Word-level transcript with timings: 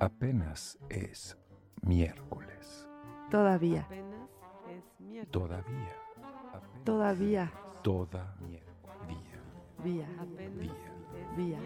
Apenas 0.00 0.78
es 0.88 1.36
miércoles. 1.82 2.88
Todavía, 3.30 3.82
Apenas 3.82 4.28
es 4.70 5.00
miércoles. 5.00 5.30
Todavía. 5.30 5.92
Apenas 6.52 6.84
todavía, 6.84 7.52
Todavía. 7.82 8.62
vía, 9.08 9.38
Día. 9.84 10.06
es 10.38 11.36
Día. 11.36 11.58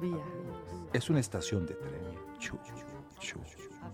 vía. 0.00 0.24
Es 0.92 1.10
una 1.10 1.20
estación 1.20 1.66
de 1.66 1.74
tren. 1.74 2.02
Chu, 2.38 2.58
chu. 3.18 3.40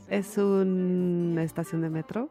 ¿Es 0.08 0.36
una 0.38 1.42
estación 1.42 1.80
de 1.82 1.90
metro? 1.90 2.28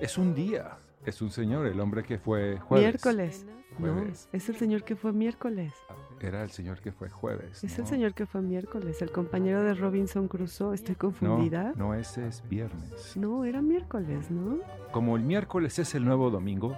Es 0.00 0.18
un 0.18 0.34
día. 0.34 0.76
Es 1.04 1.22
un 1.22 1.30
señor, 1.30 1.66
el 1.66 1.80
hombre 1.80 2.02
que 2.04 2.18
fue 2.18 2.58
jueves. 2.58 2.84
Miércoles. 3.04 3.46
No, 3.78 4.02
es 4.32 4.48
el 4.48 4.56
señor 4.56 4.84
que 4.84 4.96
fue 4.96 5.12
miércoles. 5.12 5.72
Era 6.20 6.42
el 6.42 6.50
señor 6.50 6.80
que 6.80 6.92
fue 6.92 7.08
jueves. 7.08 7.64
Es 7.64 7.78
¿no? 7.78 7.84
el 7.84 7.88
señor 7.88 8.14
que 8.14 8.26
fue 8.26 8.42
miércoles, 8.42 9.00
el 9.00 9.10
compañero 9.10 9.62
de 9.62 9.72
Robinson 9.74 10.28
Crusoe. 10.28 10.74
¿Estoy 10.74 10.94
No, 10.94 10.98
confundida? 10.98 11.72
no, 11.76 11.94
ese 11.94 12.26
es 12.28 12.46
viernes. 12.48 13.16
No, 13.16 13.44
era 13.46 13.62
miércoles, 13.62 14.30
¿no? 14.30 14.58
Como 14.92 15.16
el 15.16 15.22
miércoles 15.22 15.78
es 15.78 15.94
el 15.94 16.04
nuevo 16.04 16.30
domingo. 16.30 16.76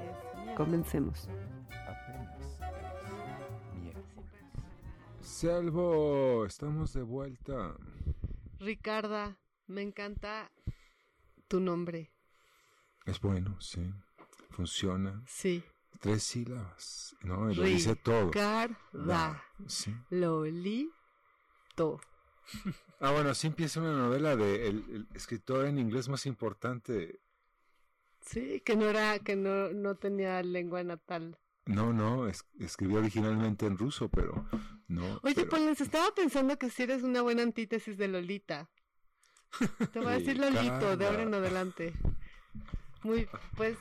Comencemos. 0.57 1.29
Apenas 1.89 2.41
es 2.41 3.81
miércoles. 3.81 4.31
Salvo, 5.21 6.47
estamos 6.47 6.93
de 6.93 7.03
vuelta. 7.03 7.75
Ricarda, 8.61 9.39
me 9.67 9.83
encanta 9.83 10.53
tu 11.49 11.59
nombre. 11.59 12.13
Es 13.07 13.21
bueno, 13.21 13.61
sí. 13.61 13.93
Funciona. 14.51 15.21
Sí. 15.27 15.65
Tres 16.03 16.25
sílabas. 16.25 17.15
No, 17.23 17.49
y 17.49 17.55
lo 17.55 17.63
dice 17.63 17.95
todo. 17.95 18.25
Ricarda. 18.27 19.41
Sí. 19.69 19.95
Lolito. 20.11 22.01
Ah, 22.99 23.13
bueno, 23.13 23.31
así 23.31 23.47
empieza 23.47 23.79
una 23.81 23.93
novela 23.97 24.35
de 24.35 24.67
el, 24.67 25.07
escritor 25.15 25.65
en 25.67 25.79
inglés 25.79 26.09
más 26.09 26.27
importante. 26.27 27.21
Sí, 28.21 28.61
que 28.65 28.75
no 28.75 28.87
era, 28.87 29.21
que 29.21 29.37
no, 29.37 29.69
no 29.73 29.95
tenía 29.95 30.43
lengua 30.43 30.83
natal. 30.83 31.39
No, 31.67 31.93
no, 31.93 32.27
es- 32.27 32.45
escribió 32.59 32.99
originalmente 32.99 33.67
en 33.67 33.79
ruso, 33.79 34.09
pero 34.09 34.45
no. 34.89 35.21
Oye, 35.23 35.37
pero- 35.37 35.51
Pollens, 35.51 35.81
estaba 35.81 36.13
pensando 36.17 36.59
que 36.59 36.69
si 36.69 36.83
eres 36.83 37.05
una 37.05 37.23
buena 37.23 37.45
antítesis 37.45 37.97
de 37.97 38.09
Lolita. 38.09 38.69
Te 39.93 40.01
voy 40.01 40.09
a 40.09 40.19
decir 40.19 40.37
Lolito 40.37 40.97
de 40.97 41.07
ahora 41.07 41.23
en 41.23 41.35
adelante. 41.35 41.93
Muy, 43.03 43.29
pues, 43.57 43.77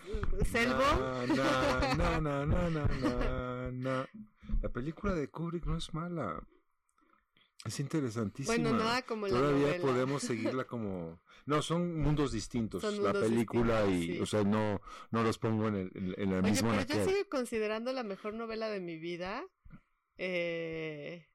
Selvo. 0.51 0.83
Na, 1.27 1.87
na, 1.87 2.19
na, 2.19 2.45
na, 2.45 2.69
na, 2.69 2.87
na, 2.87 3.71
na. 3.71 4.09
La 4.61 4.69
película 4.69 5.13
de 5.13 5.29
Kubrick 5.29 5.65
no 5.65 5.77
es 5.77 5.93
mala. 5.93 6.41
Es 7.63 7.79
interesantísima. 7.79 8.55
Bueno, 8.55 8.75
nada 8.75 9.03
como 9.03 9.27
la 9.27 9.37
Todavía 9.37 9.67
novela. 9.67 9.81
podemos 9.81 10.23
seguirla 10.23 10.65
como... 10.65 11.21
No, 11.45 11.61
son 11.61 11.99
mundos 11.99 12.31
distintos. 12.31 12.81
Son 12.81 13.03
la 13.03 13.13
mundos 13.13 13.29
película 13.29 13.85
y... 13.85 13.91
distintos, 13.91 14.29
sí. 14.29 14.37
O 14.37 14.41
sea, 14.41 14.49
no, 14.49 14.81
no 15.11 15.23
los 15.23 15.37
pongo 15.37 15.67
en 15.67 15.75
el, 15.75 15.91
en, 16.17 16.31
el 16.31 16.39
Oye, 16.39 16.49
mismo 16.49 16.71
pero 16.71 17.05
yo 17.05 17.05
sigo 17.05 17.29
considerando 17.29 17.93
la 17.93 18.03
mejor 18.03 18.33
novela 18.33 18.67
de 18.69 18.79
mi 18.79 18.97
vida. 18.97 19.43
Eh, 20.17 21.27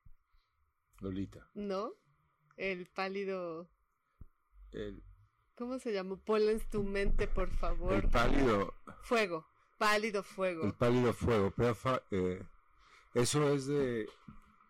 Lolita. 1.01 1.49
¿No? 1.55 1.93
El 2.57 2.87
pálido. 2.87 3.69
El, 4.73 5.03
¿Cómo 5.57 5.79
se 5.79 5.93
llama? 5.93 6.17
Pollens, 6.17 6.69
tu 6.69 6.83
mente, 6.83 7.27
por 7.27 7.49
favor. 7.49 7.93
el 7.95 8.09
pálido... 8.09 8.75
Fuego. 9.03 9.47
Pálido 9.79 10.23
fuego. 10.23 10.65
El 10.65 10.73
pálido 10.75 11.13
fuego. 11.13 11.53
pero 11.57 11.77
eh, 12.11 12.43
eso 13.15 13.49
es 13.51 13.67
de... 13.67 14.09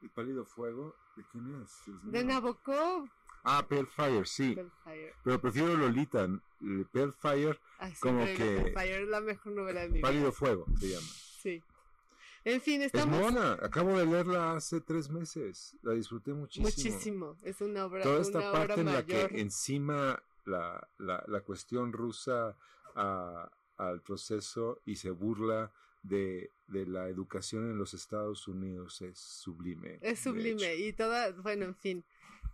El 0.03 0.11
pálido 0.11 0.45
fuego. 0.45 0.95
¿De 1.17 1.25
quién 1.33 1.63
es? 1.63 1.83
De. 2.05 2.23
Nabokov. 2.25 3.09
Ah, 3.43 3.65
Pale 3.69 3.87
Fire, 3.87 4.27
sí. 4.27 4.57
Hellfire. 4.59 5.15
Pero 5.25 5.41
prefiero 5.41 5.77
Lolita. 5.77 6.29
Pale 6.93 7.13
Fire, 7.13 7.61
sí, 7.89 7.95
Como 8.01 8.25
que- 8.25 8.57
Hellfire 8.59 9.03
es 9.03 9.09
la 9.09 9.21
mejor 9.21 9.53
novela 9.53 9.81
de 9.83 9.89
mi 9.89 9.95
vida. 9.95 10.03
Pálido 10.09 10.33
Fuego 10.33 10.67
se 10.79 10.89
llama. 10.89 11.07
Sí. 11.43 11.63
En 12.45 12.61
fin, 12.61 12.83
Es 12.83 12.87
estamos. 12.95 13.21
mona. 13.21 13.55
Acabo 13.55 13.99
de 13.99 14.07
leerla 14.07 14.57
hace 14.57 14.81
tres 14.81 15.11
meses. 15.11 15.77
La 15.83 15.93
disfruté 15.93 16.33
muchísimo. 16.33 16.69
Muchísimo. 16.69 17.37
Es 17.43 17.61
una 17.61 17.87
obra, 17.87 18.03
Toda 18.03 18.21
esta 18.21 18.53
parte 18.53 18.81
en 18.81 18.87
la 18.87 19.05
que 19.05 19.23
encima 19.41 20.21
la, 20.47 20.89
la, 20.99 21.23
la 21.27 21.41
cuestión 21.43 21.93
rusa 21.93 22.57
a- 22.95 23.51
al 23.77 24.01
proceso 24.01 24.81
y 24.87 24.97
se 24.97 25.11
burla 25.11 25.71
de, 26.03 26.51
de 26.69 26.87
la 26.87 27.09
educación 27.09 27.71
en 27.71 27.77
los 27.77 27.93
Estados 27.93 28.49
Unidos 28.49 29.03
es 29.03 29.19
sublime. 29.19 29.99
Es 30.01 30.21
sublime 30.21 30.77
y 30.77 30.93
toda, 30.95 31.33
bueno, 31.33 31.67
en 31.67 31.75
fin. 31.75 32.05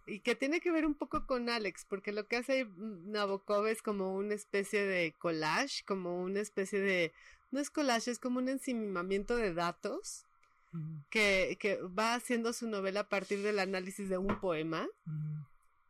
Y 0.05 0.19
que 0.19 0.35
tiene 0.35 0.61
que 0.61 0.73
ver 0.73 0.85
un 0.85 0.95
poco 0.95 1.27
con 1.27 1.49
Alex, 1.49 1.85
porque 1.89 2.11
lo 2.11 2.27
que 2.27 2.37
hace 2.37 2.67
Nabokov 2.77 3.67
es 3.69 3.83
como 3.83 4.17
una 4.17 4.35
especie 4.35 4.85
de 4.85 5.15
collage, 5.17 5.85
como 5.87 6.21
una 6.25 6.41
especie 6.41 6.81
de, 6.81 7.13
no 7.53 7.61
es 7.61 7.71
collage, 7.71 8.11
es 8.11 8.19
como 8.19 8.41
un 8.41 8.49
ensimamiento 8.49 9.37
de 9.37 9.55
datos 9.55 10.27
que, 11.11 11.57
que 11.61 11.77
va 11.83 12.15
haciendo 12.15 12.53
su 12.53 12.67
novela 12.67 13.01
a 13.01 13.09
partir 13.09 13.43
del 13.43 13.61
análisis 13.61 14.09
de 14.09 14.19
un 14.19 14.41
poema 14.41 14.89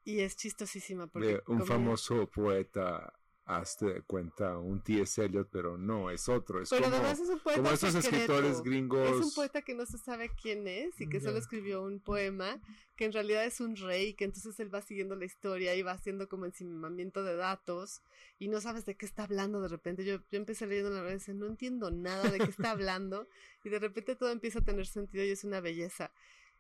y 0.04 0.20
es 0.20 0.36
chistosísima 0.36 1.06
porque 1.06 1.28
De 1.28 1.34
un 1.46 1.58
como- 1.58 1.64
famoso 1.66 2.28
poeta, 2.30 3.12
hazte 3.44 4.02
cuenta, 4.02 4.56
un 4.56 4.80
T.S. 4.82 5.22
Eliot, 5.22 5.48
pero 5.50 5.76
no, 5.76 6.10
es 6.10 6.28
otro. 6.28 6.62
Es 6.62 6.70
Pero 6.70 6.84
como, 6.84 6.96
además 6.96 7.18
es 7.20 7.28
un 7.28 7.40
poeta 7.40 7.60
como 7.60 7.74
esos 7.74 7.94
escritores 7.96 8.62
gringos. 8.62 9.10
Es 9.10 9.26
un 9.26 9.34
poeta 9.34 9.62
que 9.62 9.74
no 9.74 9.84
se 9.84 9.98
sabe 9.98 10.30
quién 10.40 10.68
es 10.68 11.00
y 11.00 11.08
que 11.08 11.20
solo 11.20 11.38
escribió 11.38 11.82
un 11.82 11.98
poema 12.00 12.60
que 12.96 13.04
en 13.04 13.12
realidad 13.12 13.44
es 13.44 13.60
un 13.60 13.74
rey, 13.74 14.14
que 14.14 14.24
entonces 14.24 14.58
él 14.60 14.72
va 14.72 14.80
siguiendo 14.80 15.16
la 15.16 15.24
historia 15.24 15.74
y 15.74 15.82
va 15.82 15.90
haciendo 15.92 16.28
como 16.28 16.46
encimamiento 16.46 17.24
de 17.24 17.34
datos 17.34 18.00
y 18.38 18.46
no 18.48 18.60
sabes 18.60 18.84
de 18.86 18.94
qué 18.96 19.06
está 19.06 19.24
hablando 19.24 19.60
de 19.60 19.69
repente. 19.69 20.04
Yo, 20.04 20.19
yo 20.30 20.38
empecé 20.38 20.66
leyendo 20.69 20.90
la 20.90 21.02
verdad 21.02 21.20
y 21.26 21.32
no 21.34 21.46
entiendo 21.46 21.90
nada 21.90 22.30
de 22.30 22.38
qué 22.38 22.44
está 22.50 22.70
hablando 22.70 23.26
y 23.64 23.70
de 23.70 23.80
repente 23.80 24.14
todo 24.14 24.30
empieza 24.30 24.60
a 24.60 24.64
tener 24.64 24.86
sentido 24.86 25.24
y 25.24 25.30
es 25.30 25.42
una 25.42 25.60
belleza. 25.60 26.12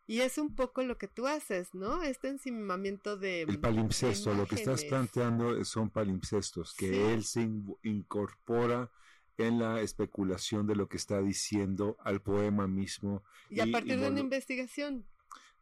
Y 0.06 0.20
es 0.20 0.36
un 0.38 0.54
poco 0.54 0.82
lo 0.82 0.98
que 0.98 1.06
tú 1.08 1.26
haces, 1.26 1.74
¿no? 1.74 2.02
Este 2.02 2.28
encimamiento 2.28 3.16
de... 3.16 3.42
El 3.42 3.60
palimpsesto, 3.60 4.34
lo 4.34 4.46
que 4.46 4.56
estás 4.56 4.84
planteando 4.84 5.64
son 5.64 5.90
palimpsestos, 5.90 6.74
que 6.74 6.88
Sí. 6.92 6.98
él 7.00 7.24
se 7.24 7.42
in- 7.42 7.76
incorpora 7.82 8.90
en 9.38 9.58
la 9.58 9.80
especulación 9.80 10.66
de 10.66 10.76
lo 10.76 10.88
que 10.88 10.96
está 10.96 11.22
diciendo 11.22 11.96
al 12.00 12.20
poema 12.20 12.66
mismo. 12.66 13.22
Y 13.48 13.60
a 13.60 13.66
partir 13.70 13.98
de 14.00 14.08
una 14.08 14.20
investigación. 14.20 15.06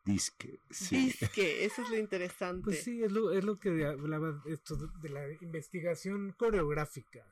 Disque, 0.05 0.59
sí. 0.71 0.97
Disque, 1.21 1.65
eso 1.67 1.83
es 1.83 1.91
lo 1.91 1.99
interesante. 1.99 2.65
Pues 2.65 2.83
sí, 2.83 3.03
es 3.05 3.12
lo, 3.12 3.33
es 3.33 3.45
lo 3.45 3.59
que 3.59 3.84
hablaba 3.84 4.43
esto 4.47 4.75
de- 4.77 4.89
de 5.03 5.09
la 5.11 5.31
investigación 5.43 6.33
coreográfica, 6.39 7.25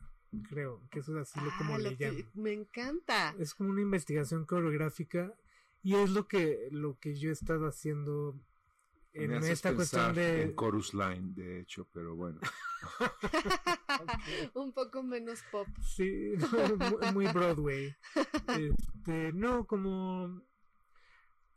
creo, 0.50 0.82
que 0.90 0.98
eso 1.00 1.18
es 1.18 1.28
así 1.30 1.40
lo 1.44 1.50
como 1.56 1.74
Ah, 1.74 1.78
le 1.78 1.90
lo 1.92 1.96
que- 1.96 2.04
llaman. 2.04 2.30
me 2.34 2.52
encanta. 2.52 3.34
Es 3.38 3.54
como 3.54 3.70
una 3.70 3.80
investigación 3.80 4.44
coreográfica 4.44 5.32
y 5.82 5.94
es 5.94 6.10
lo 6.10 6.26
que 6.28 6.68
lo 6.70 6.98
que 6.98 7.14
yo 7.14 7.30
he 7.30 7.32
estado 7.32 7.66
haciendo 7.66 8.38
en 9.14 9.32
esta 9.32 9.74
cuestión 9.74 10.14
de 10.14 10.42
en 10.42 10.54
Chorus 10.56 10.94
Line, 10.94 11.32
de 11.34 11.60
hecho, 11.60 11.88
pero 11.92 12.14
bueno. 12.14 12.40
Un 14.54 14.72
poco 14.72 15.02
menos 15.02 15.40
pop. 15.50 15.66
sí, 15.82 16.32
muy- 17.12 17.26
Broadway. 17.28 17.94
Este, 18.48 19.32
no, 19.32 19.66
como 19.66 20.42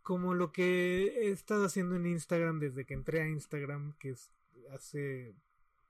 como 0.01 0.33
lo 0.33 0.51
que 0.51 1.03
he 1.07 1.29
estado 1.31 1.65
haciendo 1.65 1.95
en 1.95 2.07
Instagram 2.07 2.59
desde 2.59 2.85
que 2.85 2.95
entré 2.95 3.21
a 3.21 3.27
Instagram, 3.27 3.93
que 3.99 4.09
es 4.11 4.31
hace 4.71 5.35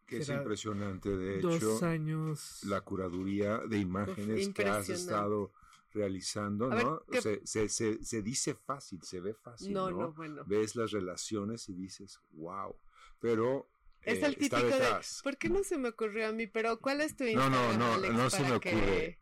Que 0.08 0.18
es 0.18 0.28
impresionante, 0.30 1.16
de 1.16 1.40
dos 1.40 1.56
hecho, 1.56 1.86
años. 1.86 2.60
la 2.66 2.82
curaduría 2.82 3.60
de 3.60 3.78
imágenes 3.78 4.50
que 4.50 4.66
has 4.66 4.90
estado 4.90 5.54
realizando, 5.94 6.72
A 6.72 6.82
¿no? 6.82 7.04
¿qué- 7.12 7.22
Se, 7.22 7.46
se, 7.46 7.70
se, 7.70 8.04
se 8.04 8.22
dice 8.22 8.56
fácil, 8.56 9.02
se 9.04 9.20
ve 9.20 9.34
fácil, 9.34 9.74
No, 9.74 9.90
¿no? 9.92 9.98
no, 10.00 10.14
bueno. 10.14 10.44
Ves 10.46 10.76
las 10.76 10.92
relaciones 10.92 11.68
y 11.70 11.74
dices, 11.74 12.20
wow, 12.32 12.76
pero 13.20 13.68
Es 14.02 14.20
eh, 14.24 14.26
el 14.26 14.34
típico 14.36 14.56
está 14.58 14.68
de, 14.68 14.74
detrás. 14.74 15.20
¿por 15.24 15.38
qué 15.38 15.50
no 15.50 15.64
se 15.64 15.78
me 15.78 15.90
ocurrió 15.90 16.28
a 16.28 16.32
mí? 16.32 16.48
Pero 16.48 16.80
¿cuál 16.80 17.02
es 17.02 17.16
tu 17.16 17.24
No, 17.26 17.30
Instagram, 17.32 17.78
no, 17.80 17.88
no, 17.88 17.94
Alex, 17.94 18.14
no 18.14 18.30
se 18.30 18.44
me 18.44 18.60
que- 18.60 18.70
ocurre. 18.76 19.20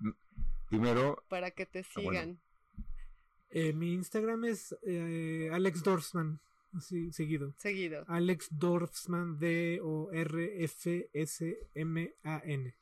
Primero, 0.69 1.23
Para 1.29 1.49
que 1.51 1.65
te 1.65 1.79
Ah, 1.79 1.83
bueno. 1.95 2.09
sigan. 2.11 2.39
Eh, 3.51 3.73
mi 3.73 3.93
Instagram 3.93 4.45
es 4.45 4.75
eh, 4.83 5.49
Alex 5.51 5.81
Dorfman, 5.81 6.39
así 6.73 7.11
seguido. 7.11 7.55
Seguido. 7.57 8.05
Alex 8.07 8.47
Dorfman, 8.51 9.39
D-O-R-F-S-M-A-N. 11.49 12.75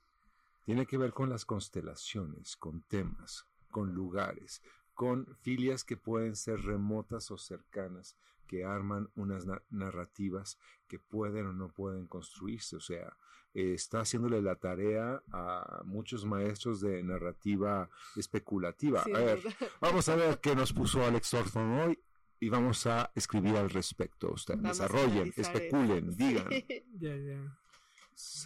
tiene 0.66 0.86
que 0.86 0.98
ver 0.98 1.14
con 1.14 1.30
las 1.30 1.46
constelaciones, 1.46 2.58
con 2.58 2.82
temas, 2.84 3.46
con 3.70 3.94
lugares, 3.94 4.62
con 4.94 5.28
filias 5.42 5.84
que 5.84 5.98
pueden 5.98 6.36
ser 6.36 6.62
remotas 6.62 7.30
o 7.32 7.38
cercanas, 7.38 8.18
que 8.48 8.64
arman 8.66 9.10
unas 9.16 9.46
na- 9.46 9.62
narrativas 9.70 10.58
que 10.88 11.00
pueden 11.00 11.48
o 11.48 11.54
no 11.54 11.68
pueden 11.70 12.08
construirse. 12.08 12.78
O 12.78 12.80
sea, 12.80 13.16
eh, 13.54 13.74
está 13.74 14.00
haciéndole 14.02 14.42
la 14.42 14.56
tarea 14.56 15.22
a 15.32 15.82
muchos 15.86 16.26
maestros 16.26 16.80
de 16.82 17.04
narrativa 17.04 17.90
especulativa. 18.16 19.02
A 19.14 19.20
ver, 19.20 19.40
vamos 19.82 20.08
a 20.10 20.16
ver 20.16 20.40
qué 20.40 20.56
nos 20.56 20.72
puso 20.74 21.04
Alex 21.04 21.30
Thornton 21.32 21.72
hoy. 21.80 22.00
y 22.40 22.50
vamos 22.50 22.86
a 22.86 23.12
escribir 23.16 23.58
al 23.58 23.70
respecto. 23.70 24.32
Ustedes 24.32 24.62
desarrollen, 24.62 25.34
especulen, 25.36 26.10
eso. 26.10 26.18
digan. 26.18 26.48
Sí. 26.52 26.66
Ya, 27.00 27.16
ya. 27.18 27.58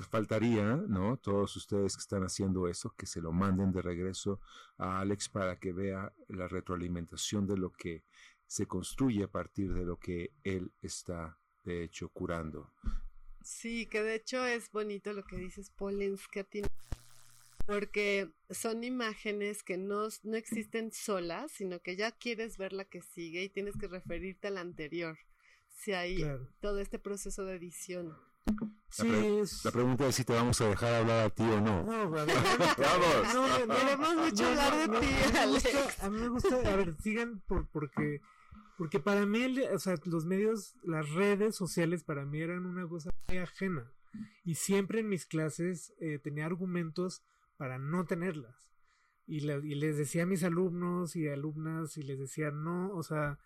Faltaría, 0.09 0.75
¿no? 0.75 1.15
Todos 1.17 1.55
ustedes 1.55 1.95
que 1.95 2.01
están 2.01 2.23
haciendo 2.23 2.67
eso, 2.67 2.93
que 2.97 3.05
se 3.05 3.21
lo 3.21 3.31
manden 3.31 3.71
de 3.71 3.81
regreso 3.81 4.41
a 4.77 4.99
Alex 4.99 5.29
para 5.29 5.57
que 5.59 5.71
vea 5.71 6.11
la 6.27 6.47
retroalimentación 6.49 7.47
de 7.47 7.57
lo 7.57 7.71
que 7.71 8.03
se 8.45 8.65
construye 8.65 9.23
a 9.23 9.27
partir 9.29 9.73
de 9.73 9.85
lo 9.85 9.97
que 9.97 10.33
él 10.43 10.73
está, 10.81 11.37
de 11.63 11.83
hecho, 11.83 12.09
curando. 12.09 12.69
Sí, 13.43 13.85
que 13.85 14.03
de 14.03 14.15
hecho 14.15 14.45
es 14.45 14.69
bonito 14.71 15.13
lo 15.13 15.23
que 15.23 15.37
dices, 15.37 15.69
Polensky, 15.69 16.63
porque 17.65 18.29
son 18.49 18.83
imágenes 18.83 19.63
que 19.63 19.77
no, 19.77 20.09
no 20.23 20.35
existen 20.35 20.91
solas, 20.91 21.51
sino 21.53 21.79
que 21.79 21.95
ya 21.95 22.11
quieres 22.11 22.57
ver 22.57 22.73
la 22.73 22.83
que 22.85 23.01
sigue 23.01 23.43
y 23.43 23.49
tienes 23.49 23.75
que 23.77 23.87
referirte 23.87 24.49
a 24.49 24.51
la 24.51 24.61
anterior. 24.61 25.17
Si 25.69 25.93
hay 25.93 26.17
Claro. 26.17 26.49
todo 26.59 26.79
este 26.79 26.99
proceso 26.99 27.45
de 27.45 27.55
edición. 27.55 28.17
Sí, 28.89 29.03
pre- 29.07 29.39
es... 29.39 29.63
La 29.65 29.71
pregunta 29.71 30.07
es 30.07 30.15
si 30.15 30.25
te 30.25 30.33
vamos 30.33 30.59
a 30.61 30.67
dejar 30.67 30.93
hablar 30.95 31.25
a 31.25 31.29
ti 31.29 31.43
o 31.43 31.61
no. 31.61 31.83
No, 31.83 31.93
a 31.93 32.25
ver, 32.25 32.27
Vamos. 32.77 33.33
no, 33.33 33.65
no, 34.15 34.23
mucho 34.25 34.43
no, 34.43 34.49
hablar 34.49 34.77
de 34.77 34.87
no, 34.87 34.99
ti, 34.99 35.07
a 35.07 35.09
mí 35.27 35.31
me 35.33 35.39
Alex. 35.39 35.63
gusta- 35.63 36.05
a 36.05 36.09
mí 36.09 36.17
me 36.19 36.27
gusta, 36.27 36.55
a 36.73 36.75
ver, 36.75 36.95
sigan 37.01 37.39
por, 37.47 37.67
porque, 37.69 38.19
porque 38.77 38.99
para 38.99 39.25
mí, 39.25 39.59
o 39.73 39.79
sea, 39.79 39.95
los 40.05 40.25
medios, 40.25 40.75
las 40.83 41.09
redes 41.11 41.55
sociales 41.55 42.03
para 42.03 42.25
mí 42.25 42.41
eran 42.41 42.65
una 42.65 42.87
cosa 42.87 43.11
muy 43.27 43.37
ajena. 43.37 43.89
Y 44.43 44.55
siempre 44.55 44.99
en 44.99 45.07
mis 45.07 45.25
clases 45.25 45.93
eh, 46.01 46.19
tenía 46.19 46.45
argumentos 46.45 47.23
para 47.55 47.77
no 47.77 48.05
tenerlas. 48.05 48.55
Y, 49.25 49.41
la- 49.41 49.57
y 49.63 49.75
les 49.75 49.95
decía 49.97 50.23
a 50.23 50.25
mis 50.25 50.43
alumnos 50.43 51.15
y 51.15 51.29
alumnas 51.29 51.95
y 51.95 52.03
les 52.03 52.19
decía, 52.19 52.51
no, 52.51 52.89
o 52.93 53.03
sea, 53.03 53.39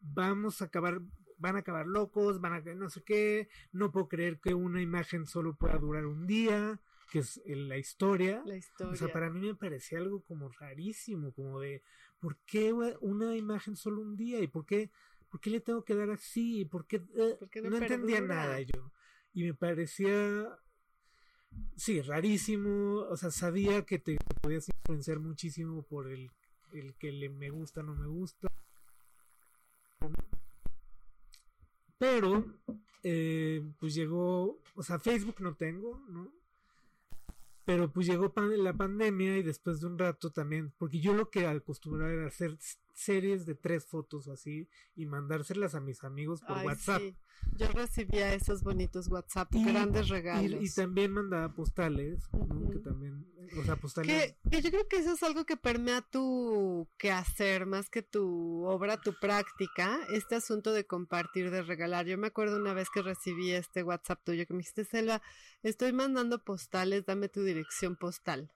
vamos 0.00 0.60
a 0.60 0.66
acabar, 0.66 1.00
van 1.42 1.56
a 1.56 1.58
acabar 1.58 1.86
locos, 1.86 2.40
van 2.40 2.52
a 2.52 2.60
no 2.74 2.88
sé 2.88 3.02
qué, 3.02 3.48
no 3.72 3.90
puedo 3.90 4.08
creer 4.08 4.38
que 4.38 4.54
una 4.54 4.80
imagen 4.80 5.26
solo 5.26 5.56
pueda 5.56 5.76
durar 5.76 6.06
un 6.06 6.26
día, 6.26 6.80
que 7.10 7.18
es 7.18 7.42
eh, 7.44 7.56
la 7.56 7.76
historia. 7.76 8.42
La 8.46 8.56
historia. 8.56 8.92
O 8.92 8.96
sea, 8.96 9.12
para 9.12 9.28
mí 9.28 9.40
me 9.40 9.54
parecía 9.56 9.98
algo 9.98 10.22
como 10.22 10.48
rarísimo, 10.48 11.32
como 11.32 11.58
de, 11.60 11.82
¿por 12.20 12.38
qué 12.46 12.72
una 12.72 13.36
imagen 13.36 13.74
solo 13.76 14.00
un 14.00 14.16
día? 14.16 14.38
¿Y 14.40 14.46
por 14.46 14.64
qué, 14.64 14.90
por 15.28 15.40
qué 15.40 15.50
le 15.50 15.60
tengo 15.60 15.84
que 15.84 15.96
dar 15.96 16.10
así? 16.10 16.60
¿Y 16.60 16.64
por 16.64 16.86
qué? 16.86 17.02
eh? 17.16 17.36
¿Por 17.38 17.50
qué 17.50 17.60
no 17.60 17.70
no 17.70 17.76
entendía 17.78 18.20
nada 18.20 18.60
yo. 18.60 18.92
Y 19.34 19.42
me 19.42 19.54
parecía, 19.54 20.46
sí, 21.76 22.00
rarísimo. 22.02 23.00
O 23.10 23.16
sea, 23.16 23.32
sabía 23.32 23.84
que 23.84 23.98
te 23.98 24.16
podías 24.40 24.68
influenciar 24.68 25.18
muchísimo 25.18 25.82
por 25.82 26.08
el, 26.08 26.30
el 26.72 26.94
que 26.94 27.10
le 27.10 27.28
me 27.30 27.50
gusta, 27.50 27.82
no 27.82 27.96
me 27.96 28.06
gusta. 28.06 28.48
Pero, 32.02 32.44
eh, 33.04 33.62
pues 33.78 33.94
llegó, 33.94 34.58
o 34.74 34.82
sea, 34.82 34.98
Facebook 34.98 35.36
no 35.38 35.54
tengo, 35.54 36.02
¿no? 36.08 36.32
Pero 37.64 37.92
pues 37.92 38.08
llegó 38.08 38.32
la 38.36 38.72
pandemia 38.72 39.38
y 39.38 39.44
después 39.44 39.80
de 39.80 39.86
un 39.86 39.96
rato 39.96 40.32
también, 40.32 40.72
porque 40.78 40.98
yo 40.98 41.12
lo 41.14 41.30
que 41.30 41.46
acostumbraba 41.46 42.12
era 42.12 42.26
hacer 42.26 42.58
series 42.94 43.46
de 43.46 43.54
tres 43.54 43.86
fotos 43.86 44.28
o 44.28 44.32
así 44.32 44.68
y 44.94 45.06
mandárselas 45.06 45.74
a 45.74 45.80
mis 45.80 46.04
amigos 46.04 46.40
por 46.42 46.58
Ay, 46.58 46.66
WhatsApp. 46.66 47.00
sí. 47.00 47.16
Yo 47.56 47.66
recibía 47.72 48.32
esos 48.34 48.62
bonitos 48.62 49.08
WhatsApp, 49.08 49.52
Y- 49.54 49.64
grandes 49.64 50.08
regalos. 50.08 50.62
Y, 50.62 50.66
y 50.66 50.70
también 50.70 51.10
mandaba 51.12 51.52
postales, 51.52 52.22
que 52.70 52.78
también, 52.78 53.26
o 53.58 53.64
sea, 53.64 53.74
postales. 53.76 54.34
Que, 54.44 54.50
que 54.50 54.62
yo 54.62 54.70
creo 54.70 54.86
que 54.86 54.98
eso 54.98 55.14
es 55.14 55.22
algo 55.24 55.44
que 55.44 55.56
permea 55.56 56.02
tu 56.02 56.86
quehacer 56.98 57.66
más 57.66 57.90
que 57.90 58.02
tu 58.02 58.64
obra, 58.64 59.00
tu 59.00 59.14
práctica, 59.18 59.98
este 60.12 60.36
asunto 60.36 60.72
de 60.72 60.86
compartir, 60.86 61.50
de 61.50 61.62
regalar. 61.62 62.06
Yo 62.06 62.16
me 62.16 62.28
acuerdo 62.28 62.58
una 62.58 62.74
vez 62.74 62.88
que 62.90 63.02
recibí 63.02 63.50
este 63.50 63.82
WhatsApp 63.82 64.20
tuyo 64.24 64.46
que 64.46 64.52
me 64.54 64.58
dijiste, 64.58 64.84
Selva, 64.84 65.20
estoy 65.64 65.92
mandando 65.92 66.44
postales, 66.44 67.06
dame 67.06 67.28
tu 67.28 67.42
dirección 67.42 67.96
postal. 67.96 68.52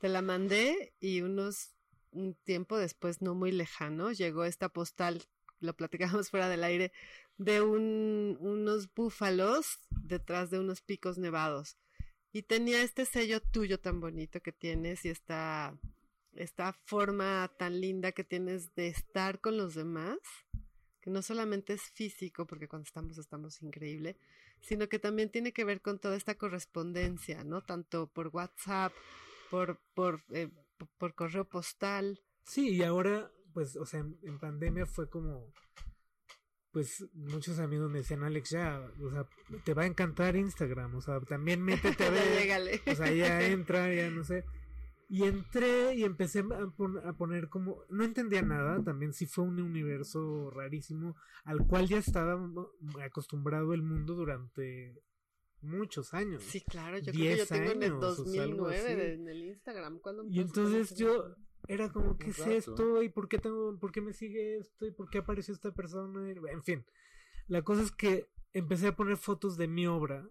Te 0.00 0.08
la 0.08 0.22
mandé 0.22 0.92
y 0.98 1.20
unos 1.20 1.73
un 2.14 2.34
tiempo 2.44 2.78
después, 2.78 3.20
no 3.20 3.34
muy 3.34 3.52
lejano, 3.52 4.12
llegó 4.12 4.44
esta 4.44 4.68
postal, 4.68 5.22
lo 5.60 5.74
platicamos 5.74 6.30
fuera 6.30 6.48
del 6.48 6.64
aire, 6.64 6.92
de 7.36 7.60
un, 7.60 8.36
unos 8.40 8.92
búfalos 8.94 9.80
detrás 9.90 10.50
de 10.50 10.58
unos 10.58 10.80
picos 10.80 11.18
nevados. 11.18 11.76
Y 12.32 12.42
tenía 12.42 12.82
este 12.82 13.04
sello 13.04 13.40
tuyo 13.40 13.78
tan 13.78 14.00
bonito 14.00 14.40
que 14.40 14.52
tienes 14.52 15.04
y 15.04 15.08
esta, 15.08 15.78
esta 16.34 16.72
forma 16.84 17.50
tan 17.58 17.80
linda 17.80 18.12
que 18.12 18.24
tienes 18.24 18.74
de 18.74 18.88
estar 18.88 19.40
con 19.40 19.56
los 19.56 19.74
demás, 19.74 20.18
que 21.00 21.10
no 21.10 21.22
solamente 21.22 21.74
es 21.74 21.82
físico, 21.82 22.46
porque 22.46 22.66
cuando 22.66 22.86
estamos 22.86 23.18
estamos 23.18 23.62
increíble, 23.62 24.16
sino 24.62 24.88
que 24.88 24.98
también 24.98 25.30
tiene 25.30 25.52
que 25.52 25.64
ver 25.64 25.80
con 25.80 25.98
toda 25.98 26.16
esta 26.16 26.34
correspondencia, 26.36 27.44
¿no? 27.44 27.62
Tanto 27.62 28.08
por 28.08 28.28
WhatsApp, 28.28 28.92
por, 29.50 29.78
por, 29.94 30.24
eh, 30.30 30.48
por 30.98 31.14
correo 31.14 31.48
postal. 31.48 32.20
Sí, 32.44 32.70
y 32.76 32.82
ahora, 32.82 33.30
pues, 33.52 33.76
o 33.76 33.86
sea, 33.86 34.00
en, 34.00 34.18
en 34.22 34.38
pandemia 34.38 34.86
fue 34.86 35.08
como, 35.08 35.52
pues, 36.72 37.06
muchos 37.14 37.58
amigos 37.60 37.90
me 37.90 37.98
decían, 37.98 38.24
Alex, 38.24 38.50
ya, 38.50 38.80
o 39.00 39.10
sea, 39.10 39.26
te 39.64 39.74
va 39.74 39.82
a 39.82 39.86
encantar 39.86 40.34
Instagram, 40.36 40.96
o 40.96 41.00
sea, 41.00 41.20
también 41.20 41.62
métete 41.62 42.04
a 42.04 42.10
ver, 42.10 42.80
o 42.86 42.94
sea, 42.94 43.12
ya 43.12 43.40
entra, 43.46 43.92
ya 43.94 44.10
no 44.10 44.24
sé. 44.24 44.44
Y 45.08 45.24
entré 45.24 45.94
y 45.94 46.02
empecé 46.02 46.40
a, 46.40 46.66
pon- 46.76 47.00
a 47.06 47.12
poner 47.12 47.48
como, 47.48 47.84
no 47.90 48.04
entendía 48.04 48.42
nada, 48.42 48.82
también 48.82 49.12
sí 49.12 49.26
fue 49.26 49.44
un 49.44 49.60
universo 49.60 50.50
rarísimo, 50.50 51.14
al 51.44 51.58
cual 51.66 51.86
ya 51.86 51.98
estaba 51.98 52.40
acostumbrado 53.04 53.74
el 53.74 53.82
mundo 53.82 54.14
durante 54.14 54.94
muchos 55.64 56.14
años. 56.14 56.42
Sí, 56.42 56.60
claro, 56.60 56.98
yo 56.98 57.12
creo 57.12 57.14
que 57.14 57.18
yo 57.30 57.34
10 57.36 57.48
tengo 57.48 57.70
en 57.72 57.82
el 57.82 57.92
años, 57.92 58.18
o 58.18 58.24
sea, 58.26 58.42
algo 58.42 58.56
2009 58.68 58.76
así. 58.76 58.94
de- 58.94 59.14
en 59.14 59.28
el 59.28 59.44
Instagram. 59.44 59.98
¿cuándo 60.00 60.24
Y 60.28 60.40
entonces 60.40 60.94
yo 60.96 61.34
era 61.66 61.90
como, 61.92 62.16
¿qué 62.18 62.30
es 62.30 62.38
esto? 62.46 63.02
¿Y 63.02 63.08
por 63.08 63.28
qué 63.28 63.38
tengo, 63.38 63.78
por 63.78 63.90
qué 63.92 64.00
me 64.00 64.12
sigue 64.12 64.58
esto? 64.58 64.86
¿Y 64.86 64.90
por 64.92 65.08
qué 65.10 65.18
apareció 65.18 65.54
esta 65.54 65.72
persona? 65.72 66.30
Y, 66.30 66.36
En 66.52 66.62
fin, 66.62 66.84
la 67.48 67.62
cosa 67.62 67.82
es 67.82 67.90
que 67.92 68.28
empecé 68.52 68.88
a 68.88 68.96
poner 68.96 69.16
fotos 69.16 69.56
de 69.56 69.66
mi 69.68 69.86
obra, 69.86 70.28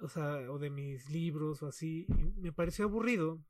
o 0.00 0.08
sea, 0.08 0.50
o 0.50 0.58
de 0.58 0.70
mis 0.70 1.08
libros 1.10 1.62
o 1.62 1.68
así, 1.68 2.06
y 2.08 2.40
me 2.40 2.52
pareció 2.52 2.84
aburrido. 2.86 3.40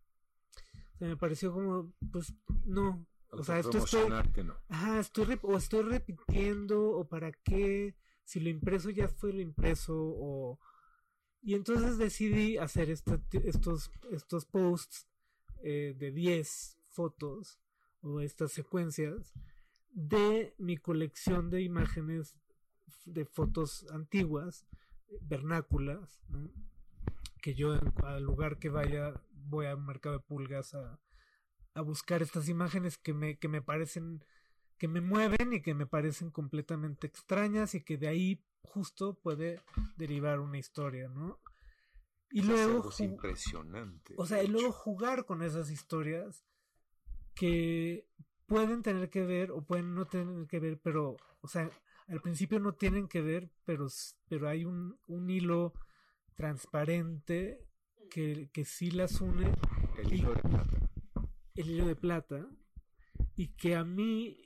O 0.94 0.98
sea, 0.98 1.08
me 1.08 1.16
pareció 1.16 1.52
como, 1.52 1.92
pues, 2.12 2.32
no. 2.64 3.06
O 3.30 3.42
sea, 3.42 3.58
esto 3.58 3.78
estoy, 3.78 4.08
no. 4.44 4.56
Ajá, 4.68 5.00
estoy 5.00 5.38
o 5.42 5.56
estoy 5.56 5.82
repitiendo, 5.82 6.90
o 6.92 7.08
para 7.08 7.32
qué, 7.32 7.96
si 8.24 8.40
lo 8.40 8.48
impreso 8.50 8.90
ya 8.90 9.08
fue 9.08 9.32
lo 9.32 9.40
impreso, 9.40 9.94
o... 9.96 10.58
Y 11.42 11.54
entonces 11.54 11.98
decidí 11.98 12.56
hacer 12.56 12.90
este- 12.90 13.20
estos, 13.48 13.90
estos 14.10 14.46
posts 14.46 15.06
eh, 15.62 15.94
de 15.98 16.10
10 16.10 16.78
fotos, 16.88 17.58
o 18.00 18.20
estas 18.20 18.52
secuencias, 18.52 19.32
de 19.90 20.54
mi 20.58 20.76
colección 20.76 21.50
de 21.50 21.62
imágenes 21.62 22.36
de 23.04 23.24
fotos 23.24 23.86
antiguas, 23.90 24.66
vernáculas, 25.22 26.20
que 27.42 27.54
yo 27.54 27.78
cada 28.00 28.20
lugar 28.20 28.58
que 28.58 28.68
vaya 28.68 29.20
voy 29.32 29.66
a 29.66 29.76
un 29.76 29.86
mercado 29.86 30.16
de 30.18 30.24
pulgas 30.24 30.74
a, 30.74 30.98
a 31.74 31.80
buscar 31.82 32.22
estas 32.22 32.48
imágenes 32.48 32.98
que 32.98 33.12
me, 33.12 33.36
que 33.38 33.48
me 33.48 33.62
parecen, 33.62 34.24
que 34.78 34.88
me 34.88 35.00
mueven 35.00 35.52
y 35.52 35.62
que 35.62 35.74
me 35.74 35.86
parecen 35.86 36.30
completamente 36.30 37.06
extrañas 37.06 37.74
y 37.74 37.82
que 37.82 37.96
de 37.96 38.08
ahí 38.08 38.44
justo 38.62 39.14
puede 39.14 39.60
derivar 39.96 40.40
una 40.40 40.58
historia, 40.58 41.08
¿no? 41.08 41.38
Y 42.30 42.40
Es 42.40 42.46
luego, 42.46 42.90
impresionante. 42.98 44.14
o 44.16 44.26
sea, 44.26 44.42
y 44.42 44.48
luego 44.48 44.72
jugar 44.72 45.24
con 45.24 45.42
esas 45.42 45.70
historias 45.70 46.44
que 47.34 48.06
pueden 48.46 48.82
tener 48.82 49.10
que 49.10 49.24
ver 49.24 49.50
o 49.52 49.62
pueden 49.64 49.94
no 49.94 50.06
tener 50.06 50.46
que 50.46 50.58
ver, 50.60 50.78
pero, 50.80 51.16
o 51.40 51.48
sea, 51.48 51.70
al 52.08 52.20
principio 52.20 52.60
no 52.60 52.74
tienen 52.74 53.08
que 53.08 53.20
ver, 53.22 53.50
pero, 53.64 53.86
pero 54.28 54.48
hay 54.48 54.64
un, 54.64 54.98
un 55.06 55.30
hilo 55.30 55.72
transparente 56.34 57.64
que, 58.10 58.50
que 58.52 58.64
sí 58.64 58.90
las 58.90 59.20
une 59.20 59.54
El 59.96 60.12
hilo 60.12 60.34
de 60.34 60.42
plata. 60.42 60.78
el 61.54 61.70
hilo 61.70 61.86
de 61.86 61.96
plata 61.96 62.46
y 63.36 63.48
que 63.56 63.76
a 63.76 63.84
mí 63.84 64.36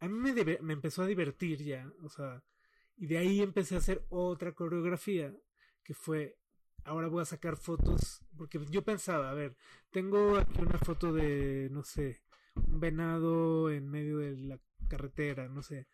a 0.00 0.08
mí 0.08 0.32
me, 0.32 0.58
me 0.60 0.72
empezó 0.72 1.02
a 1.02 1.06
divertir 1.06 1.62
ya, 1.62 1.90
o 2.02 2.08
sea, 2.08 2.42
y 2.96 3.06
de 3.06 3.18
ahí 3.18 3.40
empecé 3.40 3.74
a 3.74 3.78
hacer 3.78 4.04
otra 4.08 4.52
coreografía 4.52 5.34
que 5.84 5.94
fue 5.94 6.36
ahora 6.84 7.08
voy 7.08 7.22
a 7.22 7.26
sacar 7.26 7.56
fotos 7.56 8.22
porque 8.36 8.60
yo 8.70 8.82
pensaba, 8.82 9.30
a 9.30 9.34
ver, 9.34 9.56
tengo 9.90 10.36
aquí 10.36 10.60
una 10.60 10.78
foto 10.78 11.12
de 11.12 11.68
no 11.70 11.82
sé, 11.82 12.22
un 12.54 12.80
venado 12.80 13.70
en 13.70 13.88
medio 13.88 14.18
de 14.18 14.36
la 14.36 14.60
carretera, 14.88 15.48
no 15.48 15.62
sé. 15.62 15.86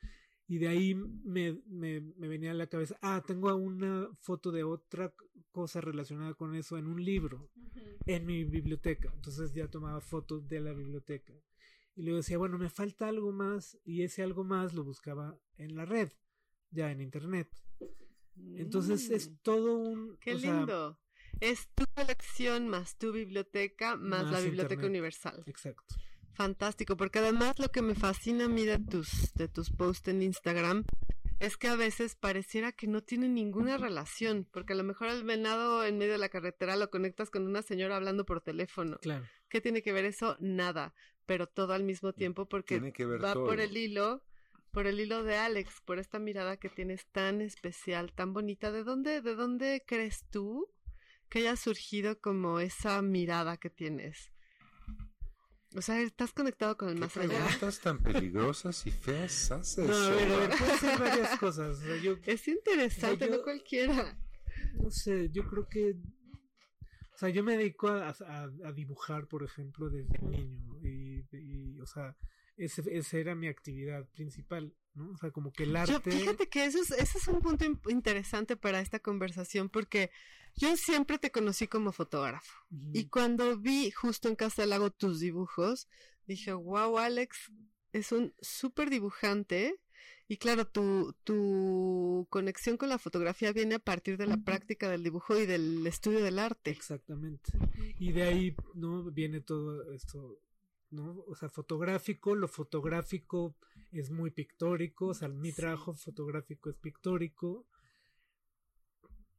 Y 0.47 0.59
de 0.59 0.69
ahí 0.69 0.95
me, 0.95 1.59
me, 1.67 2.01
me 2.01 2.29
venía 2.29 2.51
a 2.51 2.55
la 2.55 2.67
cabeza, 2.67 2.97
ah, 3.01 3.23
tengo 3.27 3.55
una 3.57 4.09
foto 4.21 4.53
de 4.53 4.63
otra 4.63 5.13
cosa 5.51 5.81
relacionada 5.81 6.35
con 6.35 6.55
eso 6.55 6.77
en 6.77 6.87
un 6.87 7.03
libro 7.03 7.51
en 8.07 8.27
mi 8.27 8.45
biblioteca. 8.45 9.11
Entonces 9.15 9.55
ya 9.55 9.69
tomaba 9.69 10.01
fotos 10.01 10.47
de 10.47 10.61
la 10.61 10.73
biblioteca. 10.73 11.33
Y 11.97 12.03
luego 12.03 12.19
decía, 12.19 12.39
bueno, 12.39 12.59
me 12.59 12.69
falta 12.71 13.09
algo 13.09 13.33
más 13.33 13.79
y 13.85 14.03
ese 14.03 14.23
algo 14.23 14.45
más 14.45 14.75
lo 14.75 14.85
buscaba 14.85 15.39
en 15.57 15.77
la 15.77 15.85
red, 15.85 16.11
ya 16.71 16.91
en 16.91 17.01
internet. 17.01 17.49
Entonces 18.57 19.11
es 19.11 19.31
Mm, 19.31 19.37
todo 19.43 19.77
un... 19.79 20.17
Qué 20.19 20.39
sea, 20.39 20.53
lindo. 20.57 20.99
Es 21.41 21.69
tu 21.75 21.85
colección 21.95 22.69
más 22.69 22.97
tu 22.97 23.13
biblioteca 23.13 23.97
más, 23.97 24.25
Más 24.25 24.33
la 24.33 24.41
biblioteca 24.41 24.75
internet. 24.75 24.91
universal. 24.91 25.43
exacto. 25.47 25.95
Fantástico, 26.33 26.97
porque 26.97 27.21
además 27.21 27.59
lo 27.61 27.69
que 27.71 27.81
me 27.83 27.95
fascina 27.95 28.47
a 28.47 28.49
mí 28.49 28.65
de 28.65 28.79
tus, 28.81 29.33
de 29.35 29.47
tus 29.47 29.71
posts 29.71 30.09
en 30.09 30.21
Instagram 30.23 30.85
es 31.39 31.57
que 31.57 31.69
a 31.69 31.77
veces 31.77 32.17
pareciera 32.17 32.73
que 32.73 32.89
no 32.89 33.03
tienen 33.03 33.35
ninguna 33.35 33.77
relación, 33.77 34.49
porque 34.51 34.73
a 34.73 34.77
lo 34.77 34.83
mejor 34.83 35.09
el 35.09 35.23
venado 35.23 35.85
en 35.85 35.99
medio 35.99 36.13
de 36.13 36.19
la 36.19 36.29
carretera 36.29 36.75
lo 36.77 36.91
conectas 36.91 37.31
con 37.31 37.47
una 37.47 37.63
señora 37.63 37.97
hablando 37.97 38.25
por 38.25 38.41
teléfono. 38.41 38.99
Claro. 38.99 39.25
¿Qué 39.49 39.61
tiene 39.61 39.83
que 39.83 39.93
ver 39.93 40.05
eso? 40.07 40.37
Nada, 40.41 40.93
pero 41.26 41.47
todo 41.47 41.73
al 41.73 41.83
mismo 41.85 42.12
tiempo 42.12 42.47
porque 42.47 42.76
Tiene 42.76 42.93
que 42.93 43.07
ver 43.07 43.23
va 43.25 43.33
todo. 43.35 43.47
por 43.47 43.61
el 43.61 43.76
hilo, 43.76 44.23
por 44.71 44.87
el 44.87 45.00
hilo 45.00 45.23
de 45.25 45.37
Alex, 45.37 45.81
por 45.85 45.99
esta 45.99 46.19
mirada 46.19 46.57
que 46.57 46.69
tienes 46.69 47.07
tan 47.07 47.40
especial, 47.40 48.12
tan 48.12 48.33
bonita. 48.33 48.73
¿De 48.73 48.85
dónde, 48.85 49.21
de 49.21 49.35
dónde 49.35 49.83
crees 49.87 50.25
tú 50.31 50.69
que 51.28 51.40
haya 51.40 51.57
surgido 51.57 52.21
como 52.21 52.61
esa 52.61 53.00
mirada 53.02 53.57
que 53.57 53.71
tienes? 53.71 54.31
O 55.76 55.83
sea, 55.83 56.00
estás 56.00 56.33
conectado 56.33 56.76
con 56.76 56.88
el 56.88 56.95
¿Qué 56.95 57.00
más 57.00 57.16
allá. 57.16 57.28
preguntas 57.40 57.81
tan 57.81 57.99
peligrosas 58.00 58.87
y 58.87 58.93
feas 58.93 59.50
haces? 59.50 59.88
No, 59.88 59.93
Shoba? 60.11 60.57
puede 60.57 60.78
ser 60.78 60.99
varias 61.00 61.38
cosas. 61.40 61.78
O 61.78 61.81
sea, 61.83 61.97
yo 61.97 62.16
Es 62.26 62.47
interesante, 62.47 63.26
yo- 63.26 63.37
no 63.38 63.43
cualquiera. 63.43 64.16
no 64.75 64.90
sé, 64.90 65.31
yo 65.31 65.45
creo 65.49 65.69
que... 65.69 65.97
O 67.12 67.16
sea, 67.16 67.28
yo 67.28 67.43
me 67.43 67.57
dedico 67.57 67.88
a, 67.88 68.11
a- 68.11 68.50
a 68.64 68.73
dibujar, 68.73 69.26
por 69.26 69.43
ejemplo, 69.43 69.88
desde 69.90 70.16
niño. 70.21 70.74
Y, 70.88 71.25
y, 71.33 71.81
o 71.81 71.87
sea, 71.87 72.17
ese, 72.57 72.83
esa 72.97 73.19
era 73.19 73.35
mi 73.35 73.49
actividad 73.49 74.07
principal, 74.11 74.75
¿no? 74.95 75.11
O 75.11 75.17
sea, 75.17 75.31
como 75.31 75.53
que 75.53 75.64
el 75.64 75.73
Yo, 75.73 75.79
arte... 75.79 76.11
fíjate 76.11 76.49
que 76.49 76.64
eso 76.64 76.81
es, 76.81 76.91
ese 76.91 77.19
es 77.19 77.29
un 77.29 77.41
punto 77.41 77.64
interesante 77.88 78.57
para 78.57 78.81
esta 78.81 78.99
conversación 79.00 79.69
porque 79.69 80.11
yo 80.57 80.76
siempre 80.76 81.19
te 81.19 81.33
conocí 81.33 81.67
como 81.67 81.93
fotógrafo. 81.93 82.53
Y 82.93 83.09
cuando 83.09 83.59
vi 83.59 83.91
justo 83.91 84.29
en 84.29 84.37
Casa 84.37 84.62
del 84.62 84.71
Lago 84.71 84.91
tus 84.91 85.21
dibujos, 85.21 85.88
dije, 86.26 86.53
wow, 86.53 86.99
Alex 86.99 87.50
es 87.93 88.12
un 88.12 88.35
súper 88.41 88.91
dibujante. 88.91 89.81
Y 90.26 90.38
claro, 90.38 90.67
tu, 90.67 91.14
tu 91.25 92.26
conexión 92.31 92.76
con 92.76 92.88
la 92.88 92.99
fotografía 92.99 93.53
viene 93.53 93.75
a 93.75 93.79
partir 93.79 94.17
de 94.17 94.26
la 94.26 94.38
práctica 94.38 94.88
del 94.88 95.03
dibujo 95.03 95.38
y 95.38 95.45
del 95.45 95.87
estudio 95.87 96.23
del 96.23 96.38
arte. 96.38 96.71
Exactamente. 96.71 97.53
Y 97.99 98.12
de 98.12 98.23
ahí, 98.23 98.57
¿no? 98.75 99.11
Viene 99.11 99.41
todo 99.41 99.93
esto, 99.93 100.41
¿no? 100.95 101.25
O 101.27 101.35
sea, 101.35 101.49
fotográfico, 101.49 102.35
lo 102.35 102.49
fotográfico 102.49 103.57
es 103.93 104.11
muy 104.11 104.31
pictórico, 104.31 105.09
o 105.09 105.15
sea, 105.15 105.29
mi 105.29 105.53
trabajo 105.53 105.95
fotográfico 105.95 106.71
es 106.71 106.77
pictórico, 106.77 107.67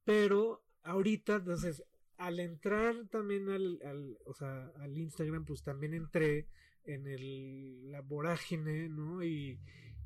pero 0.04 0.64
ahorita, 0.84 1.36
entonces, 1.38 1.84
al 2.18 2.40
entrar 2.40 3.08
también 3.10 3.50
al, 3.50 3.80
al, 3.84 4.18
o 4.26 4.34
sea, 4.34 4.72
al 4.78 4.98
Instagram, 4.98 5.46
pues 5.46 5.64
también 5.64 5.94
entré 5.94 6.48
en 6.86 7.08
el, 7.08 7.92
la 7.92 8.02
vorágine, 8.02 8.90
¿no? 8.90 9.24
Y, 9.24 9.60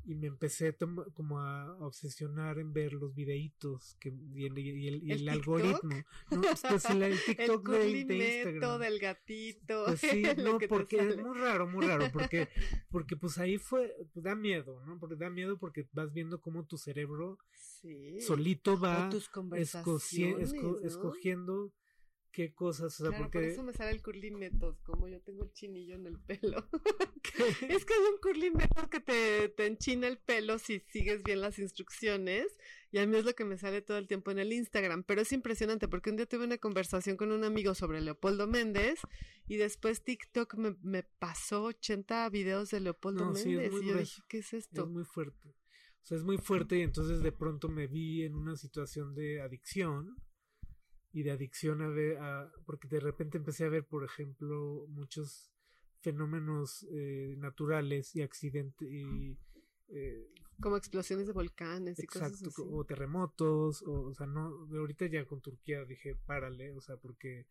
y 0.04 0.14
me 0.14 0.26
empecé 0.28 0.76
como 1.14 1.40
a 1.40 1.76
obsesionar 1.78 2.58
en 2.58 2.72
ver 2.72 2.92
los 2.94 3.14
videitos 3.14 3.96
que, 4.00 4.08
y 4.34 4.46
el, 4.46 4.58
y 4.58 4.88
el- 4.88 5.02
y 5.04 5.12
¿El 5.12 5.20
el 5.22 5.28
algoritmo. 5.28 5.94
¿no? 6.30 6.40
Pues 6.68 6.84
el, 6.86 7.02
el 7.02 7.18
TikTok 7.24 7.68
de, 7.68 8.04
de 8.04 8.42
Instagram. 8.44 8.80
del 8.80 8.98
gatito. 8.98 9.84
Pues 9.86 10.00
sí, 10.00 10.22
no, 10.38 10.58
porque 10.68 10.96
es 10.98 11.16
muy 11.18 11.36
raro, 11.38 11.66
muy 11.66 11.86
raro, 11.86 12.06
porque, 12.12 12.48
porque 12.90 13.16
pues 13.16 13.38
ahí 13.38 13.58
fue, 13.58 13.94
pues 14.12 14.24
da 14.24 14.34
miedo, 14.34 14.82
¿no? 14.86 14.98
Porque 14.98 15.16
da 15.16 15.30
miedo 15.30 15.58
porque 15.58 15.86
vas 15.92 16.12
viendo 16.12 16.40
cómo 16.40 16.64
tu 16.66 16.76
cerebro 16.78 17.38
Sí. 17.52 18.20
solito 18.20 18.78
va 18.78 19.08
escogiendo 20.82 21.72
qué 22.30 22.54
cosas, 22.54 22.86
o 23.00 23.04
sea, 23.04 23.08
Claro, 23.08 23.24
por 23.24 23.32
porque 23.32 23.48
eso 23.48 23.62
me 23.62 23.72
sale 23.72 23.90
el 23.90 24.02
curly 24.02 24.30
method, 24.30 24.76
como 24.82 25.08
yo 25.08 25.20
tengo 25.20 25.44
el 25.44 25.52
chinillo 25.52 25.94
en 25.94 26.06
el 26.06 26.18
pelo. 26.20 26.68
es 27.68 27.84
que 27.84 27.94
hay 27.94 28.00
un 28.12 28.18
curly 28.22 28.50
method 28.50 28.88
que 28.88 29.00
te, 29.00 29.48
te 29.48 29.66
enchina 29.66 30.06
el 30.08 30.18
pelo 30.18 30.58
si 30.58 30.80
sigues 30.88 31.22
bien 31.22 31.40
las 31.40 31.58
instrucciones. 31.58 32.46
Y 32.92 32.98
a 32.98 33.06
mí 33.06 33.16
es 33.16 33.24
lo 33.24 33.34
que 33.34 33.44
me 33.44 33.56
sale 33.56 33.82
todo 33.82 33.98
el 33.98 34.08
tiempo 34.08 34.30
en 34.32 34.40
el 34.40 34.52
Instagram. 34.52 35.04
Pero 35.04 35.20
es 35.20 35.32
impresionante 35.32 35.86
porque 35.86 36.10
un 36.10 36.16
día 36.16 36.26
tuve 36.26 36.44
una 36.44 36.58
conversación 36.58 37.16
con 37.16 37.30
un 37.30 37.44
amigo 37.44 37.74
sobre 37.74 38.00
Leopoldo 38.00 38.46
Méndez 38.48 39.00
y 39.46 39.56
después 39.56 40.02
TikTok 40.02 40.54
me, 40.56 40.76
me 40.82 41.02
pasó 41.04 41.64
80 41.64 42.28
videos 42.30 42.70
de 42.70 42.80
Leopoldo 42.80 43.26
No, 43.26 43.34
sí, 43.36 43.54
es 43.56 43.56
Méndez. 43.56 43.72
muy 43.72 43.82
y 43.84 43.88
yo 43.88 43.96
dije, 43.98 44.22
¿qué 44.28 44.38
es 44.38 44.52
es 44.52 44.64
esto? 44.64 44.86
muy 44.86 45.04
fuerte. 45.04 45.48
O 46.02 46.06
sea, 46.06 46.16
es 46.16 46.24
muy 46.24 46.38
fuerte 46.38 46.78
y 46.78 46.82
entonces 46.82 47.22
de 47.22 47.30
pronto 47.30 47.68
me 47.68 47.86
vi 47.86 48.24
en 48.24 48.34
una 48.34 48.56
situación 48.56 49.14
de 49.14 49.40
adicción 49.40 50.16
y 51.12 51.22
de 51.22 51.32
adicción 51.32 51.82
a 51.82 51.88
ver, 51.88 52.18
a, 52.18 52.52
porque 52.66 52.88
de 52.88 53.00
repente 53.00 53.38
empecé 53.38 53.64
a 53.64 53.68
ver, 53.68 53.84
por 53.84 54.04
ejemplo, 54.04 54.86
muchos 54.88 55.50
fenómenos 56.00 56.86
eh, 56.92 57.34
naturales 57.38 58.14
y 58.16 58.22
accidentes 58.22 58.88
y 58.88 59.36
eh, 59.88 60.28
Como 60.60 60.76
explosiones 60.76 61.26
de 61.26 61.32
volcanes 61.32 62.02
y 62.02 62.06
cosas 62.06 62.32
Exacto, 62.32 62.62
así. 62.62 62.62
o 62.70 62.84
terremotos, 62.84 63.82
o, 63.82 64.08
o 64.08 64.14
sea, 64.14 64.26
no, 64.26 64.66
de 64.66 64.78
ahorita 64.78 65.06
ya 65.06 65.26
con 65.26 65.40
Turquía 65.40 65.84
dije, 65.84 66.14
párale, 66.26 66.72
o 66.72 66.80
sea, 66.80 66.96
porque, 66.96 67.46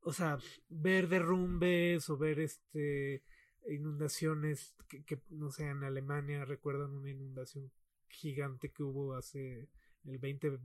o 0.00 0.12
sea, 0.12 0.38
ver 0.68 1.08
derrumbes 1.08 2.08
o 2.08 2.16
ver 2.16 2.40
este 2.40 3.22
inundaciones 3.68 4.74
que, 4.88 5.04
que 5.04 5.20
no 5.30 5.50
sé, 5.50 5.68
en 5.68 5.84
Alemania 5.84 6.44
recuerdan 6.44 6.94
una 6.94 7.10
inundación 7.10 7.70
gigante 8.08 8.70
que 8.70 8.82
hubo 8.82 9.14
hace 9.14 9.68
el 10.10 10.20
2020, 10.20 10.58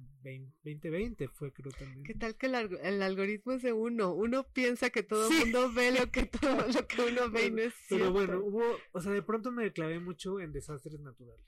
2020 0.64 1.28
fue 1.30 1.52
creo 1.52 1.72
también. 1.72 2.04
¿Qué 2.04 2.14
tal 2.16 2.36
que 2.36 2.46
el, 2.48 2.54
alg- 2.56 2.80
el 2.82 3.02
algoritmo 3.02 3.54
es 3.54 3.62
de 3.62 3.74
uno? 3.74 4.14
Uno 4.14 4.46
piensa 4.54 4.90
que 4.90 5.04
todo 5.04 5.28
Sí. 5.30 5.36
el 5.38 5.44
mundo 5.46 5.72
ve 5.74 5.92
lo 5.92 6.12
que 6.12 6.26
todo 6.26 6.56
lo 6.84 6.88
que 6.88 7.02
uno 7.02 7.30
ve 7.30 7.48
y 7.48 7.52
no 7.52 7.62
es 7.62 7.74
cierto. 7.88 8.06
Pero 8.06 8.12
bueno, 8.12 8.40
hubo, 8.44 8.64
o 8.92 9.02
sea, 9.02 9.12
de 9.12 9.22
pronto 9.22 9.52
me 9.52 9.72
clavé 9.74 10.00
mucho 10.00 10.40
en 10.40 10.52
desastres 10.52 11.00
naturales. 11.00 11.46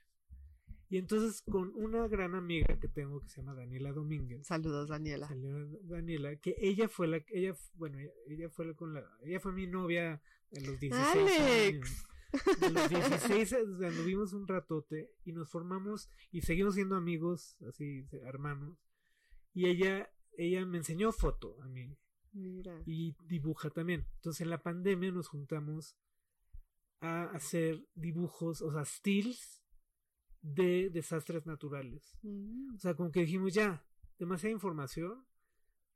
Y 0.88 0.98
entonces 0.98 1.42
con 1.42 1.72
una 1.74 2.06
gran 2.06 2.36
amiga 2.36 2.78
que 2.78 2.86
tengo 2.88 3.20
que 3.20 3.28
se 3.28 3.40
llama 3.40 3.54
Daniela 3.54 3.90
Domínguez, 3.92 4.46
Saludos, 4.46 4.88
Daniela. 4.88 5.26
salió 5.26 5.66
Daniela, 5.82 6.36
que 6.36 6.54
ella 6.60 6.88
fue 6.88 7.08
la, 7.08 7.24
ella, 7.28 7.56
bueno, 7.74 7.98
ella, 7.98 8.12
ella 8.28 8.48
fue 8.50 8.66
la 8.66 8.74
con 8.74 8.94
la, 8.94 9.04
ella 9.24 9.40
fue 9.40 9.52
mi 9.52 9.66
novia 9.66 10.12
a 10.12 10.60
los 10.60 10.78
16 10.78 10.92
¡Alex! 10.92 11.40
años. 11.74 12.06
A 12.62 12.68
los 12.68 12.88
16 12.88 13.52
años, 13.54 13.80
anduvimos 13.82 14.32
un 14.32 14.46
ratote 14.46 15.10
y 15.24 15.32
nos 15.32 15.48
formamos 15.50 16.10
y 16.32 16.42
seguimos 16.42 16.74
siendo 16.74 16.96
amigos, 16.96 17.56
así, 17.68 18.06
hermanos. 18.22 18.76
Y 19.54 19.66
ella, 19.66 20.10
ella 20.36 20.66
me 20.66 20.78
enseñó 20.78 21.12
foto 21.12 21.56
a 21.62 21.68
mí 21.68 21.96
Mira. 22.32 22.82
y 22.84 23.14
dibuja 23.26 23.70
también. 23.70 24.06
Entonces 24.16 24.42
en 24.42 24.50
la 24.50 24.62
pandemia 24.62 25.10
nos 25.12 25.28
juntamos 25.28 25.96
a 27.00 27.24
hacer 27.30 27.86
dibujos, 27.94 28.60
o 28.62 28.70
sea, 28.72 28.84
stills 28.84 29.62
de 30.42 30.90
desastres 30.90 31.46
naturales. 31.46 32.16
Mm. 32.22 32.74
O 32.74 32.78
sea, 32.78 32.94
como 32.94 33.10
que 33.10 33.20
dijimos 33.20 33.54
ya, 33.54 33.84
demasiada 34.18 34.52
información, 34.52 35.24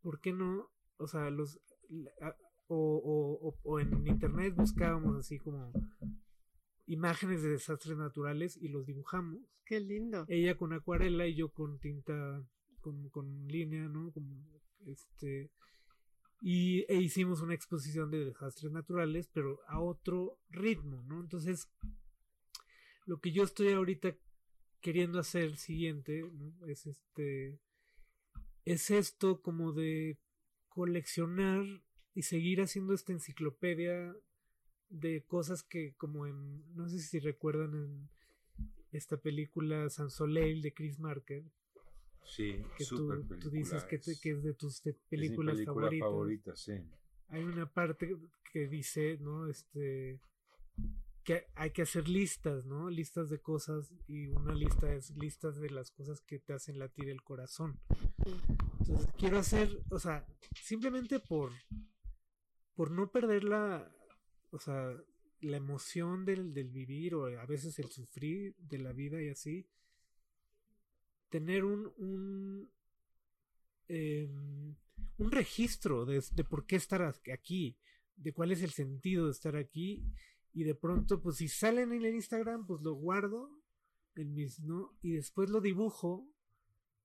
¿por 0.03 0.21
qué 0.21 0.33
no? 0.33 0.71
O 0.97 1.07
sea, 1.07 1.31
los 1.31 1.61
la- 1.89 2.11
a- 2.21 2.37
o, 2.73 2.77
o, 2.77 3.49
o, 3.49 3.59
o 3.65 3.81
en 3.81 4.07
internet 4.07 4.55
buscábamos 4.55 5.17
así 5.17 5.39
como 5.39 5.73
imágenes 6.91 7.43
de 7.43 7.51
desastres 7.51 7.97
naturales 7.97 8.57
y 8.57 8.69
los 8.69 8.85
dibujamos. 8.85 9.41
Qué 9.65 9.79
lindo. 9.79 10.25
Ella 10.29 10.57
con 10.57 10.73
acuarela 10.73 11.27
y 11.29 11.37
yo 11.37 11.51
con 11.51 11.79
tinta, 11.79 12.45
con, 12.81 13.09
con 13.11 13.47
línea, 13.47 13.89
¿no? 13.89 14.11
Como, 14.11 14.45
este, 14.87 15.53
y 16.43 16.85
e 16.89 16.97
hicimos 16.97 17.43
una 17.43 17.55
exposición 17.55 18.11
de 18.11 18.25
desastres 18.25 18.73
naturales, 18.73 19.29
pero 19.33 19.61
a 19.69 19.81
otro 19.81 20.41
ritmo, 20.49 21.05
¿no? 21.05 21.21
Entonces, 21.21 21.71
lo 23.07 23.21
que 23.21 23.31
yo 23.31 23.45
estoy 23.45 23.73
ahorita 23.73 24.17
queriendo 24.81 25.21
hacer 25.21 25.57
siguiente, 25.59 26.23
¿no? 26.33 26.67
Es 26.67 26.87
este, 26.87 27.61
es 28.65 28.91
esto 28.91 29.41
como 29.43 29.73
de 29.73 30.19
coleccionar 30.69 31.65
y 32.15 32.23
seguir 32.23 32.61
haciendo 32.63 32.95
esta 32.95 33.13
enciclopedia 33.13 34.13
de 34.91 35.23
cosas 35.23 35.63
que 35.63 35.95
como 35.95 36.27
en, 36.27 36.63
no 36.77 36.89
sé 36.89 36.99
si 36.99 37.19
recuerdan 37.21 37.75
en 37.75 38.09
esta 38.93 39.17
película 39.17 39.89
San 39.89 40.11
Soleil 40.11 40.61
de 40.63 40.75
Chris 40.75 40.99
Marker, 40.99 41.45
Sí, 42.25 42.63
que 42.77 42.85
tú, 42.85 43.25
tú 43.41 43.51
dices 43.51 43.83
que, 43.85 43.99
te- 43.99 44.19
que 44.21 44.31
es 44.33 44.43
de 44.43 44.53
tus 44.55 44.83
te- 44.83 44.91
es- 44.91 44.97
es 44.97 45.03
mi 45.13 45.19
películas 45.19 45.55
película 45.57 45.75
favoritas. 45.87 46.09
favorita, 46.09 46.57
sí. 46.57 46.73
Hay 47.29 47.43
una 47.45 47.67
parte 47.73 48.17
que 48.53 48.69
dice, 48.69 49.17
¿no? 49.21 49.49
Este 49.49 50.21
que 51.25 51.47
hay 51.55 51.71
que 51.71 51.83
hacer 51.83 52.09
listas, 52.09 52.65
¿no? 52.67 52.89
Listas 52.91 53.29
de 53.31 53.39
cosas 53.41 53.93
y 54.09 54.29
una 54.29 54.55
lista 54.55 54.93
es 54.93 55.11
listas 55.17 55.61
de 55.61 55.71
las 55.71 55.91
cosas 55.91 56.21
que 56.23 56.39
te 56.39 56.53
hacen 56.55 56.79
latir 56.79 57.09
el 57.09 57.23
corazón. 57.23 57.79
Entonces 58.81 59.09
quiero 59.19 59.39
hacer, 59.39 59.83
o 59.91 59.99
sea, 59.99 60.27
simplemente 60.63 61.21
por 61.21 61.53
por 62.75 62.91
no 62.91 63.11
perder 63.11 63.45
la, 63.45 63.93
o 64.51 64.59
sea, 64.59 64.95
la 65.41 65.57
emoción 65.57 66.25
del, 66.25 66.53
del 66.53 66.71
vivir 66.71 67.15
o 67.15 67.27
a 67.27 67.47
veces 67.47 67.79
el 67.79 67.91
sufrir 67.91 68.55
de 68.59 68.79
la 68.79 68.93
vida 68.93 69.23
y 69.23 69.29
así, 69.29 69.67
tener 71.31 71.65
un, 71.65 71.93
un, 71.97 72.71
em, 73.89 74.75
un 75.19 75.31
registro 75.31 76.05
de, 76.05 76.23
de 76.33 76.45
por 76.45 76.67
qué 76.67 76.77
estar 76.77 77.03
aquí, 77.03 77.77
de 78.17 78.33
cuál 78.33 78.53
es 78.53 78.63
el 78.63 78.71
sentido 78.71 79.27
de 79.27 79.33
estar 79.33 79.57
aquí 79.57 80.05
y 80.53 80.65
de 80.65 80.75
pronto 80.75 81.23
pues 81.23 81.37
si 81.37 81.49
salen 81.49 81.93
en 81.93 82.05
el 82.05 82.15
Instagram 82.15 82.67
pues 82.67 82.83
lo 82.83 82.95
guardo 82.95 83.51
en 84.17 84.35
mis 84.35 84.61
no 84.61 84.93
y 85.01 85.13
después 85.13 85.49
lo 85.49 85.61
dibujo 85.61 86.29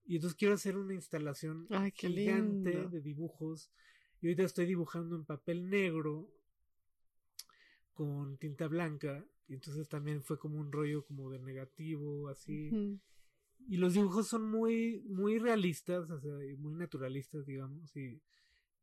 y 0.06 0.16
entonces 0.16 0.38
quiero 0.38 0.56
hacer 0.56 0.78
una 0.78 0.94
instalación 0.94 1.68
Ay, 1.70 1.92
gigante 1.92 2.74
lindo. 2.74 2.90
de 2.90 3.02
dibujos 3.02 3.72
y 4.22 4.28
ahorita 4.28 4.44
estoy 4.44 4.66
dibujando 4.66 5.16
en 5.16 5.26
papel 5.26 5.70
negro 5.70 6.28
con 7.96 8.38
tinta 8.38 8.68
blanca 8.68 9.26
y 9.48 9.56
entonces 9.56 9.90
también 9.90 10.22
fue 10.22 10.38
como 10.38 10.60
un 10.60 10.72
rollo 10.72 11.04
como 11.06 11.32
de 11.32 11.40
negativo 11.40 12.30
así 12.30 12.70
Ujú. 12.72 13.00
y 13.68 13.78
los 13.78 13.94
dibujos 13.96 14.28
son 14.28 14.44
muy 14.50 15.02
muy 15.08 15.40
realistas 15.40 16.10
o 16.12 16.20
sea 16.20 16.46
y 16.46 16.56
muy 16.58 16.76
naturalistas 16.76 17.46
digamos 17.48 17.96
y 17.96 18.22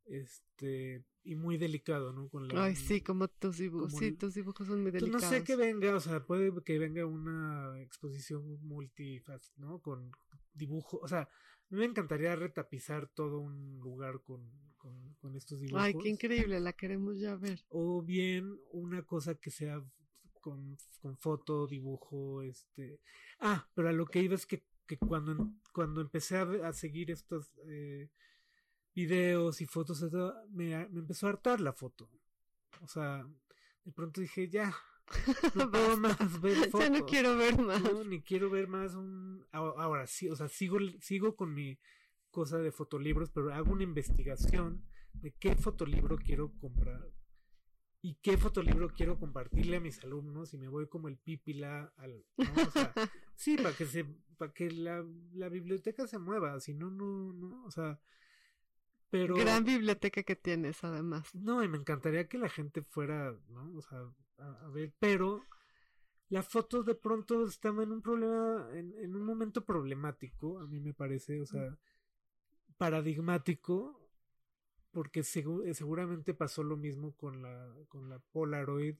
este 0.05 1.05
y 1.23 1.35
muy 1.35 1.57
delicado 1.57 2.11
no 2.11 2.27
con 2.27 2.47
la 2.49 2.65
Ay, 2.65 2.75
sí, 2.75 2.99
como 3.01 3.27
tus 3.29 3.57
dibujos. 3.57 3.93
como 3.93 3.99
Sí, 3.99 4.05
el- 4.07 4.17
tus 4.17 4.33
dibujos 4.33 4.67
son 4.67 4.81
muy 4.81 4.91
delicados. 4.91 5.23
no 5.23 5.29
sé 5.29 5.43
que 5.45 5.55
venga, 5.55 5.95
o 5.95 5.99
sea, 6.01 6.25
puede 6.25 6.51
que 6.63 6.77
venga 6.79 7.05
una 7.05 7.79
exposición 7.81 8.59
multifaz, 8.61 9.53
¿no? 9.57 9.79
Con 9.79 10.11
dibujo, 10.53 10.99
o 11.01 11.07
sea, 11.07 11.29
me 11.69 11.85
encantaría 11.85 12.35
retapizar 12.35 13.07
todo 13.07 13.39
un 13.39 13.79
lugar 13.79 14.21
con, 14.21 14.51
con, 14.83 15.15
con 15.15 15.35
estos 15.35 15.61
dibujos. 15.61 15.81
Ay, 15.81 15.93
qué 15.97 16.09
increíble, 16.09 16.59
la 16.59 16.73
queremos 16.73 17.17
ya 17.17 17.35
ver. 17.35 17.65
O 17.69 18.01
bien 18.01 18.59
una 18.71 19.01
cosa 19.03 19.35
que 19.35 19.49
sea 19.49 19.81
con, 20.41 20.77
con 21.01 21.17
foto, 21.17 21.65
dibujo, 21.65 22.43
este... 22.43 22.99
Ah, 23.39 23.65
pero 23.73 23.87
a 23.87 23.93
lo 23.93 24.05
que 24.05 24.21
iba 24.21 24.35
es 24.35 24.45
que, 24.45 24.65
que 24.85 24.97
cuando, 24.97 25.51
cuando 25.71 26.01
empecé 26.01 26.35
a, 26.35 26.43
a 26.67 26.73
seguir 26.73 27.11
estos 27.11 27.53
eh, 27.65 28.09
videos 28.93 29.61
y 29.61 29.65
fotos, 29.65 30.03
me, 30.49 30.87
me 30.89 30.99
empezó 30.99 31.27
a 31.27 31.29
hartar 31.29 31.61
la 31.61 31.71
foto. 31.71 32.09
O 32.81 32.87
sea, 32.87 33.25
de 33.85 33.91
pronto 33.93 34.19
dije, 34.19 34.49
ya, 34.49 34.75
no 35.55 35.71
puedo 35.71 35.95
más 35.95 36.41
ver 36.41 36.69
fotos. 36.69 36.81
Ya 36.81 36.89
no 36.89 37.05
quiero 37.05 37.37
ver 37.37 37.57
más. 37.57 37.81
No, 37.81 38.03
ni 38.03 38.21
quiero 38.21 38.49
ver 38.49 38.67
más 38.67 38.95
un... 38.95 39.47
Ahora, 39.53 39.81
ahora 39.81 40.07
sí, 40.07 40.29
o 40.29 40.35
sea, 40.35 40.49
sigo, 40.49 40.77
sigo 40.99 41.37
con 41.37 41.53
mi 41.53 41.79
cosa 42.33 42.57
de 42.57 42.71
fotolibros, 42.71 43.29
pero 43.29 43.53
hago 43.53 43.71
una 43.71 43.83
investigación 43.83 44.83
de 45.13 45.31
qué 45.33 45.55
fotolibro 45.55 46.17
quiero 46.17 46.51
comprar 46.59 47.07
y 48.01 48.15
qué 48.15 48.37
fotolibro 48.37 48.89
quiero 48.89 49.17
compartirle 49.17 49.77
a 49.77 49.79
mis 49.79 50.03
alumnos 50.03 50.53
y 50.53 50.57
me 50.57 50.67
voy 50.67 50.87
como 50.87 51.07
el 51.07 51.17
pípila 51.17 51.93
al... 51.95 52.25
¿no? 52.37 52.63
O 52.67 52.71
sea, 52.71 52.91
sí, 53.35 53.55
para 53.55 53.73
que 53.73 53.85
se... 53.85 54.03
para 54.37 54.51
que 54.51 54.69
la, 54.71 55.05
la 55.33 55.47
biblioteca 55.47 56.07
se 56.07 56.17
mueva, 56.17 56.59
si 56.59 56.73
no, 56.73 56.89
no, 56.89 57.31
no, 57.31 57.63
o 57.63 57.71
sea... 57.71 58.01
Pero... 59.09 59.35
Gran 59.35 59.63
biblioteca 59.63 60.23
que 60.23 60.35
tienes, 60.35 60.83
además. 60.83 61.33
No, 61.35 61.63
y 61.63 61.67
me 61.67 61.77
encantaría 61.77 62.27
que 62.27 62.39
la 62.39 62.49
gente 62.49 62.81
fuera, 62.81 63.37
¿no? 63.47 63.71
O 63.75 63.81
sea, 63.83 63.99
a, 64.39 64.65
a 64.65 64.69
ver, 64.69 64.91
pero 64.99 65.43
la 66.29 66.41
foto 66.41 66.81
de 66.81 66.95
pronto 66.95 67.45
estaba 67.45 67.83
en 67.83 67.91
un 67.91 68.01
problema, 68.01 68.67
en, 68.73 68.91
en 68.97 69.15
un 69.15 69.23
momento 69.23 69.63
problemático, 69.63 70.59
a 70.59 70.65
mí 70.65 70.79
me 70.79 70.95
parece, 70.95 71.39
o 71.39 71.45
sea, 71.45 71.77
paradigmático, 72.77 73.99
porque 74.91 75.21
eh, 75.21 75.73
seguramente 75.73 76.33
pasó 76.33 76.63
lo 76.63 76.77
mismo 76.77 77.15
con 77.15 77.41
la, 77.41 77.73
con 77.87 78.09
la 78.09 78.19
Polaroid, 78.19 78.95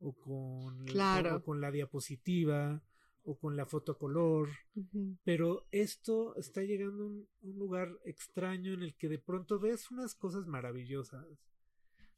o 0.00 0.12
con, 0.14 0.84
Claro. 0.86 1.36
o 1.36 1.42
con 1.42 1.60
la 1.60 1.70
diapositiva, 1.70 2.82
o 3.24 3.38
con 3.38 3.56
la 3.56 3.66
foto 3.66 3.92
a 3.92 3.98
color, 3.98 4.48
Ujú. 4.74 5.16
pero 5.24 5.66
esto 5.70 6.34
está 6.36 6.62
llegando 6.62 7.02
a 7.04 7.06
un, 7.06 7.28
un 7.42 7.58
lugar 7.58 7.98
extraño 8.04 8.72
en 8.72 8.82
el 8.82 8.94
que 8.96 9.08
de 9.08 9.18
pronto 9.18 9.58
ves 9.58 9.90
unas 9.90 10.14
cosas 10.14 10.46
maravillosas, 10.46 11.26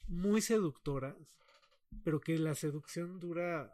muy 0.07 0.41
seductoras, 0.41 1.17
pero 2.05 2.21
que 2.21 2.39
la 2.39 2.55
seducción 2.55 3.19
dura 3.19 3.73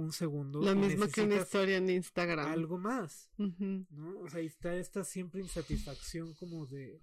un 0.00 0.12
segundo. 0.12 0.60
Lo 0.62 0.74
mismo 0.76 1.08
que 1.08 1.22
una 1.22 1.36
historia 1.36 1.76
en 1.76 1.90
Instagram. 1.90 2.50
Algo 2.50 2.78
más. 2.78 3.30
¿no? 3.36 4.20
O 4.20 4.28
sea, 4.28 4.40
ahí 4.40 4.46
está 4.46 4.74
esta 4.76 5.02
siempre 5.04 5.40
insatisfacción 5.40 6.34
como 6.34 6.66
de 6.66 7.02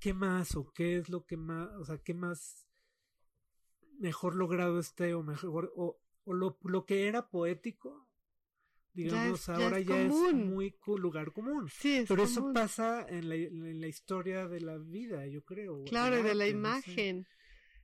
qué 0.00 0.14
más 0.14 0.54
o 0.56 0.72
qué 0.72 0.96
es 0.96 1.08
lo 1.08 1.24
que 1.26 1.36
más, 1.36 1.68
o 1.78 1.84
sea, 1.84 1.98
qué 1.98 2.14
más 2.14 2.66
mejor 3.98 4.34
logrado 4.34 4.78
esté 4.78 5.14
o 5.14 5.22
mejor, 5.22 5.72
o, 5.76 5.98
o 6.24 6.34
lo, 6.34 6.58
lo 6.64 6.84
que 6.84 7.06
era 7.06 7.28
poético, 7.28 8.08
digamos, 8.92 9.40
es- 9.40 9.46
ya 9.46 9.54
ahora 9.54 9.78
es 9.78 9.86
ya 9.86 10.00
es, 10.02 10.34
muy 10.34 10.74
lugar 10.98 11.32
común. 11.32 11.68
Sí, 11.70 11.96
es 11.96 12.08
Pero 12.08 12.22
eso 12.24 12.52
pasa 12.52 13.06
en 13.08 13.28
la, 13.28 13.34
en 13.34 13.80
la 13.80 13.88
historia 13.88 14.48
de 14.48 14.60
la 14.60 14.78
vida, 14.78 15.26
yo 15.26 15.44
creo. 15.44 15.84
Claro, 15.84 16.18
y 16.18 16.22
de 16.22 16.34
la 16.34 16.44
arte, 16.44 16.54
no 16.54 16.62
sé. 16.80 17.26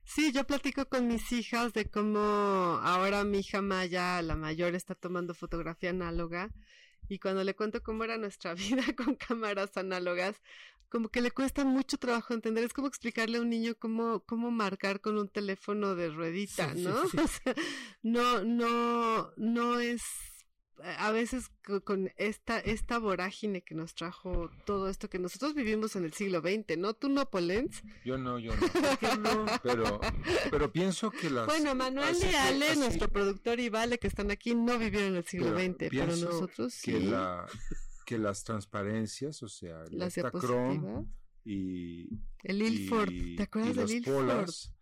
Sí, 0.05 0.31
yo 0.31 0.43
platico 0.45 0.85
con 0.87 1.07
mis 1.07 1.31
hijas 1.31 1.73
de 1.73 1.89
cómo 1.89 2.19
ahora 2.83 3.23
mi 3.23 3.39
hija 3.39 3.61
Maya, 3.61 4.21
la 4.21 4.35
mayor, 4.35 4.75
está 4.75 4.95
tomando 4.95 5.33
fotografía 5.33 5.89
análoga 5.91 6.49
y 7.09 7.19
cuando 7.19 7.43
le 7.43 7.55
cuento 7.55 7.81
cómo 7.83 8.03
era 8.03 8.17
nuestra 8.17 8.53
vida 8.55 8.83
con 8.95 9.15
cámaras 9.15 9.75
análogas, 9.77 10.35
como 10.89 11.09
que 11.09 11.21
le 11.21 11.31
cuesta 11.31 11.65
mucho 11.65 11.97
trabajo 11.97 12.33
entender. 12.33 12.63
Es 12.63 12.73
como 12.73 12.87
explicarle 12.87 13.37
a 13.37 13.41
un 13.41 13.49
niño 13.49 13.75
cómo, 13.79 14.19
cómo 14.25 14.51
marcar 14.51 15.01
con 15.01 15.17
un 15.17 15.27
teléfono 15.29 15.95
de 15.95 16.09
ruedita, 16.09 16.71
Sí, 16.73 16.79
sí, 16.79 16.83
¿no? 16.83 17.07
sí. 17.07 17.17
O 17.23 17.27
sea, 17.27 17.55
no, 18.03 18.43
no, 18.43 19.33
no 19.37 19.79
es 19.79 20.01
a 20.81 21.11
veces 21.11 21.49
co- 21.65 21.81
con 21.81 22.11
esta, 22.17 22.59
esta 22.59 22.97
vorágine 22.99 23.61
que 23.61 23.75
nos 23.75 23.93
trajo 23.95 24.49
todo 24.65 24.89
esto 24.89 25.09
que 25.09 25.19
nosotros 25.19 25.53
vivimos 25.53 25.95
en 25.95 26.03
el 26.05 26.13
siglo 26.13 26.41
XX, 26.41 26.77
¿no? 26.77 26.93
¿Tú 26.93 27.09
no, 27.09 27.29
Polens? 27.29 27.81
Yo 28.03 28.17
no, 28.17 28.39
yo 28.39 28.53
no. 28.55 29.45
Pero, 29.63 29.99
pero 30.51 30.71
pienso 30.71 31.11
que 31.11 31.29
las... 31.29 31.45
Bueno, 31.45 31.75
Manuel 31.75 32.15
y 32.21 32.35
Ale, 32.35 32.69
así 32.69 32.79
nuestro 32.79 33.07
productor 33.09 33.59
y 33.59 33.69
Vale, 33.69 33.97
que 33.99 34.07
están 34.07 34.31
aquí, 34.31 34.55
no 34.55 34.77
vivieron 34.77 35.09
en 35.09 35.15
el 35.17 35.25
siglo 35.25 35.53
Pero 35.55 35.59
XX, 35.73 35.89
pero 35.89 36.07
nosotros 36.17 36.73
sí. 36.73 36.91
que, 36.91 36.99
la, 36.99 37.45
que 38.05 38.17
las 38.17 38.43
transparencias, 38.43 39.41
o 39.43 39.47
sea, 39.47 39.83
el 39.83 39.99
Las 39.99 40.15
diapositivas. 40.15 41.05
y, 41.45 42.07
El 42.43 42.61
Ilford, 42.61 43.11
¿te 43.37 43.43
acuerdas 43.43 43.71
y 43.71 43.73
del 43.73 43.81
los 43.83 43.91
Ilford? 43.91 44.13
polas 44.15 44.73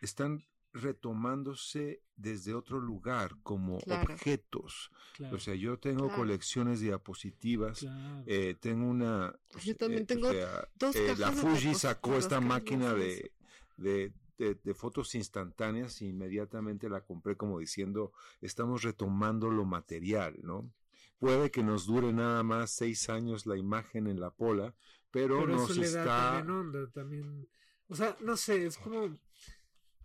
están 0.00 0.44
retomándose 0.74 2.02
desde 2.16 2.54
otro 2.54 2.80
lugar 2.80 3.36
como 3.42 3.78
Claro. 3.78 4.12
objetos. 4.12 4.90
Claro, 5.16 5.36
O 5.36 5.38
sea, 5.38 5.54
yo 5.54 5.78
tengo 5.78 6.04
Claro. 6.06 6.16
colecciones 6.16 6.80
de 6.80 6.86
diapositivas. 6.86 7.80
claro. 7.80 8.22
eh, 8.26 8.56
tengo 8.60 8.86
una... 8.88 9.34
Yo 9.62 9.76
también 9.76 10.02
eh, 10.02 10.04
o 10.04 10.06
tengo 10.06 10.30
sea, 10.32 10.68
dos 10.76 10.96
eh, 10.96 11.14
la 11.18 11.32
Fuji 11.32 11.74
sacó 11.74 12.16
esta 12.16 12.40
máquina 12.40 12.92
de, 12.94 13.32
de, 13.76 14.12
de- 14.38 14.54
de 14.56 14.74
fotos 14.74 15.14
instantáneas 15.14 16.02
y 16.02 16.08
inmediatamente 16.08 16.88
la 16.88 17.00
compré 17.02 17.36
como 17.36 17.58
diciendo, 17.58 18.12
estamos 18.40 18.82
retomando 18.82 19.50
lo 19.50 19.64
material, 19.64 20.36
¿no? 20.42 20.70
Puede 21.18 21.50
que 21.50 21.62
nos 21.62 21.86
dure 21.86 22.12
nada 22.12 22.42
más 22.42 22.70
seis 22.72 23.08
años 23.08 23.46
la 23.46 23.56
imagen 23.56 24.06
en 24.08 24.20
la 24.20 24.30
pola, 24.30 24.74
pero, 25.10 25.40
Pero 25.40 25.52
nos 25.56 25.70
eso 25.70 25.80
le 25.80 25.90
da 25.90 26.00
está... 26.00 26.32
también 26.32 26.50
onda, 26.56 26.90
también. 26.90 27.48
O 27.88 27.94
sea, 27.94 28.16
no 28.20 28.36
sé, 28.36 28.66
es 28.66 28.76
como. 28.78 29.16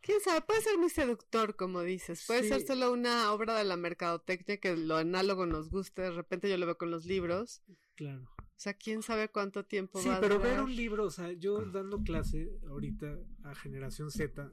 ¿Quién 0.01 0.19
sabe? 0.21 0.41
Puede 0.41 0.61
ser 0.61 0.77
muy 0.77 0.89
seductor, 0.89 1.55
como 1.55 1.81
dices. 1.81 2.23
Puede 2.25 2.43
ser 2.47 2.61
Sí. 2.61 2.67
solo 2.67 2.91
una 2.91 3.31
obra 3.33 3.57
de 3.57 3.63
la 3.65 3.77
mercadotecnia 3.77 4.57
que 4.59 4.75
lo 4.77 4.97
análogo 4.97 5.45
nos 5.45 5.69
guste. 5.69 6.01
De 6.03 6.11
repente 6.11 6.49
yo 6.49 6.57
lo 6.57 6.65
veo 6.65 6.77
con 6.77 6.91
los 6.91 7.05
libros. 7.05 7.61
Claro. 7.95 8.23
O 8.37 8.61
sea, 8.61 8.73
quién 8.73 9.01
sabe 9.01 9.29
cuánto 9.29 9.65
tiempo 9.65 10.01
Sí, 10.01 10.09
va 10.09 10.17
a 10.17 10.19
pero 10.21 10.35
durar. 10.35 10.51
ver 10.55 10.61
un 10.63 10.75
libro, 10.75 11.05
o 11.05 11.11
sea, 11.11 11.31
yo 11.33 11.63
dando 11.65 12.01
clase 12.03 12.49
ahorita 12.67 13.17
a 13.43 13.55
generación 13.55 14.11
Z, 14.11 14.51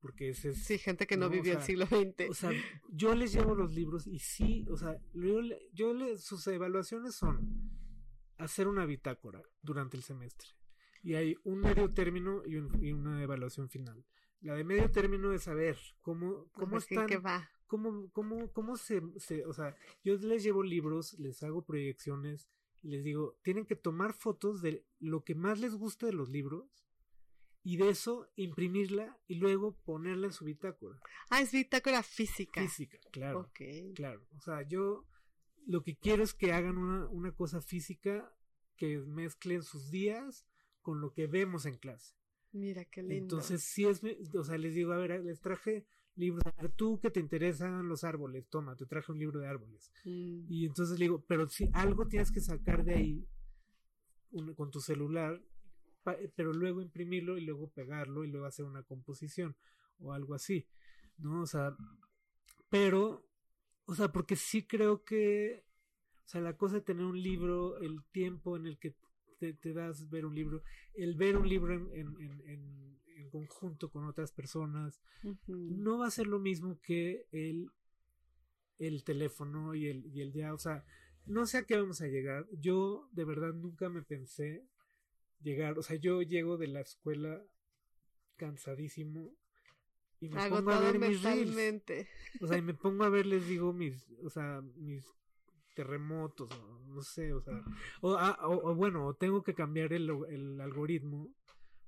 porque 0.00 0.30
ese 0.30 0.50
es. 0.50 0.64
Sí, 0.64 0.78
gente 0.78 1.06
que 1.06 1.16
no, 1.16 1.26
No, 1.26 1.26
o 1.26 1.30
vivió 1.30 1.54
el 1.54 1.62
siglo 1.62 1.86
XX. 1.86 2.30
O 2.30 2.34
sea, 2.34 2.50
yo 2.90 3.14
les 3.14 3.32
llevo 3.32 3.54
los 3.54 3.74
libros 3.74 4.06
y 4.06 4.18
sí, 4.18 4.64
o 4.70 4.76
sea, 4.76 4.96
yo, 5.12 5.40
yo 5.72 6.16
sus 6.16 6.46
evaluaciones 6.46 7.14
son 7.16 7.70
hacer 8.38 8.66
una 8.68 8.86
bitácora 8.86 9.42
durante 9.62 9.96
el 9.96 10.02
semestre. 10.04 10.48
Y 11.02 11.14
hay 11.14 11.36
un 11.44 11.58
medio 11.60 11.92
término 11.92 12.42
y, 12.46 12.56
un- 12.56 12.82
y 12.82 12.92
una 12.92 13.22
evaluación 13.22 13.68
final. 13.68 14.04
La 14.40 14.54
de 14.54 14.64
medio 14.64 14.90
término 14.90 15.32
es 15.32 15.42
saber 15.44 15.76
cómo, 16.00 16.48
cómo 16.52 16.72
qué- 16.72 16.94
están, 16.94 17.06
qué 17.06 17.16
va. 17.18 17.50
cómo, 17.66 18.08
cómo, 18.12 18.52
cómo 18.52 18.76
se, 18.76 19.02
se, 19.16 19.44
o 19.46 19.52
sea, 19.52 19.76
yo 20.04 20.14
les 20.16 20.42
llevo 20.44 20.62
libros, 20.62 21.14
les 21.18 21.42
hago 21.42 21.64
proyecciones 21.64 22.48
y 22.82 22.88
les 22.88 23.02
digo, 23.04 23.36
tienen 23.42 23.66
que 23.66 23.74
tomar 23.76 24.12
fotos 24.12 24.62
de 24.62 24.84
lo 25.00 25.24
que 25.24 25.34
más 25.34 25.58
les 25.58 25.74
guste 25.74 26.06
de 26.06 26.12
los 26.12 26.28
libros 26.30 26.86
y 27.64 27.76
de 27.76 27.88
eso 27.90 28.28
imprimirla 28.36 29.18
y 29.26 29.34
luego 29.34 29.76
ponerla 29.84 30.28
en 30.28 30.32
su 30.32 30.44
bitácora. 30.44 31.00
Ah, 31.30 31.40
es 31.42 31.50
bitácora 31.52 32.02
física. 32.04 32.60
Física, 32.62 32.98
claro. 33.10 33.40
Ok. 33.40 33.60
Claro, 33.96 34.24
o 34.36 34.40
sea, 34.40 34.62
yo 34.62 35.04
lo 35.66 35.82
que 35.82 35.96
quiero 35.96 36.22
es 36.22 36.32
que 36.32 36.52
hagan 36.52 36.78
una, 36.78 37.08
una 37.08 37.32
cosa 37.34 37.60
física 37.60 38.32
que 38.76 38.98
mezclen 39.00 39.62
sus 39.64 39.90
días 39.90 40.46
con 40.80 41.00
lo 41.00 41.12
que 41.12 41.26
vemos 41.26 41.66
en 41.66 41.76
clase. 41.76 42.14
Mira, 42.58 42.84
qué 42.84 43.02
lindo. 43.02 43.16
Entonces, 43.36 43.62
sí 43.62 43.86
es, 43.86 44.02
o 44.34 44.44
sea, 44.44 44.58
les 44.58 44.74
digo, 44.74 44.92
a 44.92 44.96
ver, 44.98 45.22
les 45.24 45.40
traje 45.40 45.86
libros. 46.16 46.42
A 46.46 46.62
ver, 46.62 46.72
tú 46.72 46.98
que 47.00 47.10
te 47.10 47.20
interesan 47.20 47.88
los 47.88 48.04
árboles, 48.04 48.48
toma, 48.48 48.74
te 48.76 48.86
traje 48.86 49.12
un 49.12 49.18
libro 49.18 49.40
de 49.40 49.46
árboles. 49.46 49.90
Mm. 50.04 50.46
Y 50.48 50.66
entonces 50.66 50.98
le 50.98 51.04
digo, 51.04 51.24
pero 51.26 51.48
si 51.48 51.70
algo 51.72 52.06
tienes 52.08 52.30
que 52.32 52.40
sacar 52.40 52.84
de 52.84 52.94
ahí 52.94 53.28
un- 54.30 54.54
con 54.54 54.70
tu 54.70 54.80
celular, 54.80 55.40
pa- 56.02 56.16
pero 56.34 56.52
luego 56.52 56.80
imprimirlo 56.82 57.38
y 57.38 57.42
luego 57.44 57.68
pegarlo 57.70 58.24
y 58.24 58.28
luego 58.30 58.46
hacer 58.46 58.64
una 58.64 58.82
composición 58.82 59.56
o 60.00 60.12
algo 60.12 60.34
así, 60.34 60.66
¿no? 61.18 61.42
O 61.42 61.46
sea, 61.46 61.76
pero, 62.68 63.26
o 63.86 63.94
sea, 63.94 64.08
porque 64.12 64.36
sí 64.36 64.66
creo 64.66 65.04
que, 65.04 65.64
o 66.24 66.28
sea, 66.28 66.40
la 66.40 66.56
cosa 66.56 66.76
de 66.76 66.82
tener 66.82 67.04
un 67.04 67.20
libro, 67.20 67.78
el 67.78 68.02
tiempo 68.12 68.56
en 68.56 68.66
el 68.66 68.78
que 68.78 68.94
te, 69.38 69.54
te 69.54 69.72
das 69.72 70.08
ver 70.10 70.26
un 70.26 70.34
libro, 70.34 70.62
el 70.94 71.14
ver 71.14 71.36
un 71.36 71.48
libro 71.48 71.74
en, 71.74 71.88
en, 71.92 72.20
en, 72.20 72.40
en- 72.46 72.98
conjunto 73.30 73.90
con 73.90 74.04
otras 74.06 74.32
personas, 74.32 75.02
no 75.84 75.98
va 75.98 76.06
a 76.06 76.10
ser 76.10 76.26
lo 76.26 76.38
mismo 76.38 76.80
que 76.80 77.26
el, 77.30 77.70
el 78.78 79.04
teléfono 79.04 79.74
y 79.74 79.86
el, 79.86 80.06
y 80.06 80.22
el 80.22 80.32
ya, 80.32 80.54
o 80.54 80.58
sea, 80.58 80.84
no 81.26 81.44
sé 81.46 81.58
a 81.58 81.64
qué 81.64 81.76
vamos 81.76 82.00
a 82.00 82.06
llegar. 82.06 82.46
Yo 82.52 83.08
de 83.12 83.24
verdad 83.24 83.52
nunca 83.52 83.90
me 83.90 84.02
pensé 84.02 84.64
llegar, 85.42 85.78
o 85.78 85.82
sea, 85.82 85.96
yo 85.96 86.22
llego 86.22 86.56
de 86.56 86.68
la 86.68 86.80
escuela 86.80 87.42
cansadísimo 88.36 89.34
y 90.20 90.28
me 90.28 90.38
pongo 90.48 90.70
a 90.70 90.80
ver 90.80 90.98
mis 91.10 91.22
reels. 91.22 91.50
O 92.40 92.46
sea, 92.46 92.58
y 92.58 92.62
me 92.62 92.74
pongo 92.74 93.04
a 93.04 93.10
ver, 93.10 93.26
les 93.26 93.46
digo, 93.46 93.72
mis, 93.72 94.06
o 94.22 94.30
sea, 94.30 94.62
mis 94.76 95.04
terremotos, 95.82 96.50
o 96.50 96.80
no 96.88 97.02
sé, 97.02 97.32
o 97.32 97.40
sea, 97.40 97.62
o, 98.00 98.14
ah, 98.16 98.36
o- 98.42 98.70
o 98.70 98.74
bueno, 98.74 99.14
tengo 99.14 99.44
que 99.44 99.54
cambiar 99.54 99.92
el, 99.92 100.10
el 100.28 100.60
algoritmo, 100.60 101.32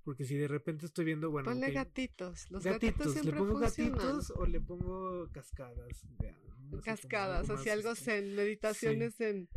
porque 0.04 0.24
si 0.24 0.36
de 0.36 0.46
repente 0.46 0.86
estoy 0.86 1.04
viendo, 1.06 1.28
bueno, 1.32 1.50
Ponle 1.50 1.66
ok, 1.68 1.74
gatitos. 1.74 2.48
Los 2.52 2.62
gatitos, 2.62 2.98
gatitos, 2.98 3.06
¿le 3.16 3.22
siempre 3.22 3.38
pongo 3.40 3.58
funcionan. 3.58 3.98
gatitos 3.98 4.30
o 4.36 4.46
le 4.46 4.60
pongo 4.60 5.28
cascadas? 5.32 6.04
Ya, 6.22 6.38
¿no? 6.70 6.78
Así 6.78 6.84
Cascadas, 6.84 7.50
algo 7.50 7.60
así 7.60 7.70
algo 7.70 7.90
este, 7.90 8.04
zen, 8.04 8.36
meditaciones 8.36 9.16
zen. 9.16 9.48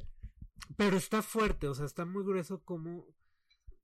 Pero 0.77 0.97
está 0.97 1.21
fuerte, 1.21 1.67
o 1.67 1.75
sea, 1.75 1.85
está 1.85 2.05
muy 2.05 2.23
grueso 2.23 2.63
como, 2.63 3.05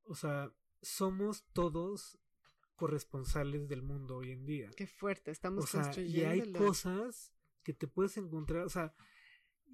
o 0.06 0.16
sea, 0.16 0.52
somos 0.82 1.46
todos 1.54 2.18
corresponsales 2.76 3.68
del 3.68 3.84
mundo 3.84 4.16
hoy 4.18 4.32
en 4.32 4.46
día. 4.46 4.70
Qué 4.76 4.88
fuerte, 4.88 5.30
estamos 5.32 5.66
O 5.66 5.68
sea, 5.68 5.82
y 5.82 5.84
construyendo. 5.84 6.30
hay 6.30 6.54
cosas 6.54 7.32
que 7.64 7.74
te 7.74 7.88
puedes 7.88 8.18
encontrar, 8.18 8.66
o 8.66 8.70
sea, 8.70 8.94
y 8.96 8.96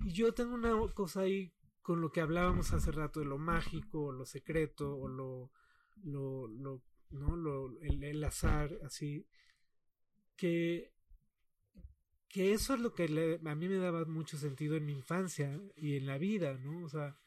yo 0.05 0.33
tengo 0.33 0.53
una 0.55 0.73
cosa 0.93 1.21
ahí 1.21 1.51
con 1.81 2.01
lo 2.01 2.11
que 2.11 2.21
hablábamos 2.21 2.73
hace 2.73 2.91
rato 2.91 3.19
de 3.19 3.25
lo 3.27 3.37
mágico, 3.37 4.05
o 4.05 4.11
lo 4.11 4.25
secreto, 4.25 4.97
o 4.97 5.07
lo, 5.07 5.51
lo, 6.03 6.47
lo, 6.47 6.81
no, 7.11 7.35
lo, 7.35 7.79
el, 7.81 8.03
el 8.03 8.23
azar, 8.23 8.71
así, 8.83 9.25
que, 10.35 10.91
que 12.27 12.53
eso 12.53 12.73
es 12.73 12.79
lo 12.79 12.93
que 12.93 13.07
le- 13.07 13.39
a 13.45 13.55
mí 13.55 13.67
me 13.69 13.77
daba 13.77 14.03
mucho 14.05 14.37
sentido 14.37 14.75
en 14.75 14.85
mi 14.85 14.93
infancia 14.93 15.61
y 15.75 15.95
en 15.97 16.05
la 16.07 16.17
vida, 16.17 16.55
¿no? 16.57 16.83
O 16.85 16.89
sea, 16.89 17.17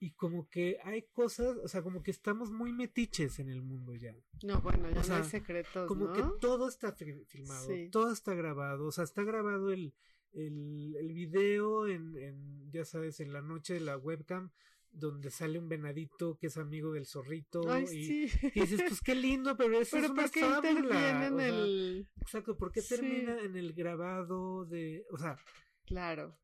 y 0.00 0.12
como 0.12 0.48
que 0.48 0.78
hay 0.84 1.02
cosas, 1.12 1.56
o 1.62 1.66
sea, 1.68 1.82
como 1.82 2.02
que 2.02 2.12
estamos 2.12 2.50
muy 2.52 2.72
metiches 2.72 3.40
en 3.40 3.48
el 3.48 3.62
mundo 3.62 3.94
ya. 3.96 4.14
No, 4.44 4.60
bueno, 4.60 4.88
ya 4.90 5.00
o 5.00 5.04
sea, 5.04 5.18
no 5.18 5.24
hay 5.24 5.30
secretos, 5.30 5.88
Como 5.88 6.06
¿no? 6.06 6.12
que 6.12 6.22
todo 6.40 6.68
está 6.68 6.92
fi- 6.92 7.24
filmado, 7.26 7.66
Sí. 7.66 7.88
todo 7.90 8.12
está 8.12 8.34
grabado, 8.34 8.86
o 8.86 8.92
sea, 8.92 9.04
está 9.04 9.24
grabado 9.24 9.70
el, 9.72 9.92
el, 10.32 10.94
el 10.96 11.12
video 11.12 11.86
en, 11.86 12.16
en, 12.16 12.70
ya 12.70 12.84
sabes, 12.84 13.20
en 13.20 13.32
la 13.32 13.42
noche 13.42 13.74
de 13.74 13.80
la 13.80 13.96
webcam, 13.96 14.50
donde 14.90 15.30
sale 15.30 15.58
un 15.58 15.68
venadito 15.68 16.38
que 16.38 16.46
es 16.48 16.56
amigo 16.56 16.92
del 16.92 17.06
zorrito, 17.06 17.70
Ay, 17.70 17.84
y, 17.92 18.04
sí. 18.28 18.30
y 18.54 18.60
dices, 18.60 18.82
pues 18.88 19.00
qué 19.02 19.14
lindo, 19.14 19.56
pero 19.56 19.78
eso 19.78 19.96
Pero 19.96 20.06
es 20.06 20.10
una 20.12 20.22
¿por 20.22 20.30
qué 20.30 20.40
fábula, 20.40 20.70
interviene 20.70 21.26
en 21.26 21.34
o 21.34 21.38
sea, 21.38 21.48
el...? 21.48 22.08
Exacto, 22.22 22.56
¿por 22.56 22.72
qué 22.72 22.80
Sí. 22.80 22.94
termina 22.96 23.40
en 23.42 23.56
el 23.56 23.72
grabado 23.74 24.64
de, 24.64 25.04
o 25.10 25.18
sea, 25.18 25.36
Claro. 25.84 26.38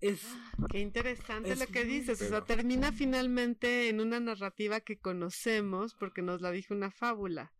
es, 0.00 0.22
Qué 0.70 0.78
interesante 0.80 1.52
Es 1.52 1.58
lo 1.58 1.66
que 1.66 1.84
dices. 1.84 2.20
O 2.22 2.28
sea, 2.28 2.44
termina 2.44 2.92
finalmente 2.92 3.88
en 3.88 4.00
una 4.00 4.20
narrativa 4.20 4.80
que 4.80 4.98
conocemos 4.98 5.94
porque 5.94 6.22
nos 6.22 6.40
la 6.42 6.50
dijo 6.50 6.74
una 6.74 6.90
fábula. 6.90 7.52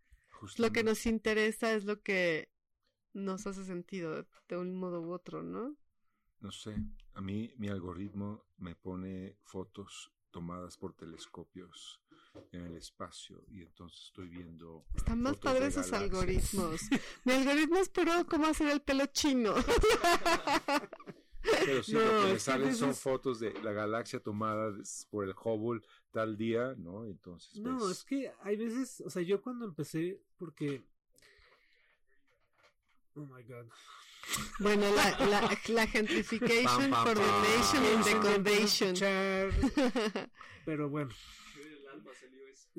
Lo 0.58 0.70
que 0.72 0.82
nos 0.84 1.04
interesa 1.06 1.74
es 1.74 1.84
lo 1.84 2.00
que 2.00 2.49
nos 3.12 3.46
hace 3.46 3.64
sentido 3.64 4.26
de 4.48 4.56
un 4.56 4.74
modo 4.76 5.00
u 5.02 5.12
otro, 5.12 5.42
¿no? 5.42 5.76
No 6.40 6.50
sé, 6.52 6.74
a 7.14 7.20
mí 7.20 7.52
mi 7.58 7.68
algoritmo 7.68 8.44
me 8.58 8.74
pone 8.74 9.36
fotos 9.44 10.10
tomadas 10.30 10.76
por 10.78 10.94
telescopios 10.94 12.00
en 12.52 12.64
el 12.66 12.76
espacio 12.76 13.42
y 13.50 13.62
entonces 13.62 14.04
estoy 14.06 14.28
viendo 14.28 14.84
Están 14.94 15.20
más 15.20 15.36
padres 15.36 15.76
esos 15.76 15.90
galaxias. 15.90 16.54
algoritmos. 16.54 16.80
Mi 17.24 17.32
algoritmo 17.32 17.76
esperó 17.78 18.24
cómo 18.26 18.46
hacer 18.46 18.68
el 18.70 18.80
pelo 18.80 19.06
chino. 19.06 19.54
Pero 21.42 21.82
sí, 21.82 21.92
No, 21.94 22.00
lo 22.00 22.10
que 22.10 22.24
me 22.28 22.32
es 22.34 22.42
salen 22.42 22.74
son 22.76 22.94
fotos 22.94 23.40
de 23.40 23.52
la 23.62 23.72
galaxia 23.72 24.20
tomada 24.20 24.72
por 25.10 25.24
el 25.24 25.34
Hubble 25.42 25.82
tal 26.12 26.36
día, 26.36 26.74
¿no? 26.76 27.04
Entonces, 27.06 27.56
no, 27.58 27.78
ves- 27.86 27.98
es 27.98 28.04
que 28.04 28.32
hay 28.42 28.56
veces, 28.56 29.00
o 29.04 29.10
sea, 29.10 29.22
yo 29.22 29.42
cuando 29.42 29.64
empecé, 29.66 30.22
porque, 30.38 30.84
oh 33.16 33.26
my 33.26 33.42
god, 33.42 33.66
bueno, 34.60 34.86
la, 34.94 35.10
la, 35.26 35.58
la 35.68 35.86
gentrification 35.86 36.92
for 36.92 37.14
the 37.14 37.32
nation 37.42 37.84
and 37.84 38.04
the 38.04 38.62
escuchar, 38.62 39.52
pero 40.64 40.88
bueno. 40.88 41.10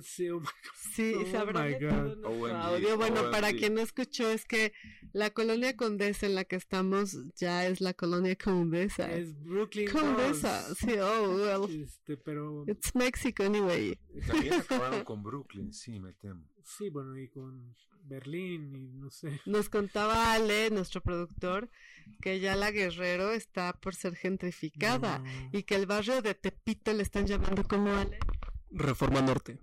Sí, 0.02 0.30
oh 0.30 0.40
my 0.40 0.48
Sí, 0.96 1.14
Oh 1.16 1.26
se 1.26 1.38
habrá 1.38 1.66
my 1.66 1.74
God. 1.74 2.24
OMG, 2.26 2.52
audio. 2.52 2.98
Bueno, 2.98 3.30
para 3.30 3.52
quien 3.52 3.76
no 3.76 3.82
escuchó, 3.82 4.30
es 4.32 4.46
que 4.46 4.72
la 5.14 5.30
colonia 5.32 5.76
Condesa 5.76 6.26
en 6.26 6.36
la 6.36 6.46
que 6.46 6.56
estamos 6.56 7.18
ya 7.36 7.68
es 7.68 7.82
la 7.82 7.94
colonia 7.94 8.36
Condesa. 8.36 9.08
God. 9.08 9.16
Es 9.18 9.44
Brooklyn. 9.44 9.90
Condesa, 9.92 10.74
sí, 10.76 10.94
oh, 11.00 11.36
well, 11.36 11.84
Este, 11.84 12.18
pero 12.18 12.64
it's 12.68 12.96
Mexico 12.96 13.44
anyway. 13.44 14.00
También 14.26 14.54
acabaron 14.62 15.04
con 15.04 15.22
Brooklyn, 15.24 15.74
sí, 15.74 16.00
me 16.00 16.14
temo. 16.14 16.48
sí, 16.64 16.90
bueno, 16.90 17.18
y 17.18 17.28
con 17.28 17.76
Berlín 18.12 18.76
y 18.76 18.88
no 18.94 19.10
sé. 19.10 19.40
Nos 19.46 19.70
contaba 19.70 20.34
Ale, 20.34 20.70
nuestro 20.70 21.02
productor, 21.02 21.70
que 22.22 22.40
ya 22.40 22.56
la 22.56 22.72
Guerrero 22.72 23.32
está 23.32 23.74
por 23.74 23.96
ser 23.96 24.16
gentrificada 24.16 25.20
No, 25.20 25.50
y 25.52 25.64
que 25.64 25.76
el 25.76 25.86
barrio 25.86 26.22
de 26.22 26.36
Tepito 26.36 26.94
le 26.94 27.04
están 27.04 27.26
llamando 27.26 27.64
como 27.64 27.94
Ale 27.96 28.20
Reforma 28.70 29.22
Norte. 29.22 29.60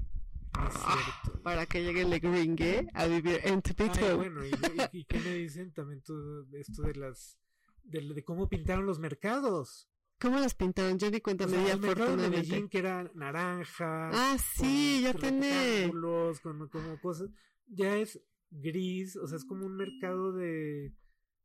no 0.56 0.68
es 0.68 0.74
cierto. 0.74 1.42
para 1.42 1.66
que 1.66 1.82
llegue 1.84 2.02
el 2.02 2.18
gringue 2.20 2.87
a 2.94 3.06
vivir 3.06 3.40
en 3.44 3.62
Tepito. 3.62 4.00
Ay, 4.04 4.16
bueno, 4.16 4.44
y, 4.44 4.50
y- 4.50 5.00
y 5.00 5.04
qué 5.04 5.18
me 5.20 5.34
dicen 5.34 5.72
también 5.72 6.02
todo 6.02 6.46
esto 6.54 6.82
de 6.82 6.94
las 6.94 7.38
de, 7.84 8.00
de 8.00 8.22
cómo 8.24 8.48
pintaron 8.48 8.84
los 8.87 8.98
mercados. 8.98 9.88
¿Cómo 10.20 10.40
los 10.40 10.52
pintaron? 10.54 10.98
Yo 10.98 11.11
ni 11.12 11.20
cuenta 11.20 11.44
O 11.44 11.48
me 11.48 11.54
sea, 11.56 11.64
di 11.64 11.70
el 11.70 11.80
mercado 11.80 12.16
de. 12.16 12.28
Medellín 12.28 12.68
que 12.68 12.78
era 12.78 13.08
naranja. 13.14 14.11
Ah, 14.12 14.37
sí, 14.56 15.00
ya 15.04 15.12
con 15.12 15.20
tiene. 15.22 15.92
con 16.42 16.68
como 16.68 17.00
cosas. 17.00 17.30
Ya 17.68 17.96
es 17.96 18.20
gris, 18.50 19.16
o 19.16 19.26
sea, 19.26 19.37
es 19.38 19.44
como 19.44 19.66
un 19.66 19.76
mercado 19.76 20.32
de 20.32 20.92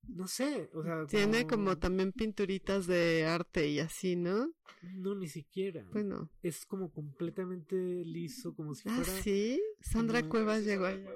no 0.09 0.27
sé, 0.27 0.69
o 0.73 0.83
sea, 0.83 1.05
Tiene 1.07 1.47
como 1.47 1.77
también 1.77 2.11
pinturitas 2.11 2.87
de 2.87 3.25
arte 3.25 3.69
y 3.69 3.79
así, 3.79 4.15
¿no? 4.15 4.51
no 4.95 5.15
ni 5.15 5.29
siquiera. 5.29 5.85
Bueno. 5.93 6.29
Es 6.41 6.65
como 6.65 6.91
completamente 6.91 7.75
liso, 8.03 8.53
como 8.53 8.75
si 8.75 8.89
Ah, 8.89 8.95
fuera 8.95 9.21
sí. 9.21 9.61
Sandra 9.79 10.27
Cuevas 10.27 10.65
llegó 10.65 10.85
allá. 10.85 11.09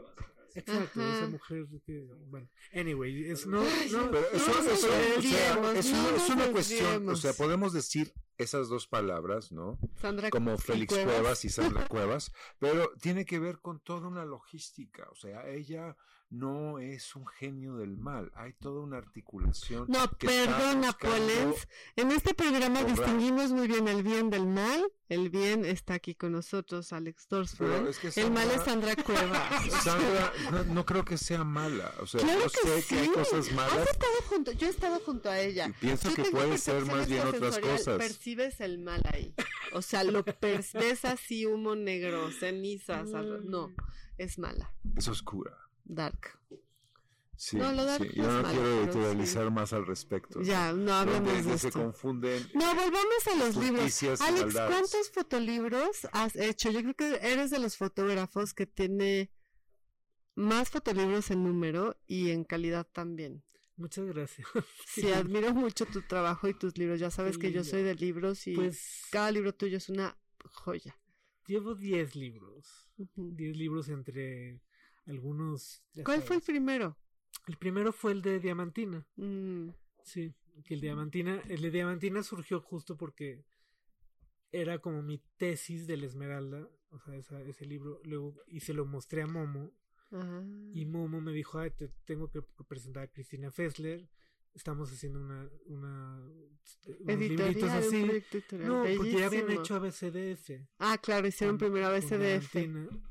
Exacto, 0.60 1.02
Ajá. 1.02 1.18
esa 1.18 1.28
mujer 1.28 1.66
que 1.86 2.08
bueno, 2.28 2.48
anyway, 2.74 3.30
es 3.30 3.46
no, 3.46 3.62
no 3.64 4.12
Pero 4.12 4.32
eso, 4.32 4.52
No 4.52 4.72
eso- 4.72 4.74
o 4.74 4.76
sea, 4.78 5.16
es, 5.16 5.54
no 5.56 5.60
una- 5.60 5.80
es 5.80 5.92
nos 5.92 6.30
una 6.30 6.52
cuestión, 6.52 7.10
o 7.10 7.16
sea, 7.16 7.34
podemos 7.34 7.74
decir 7.74 8.14
esas 8.38 8.68
dos 8.70 8.88
palabras, 8.88 9.52
¿no? 9.52 9.80
Sandra 10.02 10.30
Como 10.30 10.58
Félix 10.58 10.94
Cuevas 10.94 11.44
y 11.46 11.50
Sandra 11.50 11.88
Cuevas, 11.90 12.32
pero 12.60 12.92
tiene 13.02 13.26
que 13.26 13.40
ver 13.40 13.60
con 13.60 13.80
toda 13.80 14.08
una 14.08 14.26
logística, 14.26 15.08
o 15.12 15.16
sea, 15.16 15.48
ella 15.50 15.96
no 16.30 16.78
es 16.80 17.16
un 17.16 17.26
genio 17.26 17.76
del 17.78 17.98
mal, 17.98 18.32
hay 18.36 18.52
toda 18.54 18.82
una 18.82 18.98
articulación. 18.98 19.86
No, 19.88 20.10
que 20.18 20.28
está 20.28 20.58
perdona, 20.58 20.92
Polens. 20.94 21.68
En 21.96 22.12
este 22.12 22.34
programa 22.34 22.84
distinguimos 22.84 23.52
muy 23.54 23.68
bien 23.68 23.88
el 23.88 24.04
bien 24.04 24.30
del 24.30 24.46
mal. 24.46 24.86
El 25.10 25.30
bien 25.30 25.64
está 25.64 25.94
aquí 25.94 26.16
con 26.16 26.34
nosotros, 26.34 26.92
Alex 26.92 27.28
es 27.32 27.98
que 28.14 28.22
El 28.22 28.30
mal 28.32 28.50
es 28.52 28.62
Sandra- 28.64 28.94
Cuevas. 29.02 29.72
Sandra, 29.84 30.34
no, 30.52 30.64
no 30.66 30.86
creo 30.86 31.06
que 31.06 31.18
sea 31.18 31.46
mala, 31.46 31.94
o 32.02 32.06
sea, 32.06 32.20
Claro 32.20 32.42
yo 32.42 32.50
que 32.50 32.68
sé 32.68 32.82
sí. 32.82 32.88
que 32.96 33.00
hay 33.02 33.08
cosas 33.08 33.48
Has 33.48 33.54
malas 33.54 33.88
estado 33.90 34.14
junto, 34.28 34.52
yo 34.52 34.68
he 34.68 34.70
estado 34.70 35.00
junto 35.00 35.30
a 35.30 35.40
ella. 35.40 35.68
y 35.70 35.72
pienso 35.74 36.10
Yo 36.10 36.16
que 36.16 36.24
puede 36.30 36.58
ser 36.58 36.86
más 36.86 37.08
bien 37.08 37.26
otras 37.26 37.58
cosas. 37.60 37.98
Percibes 38.00 38.60
el 38.60 38.80
mal 38.80 39.02
ahí. 39.14 39.34
O 39.72 39.82
sea, 39.82 40.04
lo 40.04 40.26
percibes 40.26 41.06
así, 41.06 41.46
humo 41.46 41.76
negro, 41.76 42.30
cenizas. 42.32 43.14
al- 43.14 43.50
No, 43.50 43.74
es 44.18 44.38
mala. 44.38 44.74
Es 44.98 45.08
oscura. 45.08 45.58
Dark. 45.88 46.38
Sí, 47.40 47.56
No, 47.58 47.72
lo 47.72 47.86
dark 47.86 48.04
sí, 48.04 48.14
yo 48.16 48.24
no 48.32 48.50
quiero 48.50 48.82
editorializar 48.84 49.52
más 49.52 49.72
al 49.72 49.86
respecto. 49.86 50.42
Ya, 50.42 50.74
no 50.74 50.92
hablemos 50.94 51.46
de 51.46 51.58
se 51.60 51.68
esto. 51.68 51.80
confunden 51.84 52.44
No, 52.56 52.66
volvamos 52.74 53.28
a 53.32 53.36
los 53.36 53.56
libros. 53.58 54.04
Alex, 54.22 54.22
maldades. 54.46 54.54
¿cuántos 54.76 55.12
fotolibros 55.12 56.08
has 56.14 56.36
hecho? 56.36 56.72
Yo 56.72 56.82
creo 56.82 56.96
que 56.96 57.20
eres 57.22 57.52
de 57.52 57.60
los 57.60 57.78
fotógrafos 57.78 58.56
que 58.56 58.66
tiene 58.66 59.32
más 60.34 60.70
fotolibros 60.72 61.30
en 61.30 61.44
número 61.44 61.96
y 62.08 62.32
en 62.32 62.44
calidad 62.44 62.88
también. 62.92 63.44
Muchas 63.76 64.06
gracias. 64.08 64.48
Sí, 64.88 65.12
admiro 65.12 65.54
mucho 65.54 65.86
tu 65.86 66.02
trabajo 66.02 66.48
y 66.48 66.56
tus 66.56 66.76
libros. 66.80 67.00
Ya 67.00 67.12
sabes 67.12 67.38
que 67.38 67.52
yo 67.52 67.64
soy 67.64 67.84
de 67.84 67.94
libros 67.94 68.48
y 68.48 68.56
Pues 68.56 69.04
cada 69.12 69.30
libro 69.30 69.54
tuyo 69.54 69.78
es 69.78 69.90
una 69.90 70.18
joya. 70.44 70.98
llevo 71.46 71.76
10 71.76 72.16
libros. 72.16 72.90
Ujú. 72.98 73.30
10 73.36 73.56
libros 73.56 73.90
entre 73.90 74.60
algunos. 75.08 75.84
¿Cuál 76.06 76.22
fue 76.22 76.36
el 76.38 76.42
primero? 76.42 76.98
El 77.48 77.58
primero 77.58 77.92
fue 77.92 78.12
el 78.12 78.22
de 78.22 78.40
Diamantina. 78.40 79.06
Mm, 79.16 79.70
Sí, 80.04 80.34
que 80.64 80.74
el 80.76 80.82
Diamantina, 80.82 81.42
el 81.50 81.62
de 81.62 81.70
Diamantina 81.72 82.24
surgió 82.24 82.62
justo 82.62 82.96
porque 82.96 83.44
era 84.52 84.80
como 84.80 85.02
mi 85.02 85.22
tesis 85.38 85.86
de 85.88 85.98
la 85.98 86.06
Esmeralda, 86.06 86.70
o 86.92 87.00
sea, 87.00 87.16
esa- 87.16 87.42
ese 87.42 87.66
libro, 87.66 88.00
luego, 88.06 88.36
y 88.48 88.62
se 88.62 88.74
lo 88.74 88.86
mostré 88.86 89.22
a 89.24 89.28
Momo, 89.28 89.74
ah. 90.12 90.44
y 90.74 90.86
Momo 90.86 91.20
me 91.20 91.34
dijo, 91.34 91.60
ay, 91.60 91.72
te 91.72 91.90
tengo 92.06 92.30
que 92.32 92.42
presentar 92.68 93.04
a 93.04 93.08
Cristina 93.10 93.52
Fessler, 93.52 94.08
estamos 94.54 94.90
haciendo 94.92 95.20
una, 95.20 95.50
una 95.66 96.32
unos 97.00 97.20
libritos 97.20 97.64
un 97.64 97.70
así. 97.70 98.06
No, 98.54 98.84
porque 98.96 99.12
ya 99.12 99.26
habían 99.28 99.52
hecho 99.52 99.76
ABCDF. 99.76 100.66
Ah, 100.80 100.98
claro, 100.98 101.28
hicieron 101.28 101.58
con- 101.58 101.68
primero 101.68 101.88
ABCDF. 101.88 102.56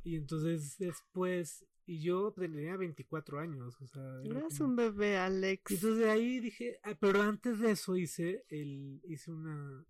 Y 0.02 0.16
entonces 0.16 0.76
después, 0.78 1.64
y 1.86 2.00
yo 2.00 2.32
tenía 2.32 2.76
24 2.76 3.38
años, 3.38 3.80
o 3.80 3.86
sea... 3.86 4.02
era 4.24 4.38
Eras 4.40 4.58
como- 4.58 4.70
un 4.70 4.76
bebé, 4.76 5.16
Alex. 5.18 5.70
y 5.70 5.74
entonces 5.74 5.98
de 6.00 6.10
ahí 6.10 6.40
dije, 6.40 6.78
ah, 6.82 6.96
pero 6.98 7.22
antes 7.22 7.58
de 7.60 7.70
eso 7.70 7.96
hice 7.96 8.44
el, 8.48 9.00
hice 9.04 9.30
una, 9.30 9.84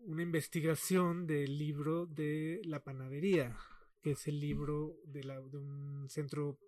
una 0.00 0.22
investigación 0.22 1.26
del 1.26 1.56
libro 1.58 2.06
de 2.06 2.60
la 2.64 2.82
panadería, 2.84 3.56
que 4.02 4.12
es 4.12 4.26
el 4.28 4.40
libro 4.40 4.96
de, 5.04 5.24
la, 5.24 5.40
de 5.40 5.56
un 5.58 6.08
centro 6.10 6.58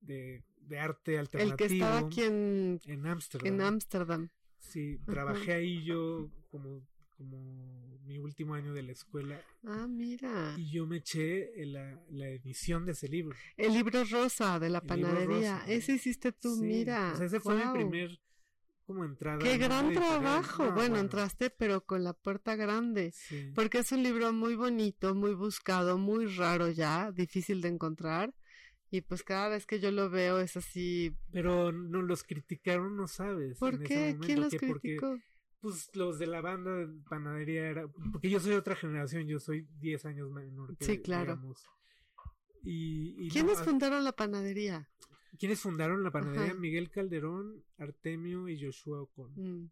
de, 0.00 0.44
de 0.56 0.78
arte 0.78 1.12
El 1.16 1.28
que 1.28 1.38
alternativo 1.38 1.72
estaba 1.84 1.98
aquí 2.06 2.22
en 2.22 2.80
en 2.86 3.06
Ámsterdam. 3.06 3.54
en 3.54 3.60
Ámsterdam. 3.60 4.28
Sí, 4.58 4.98
Ajá. 5.02 5.12
trabajé 5.12 5.52
ahí 5.52 5.84
yo 5.84 6.30
como, 6.48 6.86
como 7.28 7.98
mi 8.04 8.18
último 8.18 8.54
año 8.54 8.74
de 8.74 8.82
la 8.82 8.92
escuela 8.92 9.40
Ah, 9.64 9.86
mira. 9.88 10.54
y 10.58 10.70
yo 10.70 10.86
me 10.86 10.98
eché 10.98 11.60
en 11.62 11.72
la, 11.72 12.04
la 12.10 12.28
edición 12.28 12.84
de 12.84 12.92
ese 12.92 13.08
libro. 13.08 13.34
El 13.56 13.72
libro 13.72 14.04
rosa 14.04 14.58
de 14.58 14.68
la 14.70 14.78
El 14.80 14.86
panadería. 14.86 15.58
rosa. 15.60 15.72
Ese 15.72 15.92
hiciste 15.92 16.32
tú, 16.32 16.54
Sí, 16.56 16.62
mira. 16.62 17.12
o 17.14 17.16
sea, 17.16 17.26
ese 17.26 17.40
fue 17.40 17.54
Guau. 17.56 17.74
mi 17.76 17.84
primer 17.84 18.20
como 18.86 19.04
entrada. 19.06 19.38
Qué 19.38 19.56
gran 19.56 19.92
trabajo. 19.94 20.66
No, 20.66 20.72
bueno, 20.74 20.98
entraste, 20.98 21.48
pero 21.48 21.82
con 21.86 22.04
la 22.04 22.12
puerta 22.12 22.54
grande. 22.56 23.12
Sí. 23.12 23.50
Porque 23.54 23.78
es 23.78 23.90
un 23.92 24.02
libro 24.02 24.32
muy 24.34 24.54
bonito, 24.54 25.14
muy 25.14 25.32
buscado, 25.34 25.96
muy 25.96 26.26
raro 26.26 26.68
ya, 26.70 27.10
difícil 27.10 27.62
de 27.62 27.68
encontrar. 27.68 28.34
Y 28.90 29.00
pues 29.00 29.22
cada 29.22 29.48
vez 29.48 29.64
que 29.66 29.80
yo 29.80 29.90
lo 29.90 30.10
veo 30.10 30.38
es 30.38 30.56
así. 30.58 31.16
Pero 31.32 31.72
no 31.72 32.02
los 32.02 32.22
criticaron, 32.24 32.94
no 32.96 33.08
sabes. 33.08 33.58
¿Por 33.58 33.82
qué? 33.82 34.18
¿Quién 34.20 34.42
los 34.42 34.50
que 34.52 34.58
porque, 34.66 34.80
criticó? 34.98 35.16
Pues 35.64 35.88
los 35.96 36.18
de 36.18 36.26
la 36.26 36.42
banda 36.42 36.76
de 36.76 36.86
panadería 37.08 37.66
era. 37.68 37.88
Porque 38.12 38.28
yo 38.28 38.38
soy 38.38 38.50
de 38.50 38.58
otra 38.58 38.76
generación, 38.76 39.26
yo 39.26 39.40
soy 39.40 39.66
10 39.80 40.04
años 40.04 40.30
menor 40.30 40.76
que 40.76 40.84
Sí, 40.84 40.98
claro. 41.00 41.32
digamos. 41.36 41.64
Y, 42.62 43.28
¿Quiénes 43.30 43.58
ah, 43.60 43.64
fundaron 43.64 44.04
la 44.04 44.12
panadería? 44.12 44.88
¿quiénes 45.38 45.58
fundaron 45.60 46.02
la 46.04 46.10
panadería? 46.12 46.52
Ajá. 46.52 46.54
Miguel 46.60 46.90
Calderón, 46.90 47.64
Artemio 47.78 48.46
y 48.48 48.62
Joshua 48.62 49.02
Ocon. 49.02 49.32
Mm, 49.34 49.70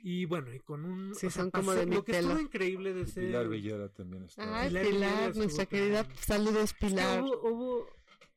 Y 0.00 0.24
bueno, 0.26 0.52
y 0.52 0.58
con 0.60 0.84
un. 0.84 1.14
Sí, 1.14 1.26
o 1.26 1.30
sea, 1.30 1.42
son 1.44 1.50
como 1.52 1.68
pasó- 1.68 1.80
de 1.80 1.86
mi 1.86 1.94
Lo 1.96 2.04
que 2.04 2.12
pelo. 2.12 2.28
estuvo 2.28 2.40
increíble 2.42 2.92
de 2.94 3.02
ese. 3.02 3.20
Pilar 3.22 3.48
Villera 3.48 3.88
también 3.88 4.24
está. 4.24 4.60
Ay, 4.60 4.68
Pilar 4.68 5.34
nuestra 5.36 5.66
querida. 5.66 6.02
también. 6.02 6.22
Saludos, 6.24 6.64
Es 6.64 6.74
que 6.74 6.86
Pilar. 6.88 7.22
hubo, 7.22 7.48
hubo- 7.50 7.88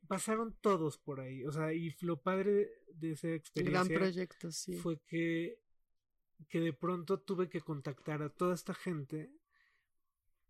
pasaron 0.08 0.56
todos 0.62 0.97
por 0.97 1.19
ahí. 1.19 1.43
O 1.45 1.52
sea, 1.52 1.74
y 1.74 1.93
lo 2.02 2.21
padre 2.21 2.69
de 2.95 3.12
esa 3.12 3.28
Gran 3.28 3.38
experiencia 3.38 3.95
proyecto, 3.97 4.52
sí. 4.52 4.74
fue 4.76 5.00
que, 5.08 5.60
que 6.49 6.60
de 6.60 6.73
pronto 6.73 7.19
tuve 7.19 7.49
que 7.49 7.62
contactar 7.62 8.21
a 8.21 8.30
toda 8.30 8.54
esta 8.56 8.73
gente 8.73 9.32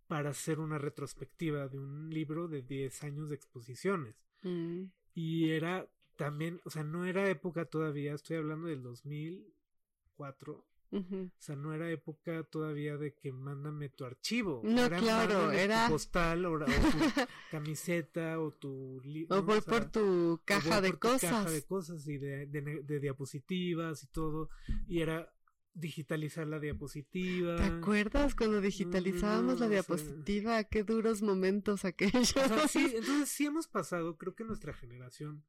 para 0.08 0.32
hacer 0.32 0.60
una 0.60 0.78
retrospectiva 0.78 1.68
de 1.70 1.80
un 1.80 2.10
libro 2.10 2.48
de 2.48 2.62
10 2.62 3.04
años 3.04 3.30
de 3.30 3.36
exposiciones. 3.36 4.16
Mm, 4.44 4.84
Y 5.14 5.50
era 5.52 5.88
también, 6.18 6.60
o 6.66 6.70
sea, 6.70 6.84
no 6.84 7.06
era 7.06 7.30
época 7.30 7.66
todavía, 7.66 8.14
estoy 8.14 8.38
hablando 8.38 8.68
del 8.68 8.82
2004. 8.84 10.66
ujú. 10.92 11.16
O 11.38 11.42
sea, 11.42 11.56
no 11.56 11.74
era 11.74 11.90
época 11.90 12.44
todavía 12.44 12.98
de 12.98 13.14
que 13.14 13.32
mándame 13.32 13.88
tu 13.90 14.04
archivo. 14.06 14.62
No, 14.66 14.86
era 14.86 14.98
claro, 14.98 15.34
mándame 15.34 15.54
tu 15.58 15.60
era- 15.64 15.88
postal 15.90 16.46
o, 16.46 16.54
o 16.54 16.58
tu 16.60 16.66
camiseta 17.52 18.40
o 18.42 18.52
tu... 18.52 19.02
li- 19.06 19.26
O 19.30 19.36
¿no? 19.36 19.44
voy 19.44 19.60
O 19.60 19.62
sea, 19.62 19.72
por 19.74 19.92
tu 19.92 20.34
o 20.34 20.42
caja 20.44 20.80
voy 20.80 20.82
de 20.82 20.90
por 20.90 21.00
tu 21.00 21.08
cosas. 21.08 21.32
caja 21.32 21.50
de 21.52 21.64
cosas 21.64 22.08
y 22.08 22.18
de, 22.18 22.46
de 22.48 22.62
ne- 22.62 22.82
de 22.82 23.00
diapositivas 23.00 24.04
y 24.04 24.08
todo. 24.08 24.50
Y 24.88 25.00
era 25.02 25.32
digitalizar 25.74 26.48
la 26.48 26.60
diapositiva. 26.60 27.56
¿Te 27.56 27.64
acuerdas 27.64 28.36
cuando 28.36 28.60
digitalizábamos 28.62 29.54
no, 29.56 29.60
la 29.60 29.66
o 29.66 29.70
sea- 29.70 29.70
diapositiva? 29.70 30.64
Qué 30.66 30.84
duros 30.84 31.22
momentos 31.22 31.86
aquellos. 31.86 32.36
O 32.36 32.48
sea, 32.48 32.68
sí, 32.68 32.92
entonces 32.96 33.30
sí 33.30 33.46
hemos 33.46 33.68
pasado, 33.68 34.18
creo 34.18 34.36
que 34.36 34.44
nuestra 34.44 34.74
generación 34.74 35.44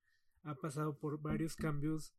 ha 0.44 0.54
pasado 0.54 0.96
por 0.98 1.20
varios 1.20 1.56
cambios 1.56 2.14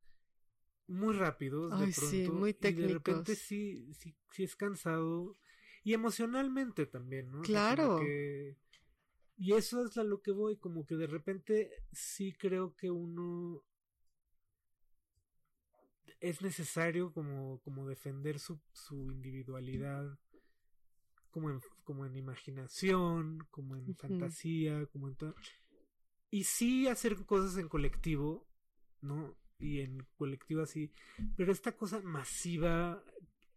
muy 0.87 1.15
rápidos 1.15 1.71
de 1.79 1.85
Ay, 1.85 1.91
pronto 1.93 2.09
sí, 2.09 2.29
muy 2.29 2.49
y 2.51 2.53
de 2.53 2.87
repente 2.87 3.35
técnicos. 3.35 3.37
sí, 3.37 3.93
sí, 3.93 4.15
sí 4.31 4.43
es 4.43 4.55
cansado 4.55 5.37
y 5.83 5.93
emocionalmente 5.93 6.85
también, 6.85 7.31
¿no? 7.31 7.41
O 7.41 7.45
sea, 7.45 7.75
como 7.75 7.95
Claro. 7.95 7.97
que- 7.99 8.57
y 9.37 9.53
eso 9.53 9.85
es 9.85 9.97
a 9.97 10.03
lo 10.03 10.21
que 10.21 10.31
voy, 10.31 10.57
como 10.57 10.85
que 10.85 10.95
de 10.95 11.07
repente 11.07 11.71
sí 11.91 12.33
creo 12.33 12.75
que 12.75 12.91
uno 12.91 13.63
es 16.23 16.41
necesario 16.41 17.11
como, 17.11 17.59
como 17.63 17.85
defender 17.85 18.39
su, 18.39 18.57
su 18.71 19.11
individualidad 19.11 20.17
como 21.31 21.49
en, 21.49 21.59
como 21.83 22.05
en 22.05 22.15
imaginación, 22.15 23.45
como 23.51 23.75
en 23.75 23.93
fantasía, 23.95 24.85
como 24.85 25.09
en 25.09 25.15
todo. 25.15 25.35
Y 26.29 26.45
sí 26.45 26.87
hacer 26.87 27.25
cosas 27.25 27.57
en 27.57 27.67
colectivo, 27.67 28.47
¿no? 29.01 29.35
Y 29.59 29.81
en 29.81 30.07
colectivo 30.15 30.61
así. 30.61 30.93
Pero 31.35 31.51
esta 31.51 31.75
cosa 31.75 32.01
masiva, 32.01 33.03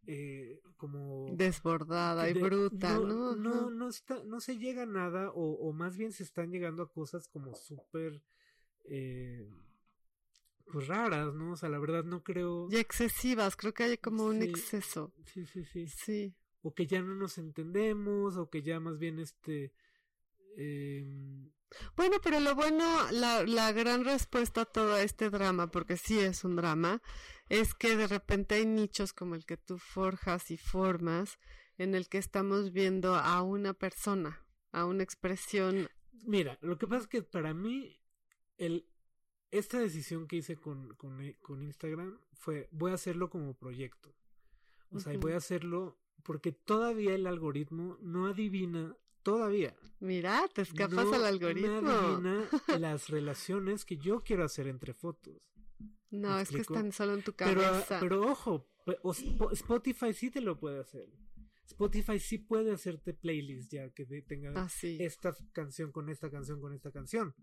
eh, 0.08 0.60
como... 0.76 1.36
Desbordada 1.36 2.28
y 2.28 2.32
bruta, 2.32 2.98
no, 2.98 3.36
¿no? 3.36 3.70
No, 3.70 3.88
está, 3.90 4.24
no 4.24 4.40
se 4.40 4.58
llega 4.58 4.82
a 4.82 4.86
nada, 4.86 5.30
o, 5.30 5.52
o 5.52 5.72
más 5.72 5.96
bien 5.96 6.12
se 6.12 6.24
están 6.24 6.50
llegando 6.50 6.82
a 6.82 6.90
cosas 6.90 7.28
como 7.28 7.54
súper... 7.54 8.22
Eh, 8.86 9.48
pues 10.70 10.88
raras, 10.88 11.34
¿no? 11.34 11.52
O 11.52 11.56
sea, 11.56 11.68
la 11.68 11.78
verdad 11.78 12.04
no 12.04 12.22
creo... 12.22 12.68
Y 12.70 12.76
excesivas, 12.76 13.56
creo 13.56 13.72
que 13.72 13.84
hay 13.84 13.98
como 13.98 14.24
un 14.24 14.42
exceso. 14.42 15.12
Sí, 15.24 15.46
sí, 15.46 15.64
sí. 15.64 15.86
Sí. 15.88 16.34
o 16.62 16.74
que 16.74 16.86
ya 16.86 17.00
no 17.00 17.14
nos 17.14 17.38
entendemos, 17.38 18.36
o 18.36 18.50
que 18.50 18.62
ya 18.62 18.80
más 18.80 18.98
bien 18.98 19.18
este... 19.20 19.72
em, 20.56 21.50
Bueno, 21.96 22.16
pero 22.22 22.40
lo 22.40 22.54
bueno, 22.54 22.84
la, 23.12 23.44
la 23.44 23.72
gran 23.72 24.04
respuesta 24.04 24.62
a 24.62 24.64
todo 24.66 24.96
este 24.96 25.30
drama, 25.30 25.70
porque 25.70 25.96
sí 25.96 26.18
es 26.18 26.44
un 26.44 26.56
drama, 26.56 27.00
es 27.48 27.74
que 27.74 27.96
de 27.96 28.08
repente 28.08 28.56
hay 28.56 28.66
nichos 28.66 29.12
como 29.12 29.34
el 29.34 29.46
que 29.46 29.56
tú 29.56 29.78
forjas 29.78 30.50
y 30.50 30.56
formas, 30.56 31.38
en 31.78 31.94
el 31.94 32.08
que 32.08 32.18
estamos 32.18 32.72
viendo 32.72 33.14
a 33.14 33.42
una 33.42 33.74
persona, 33.74 34.44
a 34.72 34.84
una 34.84 35.02
expresión. 35.04 35.88
mira, 36.24 36.58
lo 36.60 36.78
que 36.78 36.86
pasa 36.88 37.02
es 37.02 37.08
que 37.08 37.22
para 37.22 37.54
mí, 37.54 38.00
el, 38.56 38.88
esta 39.50 39.78
decisión 39.80 40.26
que 40.26 40.36
hice 40.36 40.56
con, 40.56 40.94
con, 40.96 41.20
eh, 41.22 41.36
con 41.42 41.62
Instagram 41.62 42.18
fue, 42.34 42.68
voy 42.72 42.90
a 42.90 42.94
hacerlo 42.94 43.30
como 43.30 43.54
proyecto. 43.54 44.14
O 44.90 45.00
sea, 45.00 45.16
voy 45.18 45.32
a 45.32 45.36
hacerlo 45.38 45.98
porque 46.22 46.52
todavía 46.52 47.14
el 47.14 47.26
algoritmo 47.26 47.98
no 48.00 48.26
adivina, 48.26 48.96
todavía. 49.22 49.74
Mira, 50.00 50.42
te 50.54 50.62
escapas 50.62 51.06
no 51.06 51.14
al 51.14 51.24
algoritmo. 51.24 51.78
adivina 51.88 52.48
las 52.78 53.08
relaciones 53.08 53.84
que 53.84 53.96
yo 53.96 54.22
quiero 54.22 54.44
hacer 54.44 54.68
entre 54.68 54.94
fotos. 54.94 55.36
No, 56.10 56.36
¿Me 56.36 56.42
es 56.42 56.50
que 56.50 56.60
están 56.60 56.92
solo 56.92 57.14
en 57.14 57.22
tu 57.22 57.32
Pero, 57.34 57.60
cabeza. 57.60 57.98
pero 58.00 58.22
ojo, 58.30 58.66
pe- 58.84 58.98
o 59.02 59.12
Spo- 59.12 59.52
Spotify 59.52 60.12
sí 60.12 60.30
te 60.30 60.40
lo 60.40 60.58
puede 60.58 60.80
hacer. 60.80 61.08
Spotify 61.66 62.18
sí 62.20 62.38
puede 62.38 62.72
hacerte 62.72 63.12
playlist 63.12 63.72
ya 63.72 63.90
que 63.90 64.06
tenga 64.22 64.52
Ah, 64.54 64.68
sí. 64.68 64.96
esta 65.00 65.34
canción 65.52 65.90
con 65.90 66.08
esta 66.08 66.30
canción 66.30 66.60
con 66.60 66.72
esta 66.72 66.92
canción. 66.92 67.34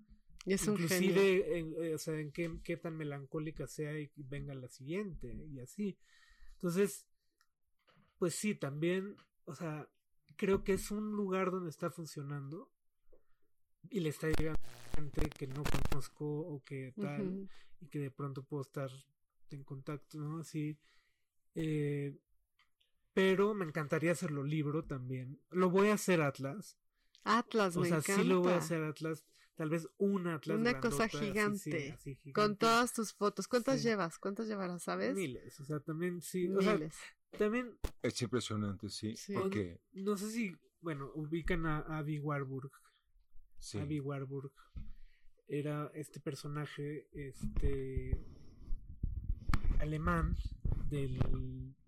Es 0.45 0.67
un. 0.67 0.73
Inclusive, 0.73 1.57
en, 1.57 1.73
eh, 1.77 1.95
o 1.95 1.97
sea, 1.97 2.19
en 2.19 2.31
qué, 2.31 2.59
qué 2.63 2.77
tan 2.77 2.97
melancólica 2.97 3.67
sea 3.67 3.97
y 3.97 4.11
venga 4.15 4.53
la 4.53 4.67
siguiente 4.67 5.33
y 5.33 5.59
así. 5.59 5.97
Entonces, 6.53 7.07
pues 8.17 8.35
sí, 8.35 8.55
también, 8.55 9.15
o 9.45 9.55
sea, 9.55 9.89
creo 10.35 10.63
que 10.63 10.73
es 10.73 10.91
un 10.91 11.11
lugar 11.11 11.51
donde 11.51 11.69
está 11.69 11.89
funcionando 11.91 12.71
y 13.89 13.99
le 13.99 14.09
está 14.09 14.27
llegando 14.29 14.59
gente 14.95 15.29
que 15.29 15.47
no 15.47 15.63
conozco 15.63 16.25
o 16.25 16.63
que 16.63 16.93
tal 16.99 17.49
y 17.81 17.87
que 17.87 17.99
de 17.99 18.11
pronto 18.11 18.43
puedo 18.43 18.61
estar 18.63 18.89
en 19.49 19.63
contacto, 19.63 20.17
¿no? 20.17 20.39
Así. 20.39 20.77
Eh, 21.55 22.17
pero 23.13 23.53
me 23.53 23.65
encantaría 23.65 24.11
hacerlo 24.11 24.43
libro 24.43 24.85
también. 24.85 25.39
Lo 25.51 25.69
voy 25.69 25.89
a 25.89 25.93
hacer 25.93 26.21
Atlas. 26.21 26.77
Atlas, 27.23 27.77
O 27.77 27.81
me 27.81 27.87
sea, 27.89 27.97
encanta. 27.97 28.21
sí 28.23 28.27
lo 28.27 28.41
voy 28.41 28.53
a 28.53 28.57
hacer 28.57 28.83
Atlas. 28.83 29.23
Tal 29.55 29.69
vez 29.69 29.87
una 29.97 30.35
atlas 30.35 30.57
Una 30.57 30.79
cosa 30.79 31.07
grandota, 31.07 31.17
así, 31.17 31.17
sí, 31.59 31.75
gigante, 32.15 32.33
Con 32.33 32.57
todas 32.57 32.93
tus 32.93 33.13
fotos. 33.13 33.47
¿Cuántas 33.47 33.81
Sí. 33.81 33.87
llevas? 33.89 34.17
¿Cuántas 34.19 34.47
llevarás, 34.47 34.83
sabes? 34.83 35.15
Miles, 35.15 35.59
o 35.59 35.65
sea, 35.65 35.79
también 35.79 36.21
sí, 36.21 36.47
o 36.49 36.61
sea, 36.61 36.73
Miles. 36.73 36.95
también, 37.37 37.77
Es 38.01 38.21
impresionante, 38.21 38.89
sí. 38.89 39.15
Sí. 39.15 39.33
Porque, 39.33 39.79
no 39.93 40.17
sé 40.17 40.29
si, 40.31 40.55
bueno, 40.81 41.11
ubican 41.15 41.65
a 41.65 41.79
Abby 41.99 42.19
Warburg, 42.19 42.71
sí. 43.59 43.77
Abby 43.79 43.99
Warburg 43.99 44.51
era 45.47 45.91
este 45.93 46.19
personaje, 46.19 47.07
este, 47.13 48.17
alemán 49.79 50.35
del 50.89 51.19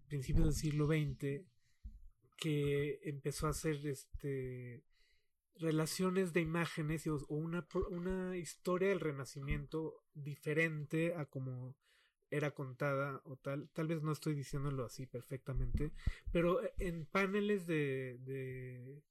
principio 0.08 0.44
del 0.44 0.54
siglo 0.54 0.88
XX 0.88 1.42
que 2.38 3.00
empezó 3.04 3.48
a 3.48 3.52
hacer 3.52 3.86
este 3.88 4.84
relaciones 5.58 6.34
de 6.34 6.42
imágenes 6.42 7.06
y- 7.06 7.10
o 7.10 7.20
una, 7.30 7.68
una 7.90 8.36
historia 8.38 8.90
del 8.90 9.00
renacimiento 9.00 10.04
diferente 10.14 11.16
a 11.16 11.26
como 11.26 11.76
era 12.30 12.52
contada 12.52 13.22
o 13.26 13.38
tal, 13.38 13.70
tal 13.70 13.88
vez 13.88 14.02
no 14.02 14.12
estoy 14.12 14.34
diciéndolo 14.36 14.84
así 14.86 15.06
perfectamente, 15.06 15.92
pero 16.32 16.60
en 16.80 17.06
paneles 17.06 17.66
de 17.68 18.18
de, 18.22 19.02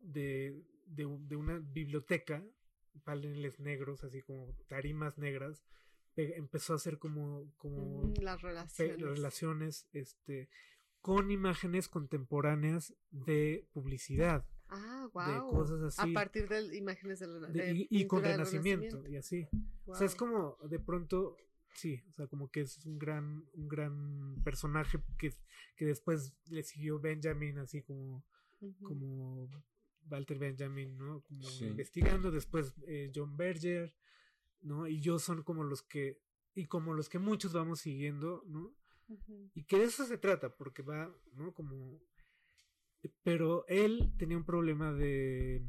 de, 0.00 0.64
de 0.86 1.06
de 1.20 1.36
una 1.36 1.58
biblioteca, 1.58 2.42
paneles 3.04 3.60
negros, 3.60 4.02
así 4.02 4.22
como 4.22 4.54
tarimas 4.66 5.18
negras, 5.18 5.62
pe- 6.14 6.36
empezó 6.36 6.72
a 6.72 6.76
hacer 6.76 6.98
como, 6.98 7.52
como 7.58 8.12
Las 8.20 8.42
relaciones. 8.42 9.00
relaciones 9.00 9.88
este, 9.92 10.48
con 11.00 11.30
imágenes 11.30 11.88
contemporáneas 11.88 12.94
de 13.10 13.68
publicidad, 13.72 14.44
Ah, 14.70 15.08
de 15.26 15.40
wow. 15.40 15.50
cosas 15.50 15.82
así. 15.82 16.10
A 16.10 16.14
partir 16.14 16.48
de 16.48 16.76
imágenes 16.76 17.20
del 17.20 17.40
de- 17.40 17.52
de 17.52 17.72
y, 17.74 17.88
y 17.90 18.06
con 18.06 18.22
del 18.22 18.32
renacimiento, 18.32 19.06
y 19.08 19.16
así. 19.16 19.46
O 19.86 19.94
sea, 19.94 20.06
es 20.06 20.14
como 20.14 20.56
de 20.68 20.78
pronto, 20.78 21.36
sí, 21.74 22.02
o 22.08 22.12
sea, 22.12 22.26
como 22.26 22.50
que 22.50 22.60
es 22.62 22.84
un 22.84 22.98
gran, 22.98 23.44
un 23.54 23.68
gran 23.68 24.36
personaje 24.44 24.98
que, 25.18 25.32
que 25.76 25.86
después 25.86 26.34
le 26.50 26.62
siguió 26.62 26.98
Benjamin, 27.00 27.58
así 27.58 27.82
como, 27.82 28.24
como 28.82 29.48
Walter 30.10 30.38
Benjamin, 30.38 30.96
¿no? 30.98 31.22
Como 31.22 31.42
Sí. 31.42 31.64
investigando, 31.66 32.30
después 32.30 32.74
eh, 32.86 33.10
John 33.14 33.36
Berger, 33.36 33.94
¿no? 34.60 34.86
Y 34.86 35.00
yo 35.00 35.18
son 35.18 35.42
como 35.42 35.64
los 35.64 35.82
que, 35.82 36.20
y 36.54 36.66
como 36.66 36.92
los 36.92 37.08
que 37.08 37.18
muchos 37.18 37.52
vamos 37.54 37.80
siguiendo, 37.80 38.42
¿no? 38.46 38.74
Y 39.54 39.64
que 39.64 39.78
de 39.78 39.84
eso 39.84 40.04
se 40.04 40.18
trata, 40.18 40.54
porque 40.54 40.82
va, 40.82 41.10
¿no? 41.32 41.54
Como... 41.54 41.98
Pero 43.22 43.64
él 43.68 44.12
tenía 44.18 44.36
un 44.36 44.44
problema 44.44 44.92
de... 44.92 45.62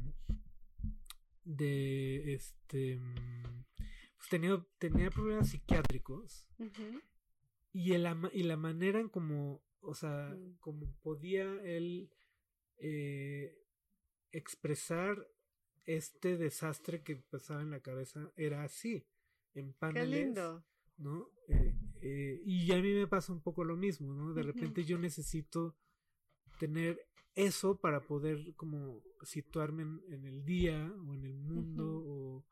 de 1.44 2.34
este... 2.34 2.96
mm, 2.96 3.64
Pues 4.16 4.28
tenía, 4.28 4.64
tenía 4.78 5.10
problemas 5.10 5.48
psiquiátricos 5.50 6.46
y, 7.72 7.92
el, 7.92 8.06
y 8.32 8.42
la 8.42 8.56
manera 8.56 9.00
en 9.00 9.08
como, 9.08 9.62
o 9.80 9.94
sea, 9.94 10.34
Mm. 10.36 10.56
como 10.60 10.92
podía 11.02 11.44
él 11.64 12.10
eh, 12.78 13.56
expresar 14.32 15.26
este 15.86 16.36
desastre 16.36 17.02
que 17.02 17.16
pasaba 17.16 17.62
en 17.62 17.70
la 17.70 17.80
cabeza 17.80 18.32
era 18.36 18.62
así, 18.64 19.06
en 19.54 19.72
Qué 19.72 19.78
paneles. 19.78 20.24
lindo. 20.26 20.64
¿no? 20.98 21.30
Eh, 21.48 21.74
eh, 22.02 22.42
y 22.44 22.70
a 22.72 22.76
mí 22.82 22.92
me 22.92 23.06
pasa 23.06 23.32
un 23.32 23.40
poco 23.42 23.64
lo 23.64 23.76
mismo, 23.76 24.12
¿no? 24.14 24.34
De 24.34 24.42
repente 24.42 24.84
yo 24.84 24.98
necesito 24.98 25.76
tener 26.60 26.92
eso 27.34 27.68
para 27.80 28.00
poder 28.06 28.38
como 28.56 29.02
situarme 29.22 29.82
en, 29.82 30.00
en 30.14 30.24
el 30.26 30.44
día 30.44 30.76
o 31.06 31.14
en 31.14 31.24
el 31.24 31.34
mundo 31.38 31.84
o 32.06 32.44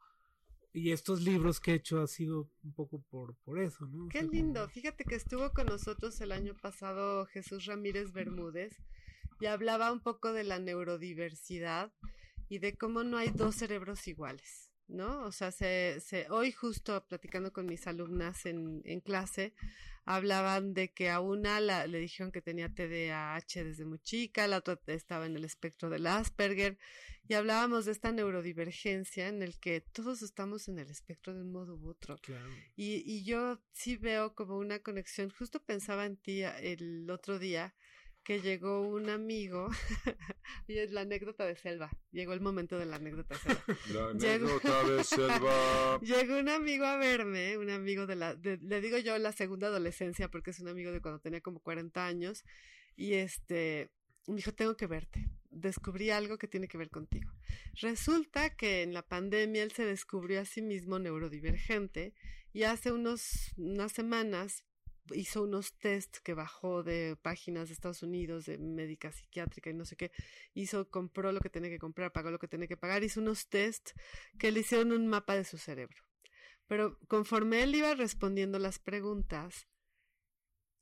y 0.72 0.92
estos 0.92 1.22
libros 1.22 1.58
que 1.60 1.72
he 1.72 1.74
hecho 1.76 2.00
ha 2.00 2.06
sido 2.06 2.50
un 2.62 2.72
poco 2.74 3.02
por 3.10 3.34
por 3.44 3.58
eso, 3.58 3.86
¿no? 3.86 4.04
O 4.06 4.08
Qué 4.08 4.20
sea, 4.20 4.28
lindo. 4.30 4.60
como- 4.60 4.72
Fíjate 4.72 5.04
que 5.04 5.14
estuvo 5.16 5.50
con 5.52 5.66
nosotros 5.66 6.20
el 6.20 6.30
año 6.32 6.54
pasado 6.60 7.26
Jesús 7.26 7.64
Ramírez 7.66 8.12
Bermúdez 8.12 8.72
y 9.40 9.46
hablaba 9.46 9.92
un 9.92 10.00
poco 10.00 10.32
de 10.32 10.44
la 10.44 10.58
neurodiversidad 10.58 11.92
y 12.48 12.58
de 12.58 12.76
cómo 12.76 13.02
no 13.04 13.16
hay 13.18 13.30
dos 13.30 13.56
cerebros 13.56 14.06
iguales, 14.08 14.70
¿no? 14.88 15.24
O 15.26 15.32
sea, 15.32 15.50
se, 15.52 16.00
se, 16.00 16.30
hoy 16.30 16.52
justo 16.52 17.04
platicando 17.08 17.52
con 17.52 17.66
mis 17.66 17.86
alumnas 17.86 18.46
en, 18.46 18.80
en 18.84 19.00
clase, 19.00 19.54
hablaban 20.10 20.72
de 20.72 20.88
que 20.90 21.10
a 21.10 21.20
una 21.20 21.60
la- 21.60 21.86
le 21.86 21.98
dijeron 21.98 22.32
que 22.32 22.40
tenía 22.40 22.68
TDAH 22.72 23.62
desde 23.62 23.84
muy 23.84 23.98
chica, 23.98 24.46
la 24.46 24.56
otra 24.58 24.80
estaba 24.86 25.26
en 25.26 25.36
el 25.36 25.44
espectro 25.44 25.90
del 25.90 26.06
Asperger, 26.06 26.78
y 27.28 27.34
hablábamos 27.34 27.84
de 27.84 27.92
esta 27.92 28.10
neurodivergencia 28.10 29.28
en 29.28 29.42
el 29.42 29.58
que 29.60 29.82
todos 29.82 30.22
estamos 30.22 30.66
en 30.68 30.78
el 30.78 30.88
espectro 30.90 31.34
de 31.34 31.42
un 31.42 31.52
modo 31.52 31.76
u 31.76 31.90
otro. 31.90 32.16
Claro. 32.22 32.48
Y, 32.74 33.02
y 33.04 33.22
yo 33.24 33.60
sí 33.72 33.98
veo 33.98 34.34
como 34.34 34.56
una 34.56 34.78
conexión. 34.78 35.28
Justo 35.28 35.62
pensaba 35.62 36.06
en 36.06 36.16
ti 36.16 36.42
a- 36.42 36.58
el 36.58 37.10
otro 37.10 37.38
día 37.38 37.74
que 38.28 38.42
llegó 38.42 38.82
un 38.82 39.08
amigo, 39.08 39.68
y 40.68 40.76
es 40.76 40.90
la 40.92 41.00
anécdota 41.00 41.46
de 41.46 41.56
Selva. 41.56 41.90
Llegó 42.12 42.34
el 42.34 42.42
momento 42.42 42.78
de 42.78 42.84
la 42.84 42.96
anécdota 42.96 43.34
de 43.34 43.40
Selva. 43.40 43.64
La 43.94 44.12
Llegó- 44.12 44.48
anécdota 44.50 44.84
de 44.90 45.04
Selva. 45.04 45.98
Llegó 46.02 46.38
un 46.38 46.48
amigo 46.50 46.84
a 46.84 46.98
verme, 46.98 47.56
un 47.56 47.70
amigo 47.70 48.06
de 48.06 48.16
la, 48.16 48.34
de- 48.34 48.58
le 48.58 48.82
digo 48.82 48.98
yo 48.98 49.16
la 49.16 49.32
segunda 49.32 49.68
adolescencia 49.68 50.28
porque 50.30 50.50
es 50.50 50.60
un 50.60 50.68
amigo 50.68 50.92
de 50.92 51.00
cuando 51.00 51.20
tenía 51.20 51.40
como 51.40 51.60
40 51.60 52.04
años 52.06 52.44
y 52.96 53.14
este, 53.14 53.90
me 54.26 54.36
dijo, 54.36 54.52
tengo 54.52 54.76
que 54.76 54.86
verte, 54.86 55.30
descubrí 55.48 56.10
algo 56.10 56.36
que 56.36 56.48
tiene 56.48 56.68
que 56.68 56.76
ver 56.76 56.90
contigo. 56.90 57.30
Resulta 57.80 58.54
que 58.56 58.82
en 58.82 58.92
la 58.92 59.08
pandemia 59.08 59.62
él 59.62 59.72
se 59.72 59.86
descubrió 59.86 60.42
a 60.42 60.44
sí 60.44 60.60
mismo 60.60 60.98
neurodivergente 60.98 62.12
y 62.52 62.64
hace 62.64 62.92
unos, 62.92 63.54
unas 63.56 63.92
semanas 63.92 64.64
hizo 65.14 65.42
unos 65.42 65.74
test 65.74 66.18
que 66.18 66.34
bajó 66.34 66.82
de 66.82 67.16
páginas 67.20 67.68
de 67.68 67.74
Estados 67.74 68.02
Unidos 68.02 68.46
de 68.46 68.58
médica 68.58 69.12
psiquiátrica 69.12 69.70
y 69.70 69.74
no 69.74 69.84
sé 69.84 69.96
qué, 69.96 70.10
hizo, 70.54 70.88
compró 70.90 71.32
lo 71.32 71.40
que 71.40 71.50
tenía 71.50 71.70
que 71.70 71.78
comprar, 71.78 72.12
pagó 72.12 72.30
lo 72.30 72.38
que 72.38 72.48
tenía 72.48 72.68
que 72.68 72.76
pagar, 72.76 73.04
hizo 73.04 73.20
unos 73.20 73.48
test 73.48 73.90
que 74.38 74.52
le 74.52 74.60
hicieron 74.60 74.92
un 74.92 75.06
mapa 75.06 75.34
de 75.34 75.44
su 75.44 75.58
cerebro. 75.58 76.02
Pero 76.66 76.98
conforme 77.08 77.62
él 77.62 77.74
iba 77.74 77.94
respondiendo 77.94 78.58
las 78.58 78.78
preguntas 78.78 79.66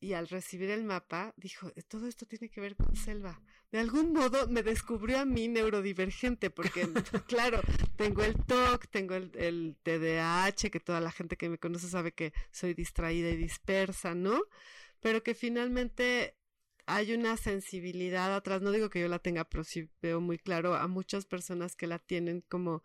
y 0.01 0.13
al 0.13 0.29
recibir 0.29 0.71
el 0.71 0.85
mapa, 0.85 1.33
dijo, 1.37 1.73
todo 1.89 2.07
esto 2.07 2.27
tiene 2.27 2.51
que 2.51 2.61
ver 2.61 2.77
con 2.77 2.95
Selva. 2.97 3.41
De 3.73 3.79
algún 3.79 4.13
modo 4.13 4.47
me 4.49 4.63
descubrió 4.63 5.19
a 5.21 5.25
mí 5.25 5.49
neurodivergente, 5.49 6.51
porque 6.51 6.87
claro, 7.29 7.61
tengo 7.97 8.23
el 8.23 8.35
TOC, 8.35 8.87
tengo 8.89 9.15
el, 9.15 9.31
el 9.35 9.77
TDAH, 9.83 10.71
que 10.71 10.81
toda 10.81 11.01
la 11.01 11.11
gente 11.13 11.37
que 11.37 11.49
me 11.49 11.59
conoce 11.59 11.89
sabe 11.89 12.13
que 12.13 12.33
soy 12.51 12.75
distraída 12.75 13.31
y 13.31 13.37
dispersa, 13.37 14.15
¿no? 14.15 14.43
Pero 15.01 15.23
que 15.23 15.35
finalmente 15.35 16.37
hay 16.87 17.13
una 17.13 17.37
sensibilidad 17.37 18.35
atrás, 18.35 18.63
no 18.63 18.71
digo 18.71 18.91
que 18.91 19.01
yo 19.01 19.09
la 19.09 19.19
tenga, 19.19 19.45
pero 19.45 19.65
sí 19.65 19.91
veo 20.01 20.21
muy 20.21 20.39
claro 20.39 20.75
a 20.77 20.87
muchas 20.87 21.27
personas 21.27 21.75
que 21.75 21.89
la 21.89 21.99
tienen 21.99 22.43
como 22.43 22.85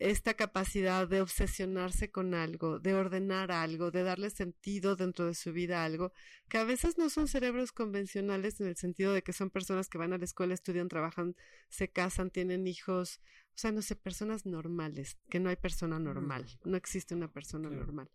esta 0.00 0.32
capacidad 0.32 1.06
de 1.06 1.20
obsesionarse 1.20 2.10
con 2.10 2.32
algo, 2.32 2.80
de 2.80 2.94
ordenar 2.94 3.52
algo, 3.52 3.90
de 3.90 4.02
darle 4.02 4.30
sentido 4.30 4.96
dentro 4.96 5.26
de 5.26 5.34
su 5.34 5.52
vida 5.52 5.82
a 5.82 5.84
algo, 5.84 6.12
que 6.48 6.56
a 6.56 6.64
veces 6.64 6.96
no 6.96 7.10
son 7.10 7.28
cerebros 7.28 7.70
convencionales 7.70 8.58
en 8.62 8.68
el 8.68 8.76
sentido 8.76 9.12
de 9.12 9.22
que 9.22 9.34
son 9.34 9.50
personas 9.50 9.90
que 9.90 9.98
van 9.98 10.14
a 10.14 10.18
la 10.18 10.24
escuela, 10.24 10.54
estudian, 10.54 10.88
trabajan, 10.88 11.36
se 11.68 11.90
casan, 11.90 12.30
tienen 12.30 12.66
hijos, 12.66 13.20
o 13.54 13.58
sea, 13.58 13.72
no 13.72 13.82
sé, 13.82 13.94
personas 13.94 14.46
normales, 14.46 15.18
que 15.28 15.38
no 15.38 15.50
hay 15.50 15.56
persona 15.56 15.98
normal, 15.98 16.46
no 16.64 16.78
existe 16.78 17.14
una 17.14 17.30
persona 17.30 17.68
normal, 17.68 18.10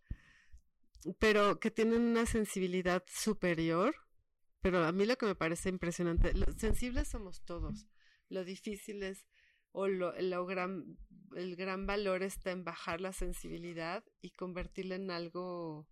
pero 1.19 1.59
que 1.59 1.69
tienen 1.69 2.01
una 2.01 2.25
sensibilidad 2.25 3.03
superior, 3.07 3.95
pero 4.59 4.83
a 4.83 4.91
mí 4.91 5.05
lo 5.05 5.17
que 5.19 5.27
me 5.27 5.35
parece 5.35 5.69
impresionante, 5.69 6.33
lo 6.33 6.51
sensibles 6.57 7.09
somos 7.09 7.43
todos, 7.45 7.85
lo 8.27 8.43
difícil 8.43 9.03
es 9.03 9.27
o 9.75 9.87
lo, 9.87 10.13
lo 10.21 10.45
gran, 10.45 10.97
el 11.35 11.55
gran 11.57 11.85
valor 11.85 12.23
está 12.23 12.51
en 12.51 12.63
bajar 12.63 13.01
la 13.01 13.11
sensibilidad 13.11 14.05
y 14.21 14.31
convertirla 14.31 14.95
en 14.95 15.11
algo, 15.11 15.85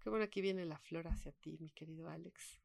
que 0.00 0.08
bueno, 0.08 0.24
aquí 0.24 0.40
viene 0.40 0.64
la 0.64 0.78
flor 0.78 1.06
hacia 1.06 1.32
ti, 1.32 1.58
mi 1.60 1.70
querido 1.70 2.08
Alex, 2.08 2.58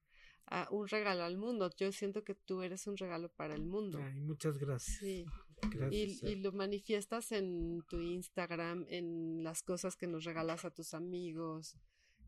un 0.71 0.87
regalo 0.87 1.23
al 1.23 1.37
mundo. 1.37 1.69
Yo 1.75 1.91
siento 1.91 2.23
que 2.23 2.35
tú 2.35 2.61
eres 2.61 2.87
un 2.87 2.95
regalo 2.95 3.29
para 3.29 3.53
el 3.53 3.65
mundo. 3.65 3.99
Ay, 4.01 4.21
muchas 4.21 4.57
gracias. 4.57 4.97
Sí, 4.97 5.25
Gracias. 5.71 6.23
y, 6.23 6.27
y 6.27 6.35
lo 6.35 6.53
manifiestas 6.53 7.33
en 7.33 7.81
tu 7.89 7.99
Instagram, 7.99 8.85
en 8.89 9.43
las 9.43 9.61
cosas 9.61 9.97
que 9.97 10.07
nos 10.07 10.23
regalas 10.23 10.63
a 10.63 10.71
tus 10.71 10.93
amigos, 10.93 11.75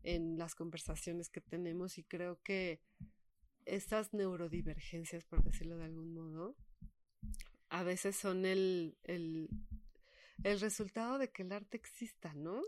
en 0.02 0.36
las 0.36 0.54
conversaciones 0.54 1.30
que 1.30 1.40
tenemos 1.40 1.96
y 1.96 2.04
creo 2.04 2.40
que 2.42 2.82
estas 3.64 4.12
neurodivergencias, 4.12 5.24
por 5.24 5.42
decirlo 5.42 5.78
de 5.78 5.84
algún 5.84 6.12
modo, 6.12 6.56
a 7.70 7.82
veces 7.82 8.16
son 8.16 8.44
el, 8.46 8.96
el, 9.04 9.48
el 10.44 10.60
resultado 10.60 11.18
de 11.18 11.30
que 11.30 11.42
el 11.42 11.52
arte 11.52 11.76
exista, 11.76 12.32
¿no? 12.34 12.62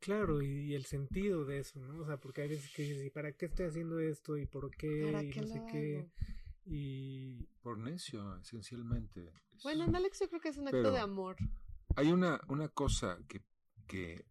Claro, 0.00 0.42
y, 0.42 0.46
y 0.70 0.74
el 0.74 0.84
sentido 0.84 1.44
de 1.44 1.58
eso, 1.60 1.80
¿no? 1.80 2.02
O 2.02 2.06
sea, 2.06 2.18
porque 2.18 2.42
hay 2.42 2.48
veces 2.48 2.70
que 2.74 2.82
dices, 2.82 3.06
¿y 3.06 3.10
para 3.10 3.32
qué 3.32 3.46
estoy 3.46 3.66
haciendo 3.66 3.98
esto? 3.98 4.36
¿Y 4.36 4.46
por 4.46 4.70
qué? 4.76 5.08
¿Para 5.10 5.22
y 5.22 5.30
qué 5.30 5.40
no 5.40 5.46
lo 5.46 5.52
sé 5.52 5.62
qué. 5.72 5.98
hago? 5.98 6.10
Y 6.66 7.44
Por 7.62 7.78
necio, 7.78 8.36
esencialmente. 8.40 9.32
Es- 9.54 9.62
Bueno, 9.62 9.84
en 9.84 9.94
Alex 9.96 10.20
yo 10.20 10.28
creo 10.28 10.40
que 10.40 10.48
es 10.50 10.56
un 10.58 10.66
acto 10.68 10.78
Pero- 10.78 10.92
de 10.92 10.98
amor. 10.98 11.36
Hay 11.96 12.12
una, 12.12 12.40
una 12.48 12.68
cosa 12.68 13.18
que, 13.28 13.40
que, 13.86 14.26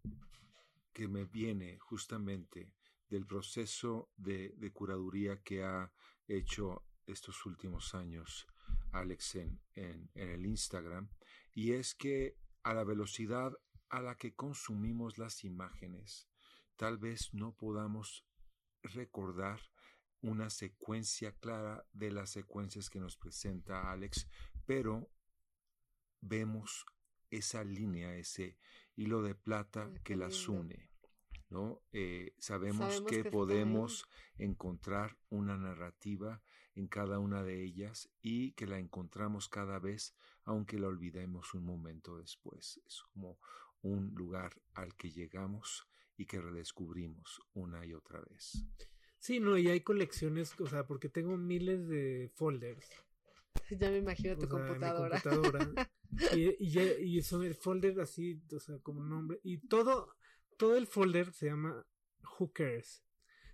que 0.94 1.08
me 1.08 1.26
viene 1.26 1.80
justamente 1.80 2.72
del 3.10 3.26
proceso 3.26 4.12
de, 4.18 4.50
de 4.58 4.72
curaduría 4.72 5.42
que 5.42 5.64
ha 5.64 5.92
hecho 6.28 6.84
estos 7.08 7.44
últimos 7.46 7.96
años 7.96 8.46
Alex 9.00 9.36
en, 9.36 9.62
en, 9.76 10.10
en, 10.16 10.30
el 10.30 10.46
Instagram, 10.46 11.10
y 11.54 11.74
es 11.74 11.96
que 11.96 12.38
a 12.64 12.74
la 12.74 12.84
velocidad 12.84 13.54
a 13.90 14.02
la 14.02 14.16
que 14.16 14.34
consumimos 14.34 15.18
las 15.18 15.44
imágenes, 15.44 16.28
tal 16.76 16.98
vez 16.98 17.34
no 17.34 17.54
podamos 17.54 18.26
recordar 18.82 19.60
una 20.22 20.50
secuencia 20.50 21.32
clara 21.34 21.86
de 21.94 22.12
las 22.12 22.32
secuencias 22.32 22.90
que 22.90 23.00
nos 23.00 23.16
presenta 23.18 23.92
Alex, 23.92 24.28
pero 24.66 25.12
vemos 26.22 26.86
esa 27.30 27.64
línea, 27.64 28.16
ese 28.16 28.58
hilo 28.96 29.22
de 29.22 29.36
plata 29.36 29.92
que 30.04 30.16
las 30.16 30.48
une. 30.48 30.90
¿no? 31.50 31.84
Eh, 31.92 32.34
sabemos, 32.40 32.94
sabemos, 32.94 33.12
que, 33.12 33.24
que 33.24 33.32
podemos 33.32 34.06
encontrar 34.38 35.18
una 35.30 35.58
narrativa 35.58 36.42
en 36.76 36.88
cada 36.88 37.20
una 37.20 37.44
de 37.44 37.64
ellas 37.64 38.10
y 38.22 38.52
que 38.52 38.68
la 38.68 38.78
encontramos 38.78 39.48
cada 39.48 39.80
vez, 39.80 40.14
aunque 40.44 40.78
la 40.78 40.88
olvidemos 40.88 41.54
un 41.54 41.66
momento 41.66 42.18
después. 42.18 42.82
Es 42.86 43.02
como 43.14 43.40
un 43.82 44.14
lugar 44.14 44.54
al 44.74 44.96
que 44.96 45.12
llegamos 45.12 45.88
y 46.18 46.26
que 46.26 46.42
redescubrimos 46.42 47.42
una 47.54 47.86
y 47.86 47.94
otra 47.94 48.22
vez. 48.22 48.66
Sí, 49.18 49.40
no, 49.40 49.58
y 49.58 49.70
hay 49.70 49.82
colecciones, 49.82 50.54
o 50.60 50.68
sea, 50.68 50.86
porque 50.86 51.10
tengo 51.10 51.38
miles 51.38 51.88
de 51.88 52.32
folders. 52.36 52.90
Ya 53.80 53.90
me 53.90 53.98
imagino 53.98 54.38
tu 54.38 54.46
o 54.46 54.50
sea, 54.50 54.60
computadora. 54.60 55.16
Mi 55.16 55.22
computadora. 55.22 55.92
y, 56.36 56.56
y, 56.60 57.18
y, 57.18 57.22
son 57.24 57.44
el 57.44 57.56
folder 57.56 58.00
así, 58.00 58.40
o 58.52 58.60
sea, 58.60 58.78
como 58.80 59.04
nombre. 59.04 59.40
Y 59.44 59.58
todo, 59.58 60.14
todo 60.58 60.76
el 60.78 60.86
folder 60.86 61.32
se 61.32 61.48
llama 61.48 61.84
Hookers. 62.22 63.02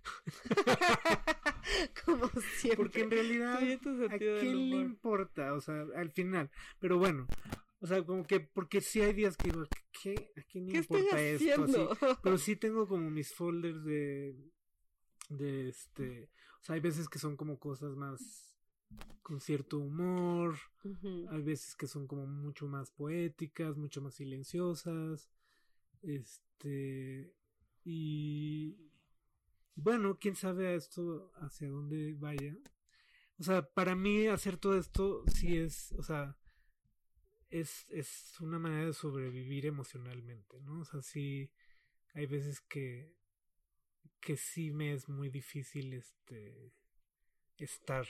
como 2.04 2.28
siempre. 2.56 2.76
Porque 2.76 3.00
en 3.02 3.10
realidad, 3.10 3.56
¿a 4.10 4.18
quién 4.18 4.70
le 4.70 4.76
importa? 4.76 5.54
O 5.54 5.60
sea, 5.60 5.84
al 5.96 6.10
final. 6.10 6.50
Pero 6.78 6.98
bueno, 6.98 7.26
o 7.82 7.86
sea, 7.86 8.04
como 8.04 8.24
que, 8.24 8.38
porque 8.38 8.80
sí 8.80 9.00
hay 9.00 9.12
días 9.12 9.36
que 9.36 9.50
digo, 9.50 9.66
¿qué? 10.02 10.32
¿A 10.36 10.42
quién 10.42 10.66
le 10.66 10.78
importa 10.78 11.20
esto? 11.20 11.64
Así, 11.64 11.74
pero 12.22 12.38
sí 12.38 12.56
tengo 12.56 12.86
como 12.86 13.10
mis 13.10 13.34
folders 13.34 13.84
de, 13.84 14.36
de 15.28 15.68
este, 15.68 16.30
o 16.60 16.64
sea, 16.64 16.76
hay 16.76 16.80
veces 16.80 17.08
que 17.08 17.18
son 17.18 17.36
como 17.36 17.58
cosas 17.58 17.96
más 17.96 18.54
con 19.22 19.40
cierto 19.40 19.78
humor, 19.78 20.56
uh 20.84 20.88
-huh. 20.88 21.28
hay 21.30 21.42
veces 21.42 21.74
que 21.74 21.86
son 21.88 22.06
como 22.06 22.26
mucho 22.26 22.68
más 22.68 22.90
poéticas, 22.90 23.76
mucho 23.76 24.00
más 24.00 24.14
silenciosas, 24.14 25.28
este, 26.02 27.34
y 27.84 28.76
bueno, 29.74 30.18
quién 30.18 30.36
sabe 30.36 30.74
esto 30.74 31.32
hacia 31.36 31.68
dónde 31.68 32.14
vaya. 32.14 32.56
O 33.38 33.42
sea, 33.42 33.62
para 33.62 33.94
mí 33.96 34.26
hacer 34.26 34.56
todo 34.56 34.78
esto 34.78 35.24
sí 35.26 35.56
es, 35.56 35.92
o 35.92 36.02
sea, 36.02 36.36
es, 37.50 37.86
es 37.90 38.40
una 38.40 38.58
manera 38.58 38.86
de 38.86 38.92
sobrevivir 38.92 39.66
emocionalmente, 39.66 40.60
¿no? 40.60 40.80
O 40.80 40.84
sea, 40.84 41.02
sí, 41.02 41.50
hay 42.14 42.26
veces 42.26 42.60
que, 42.60 43.12
que 44.20 44.36
sí 44.36 44.70
me 44.70 44.92
es 44.92 45.08
muy 45.08 45.28
difícil 45.28 45.92
este 45.94 46.72
estar 47.58 48.06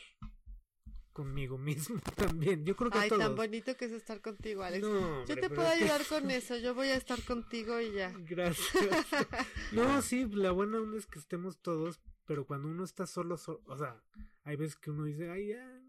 conmigo 1.13 1.59
mismo 1.59 2.01
también. 2.17 2.65
Yo 2.65 2.77
creo 2.77 2.91
que 2.91 2.99
Ay, 2.99 3.07
a 3.07 3.09
todos. 3.09 3.23
tan 3.23 3.37
bonito 3.37 3.77
que 3.77 3.85
es 3.87 3.93
estar 3.93 4.21
contigo, 4.21 4.63
Alex. 4.63 4.87
No, 4.87 4.91
hombre, 4.91 5.25
yo 5.27 5.41
te 5.41 5.49
puedo 5.49 5.69
ayudar 5.69 6.05
con 6.07 6.31
eso. 6.31 6.57
Yo 6.57 6.75
voy 6.75 6.89
a 6.89 6.97
estar 6.97 7.23
contigo 7.25 7.81
y 7.81 7.93
ya. 7.93 8.13
Gracias. 8.29 8.67
no, 9.73 10.03
sí, 10.03 10.27
la 10.27 10.51
buena 10.53 10.79
onda 10.79 10.99
es 10.99 11.07
que 11.07 11.19
estemos 11.19 11.59
todos, 11.59 12.01
pero 12.27 12.47
cuando 12.47 12.69
uno 12.69 12.85
está 12.85 13.07
solo, 13.07 13.37
solo 13.37 13.61
o 13.67 13.77
sea, 13.77 14.03
hay 14.45 14.57
veces 14.57 14.77
que 14.77 14.91
uno 14.91 15.05
dice, 15.05 15.31
ay, 15.31 15.49
ya. 15.49 15.83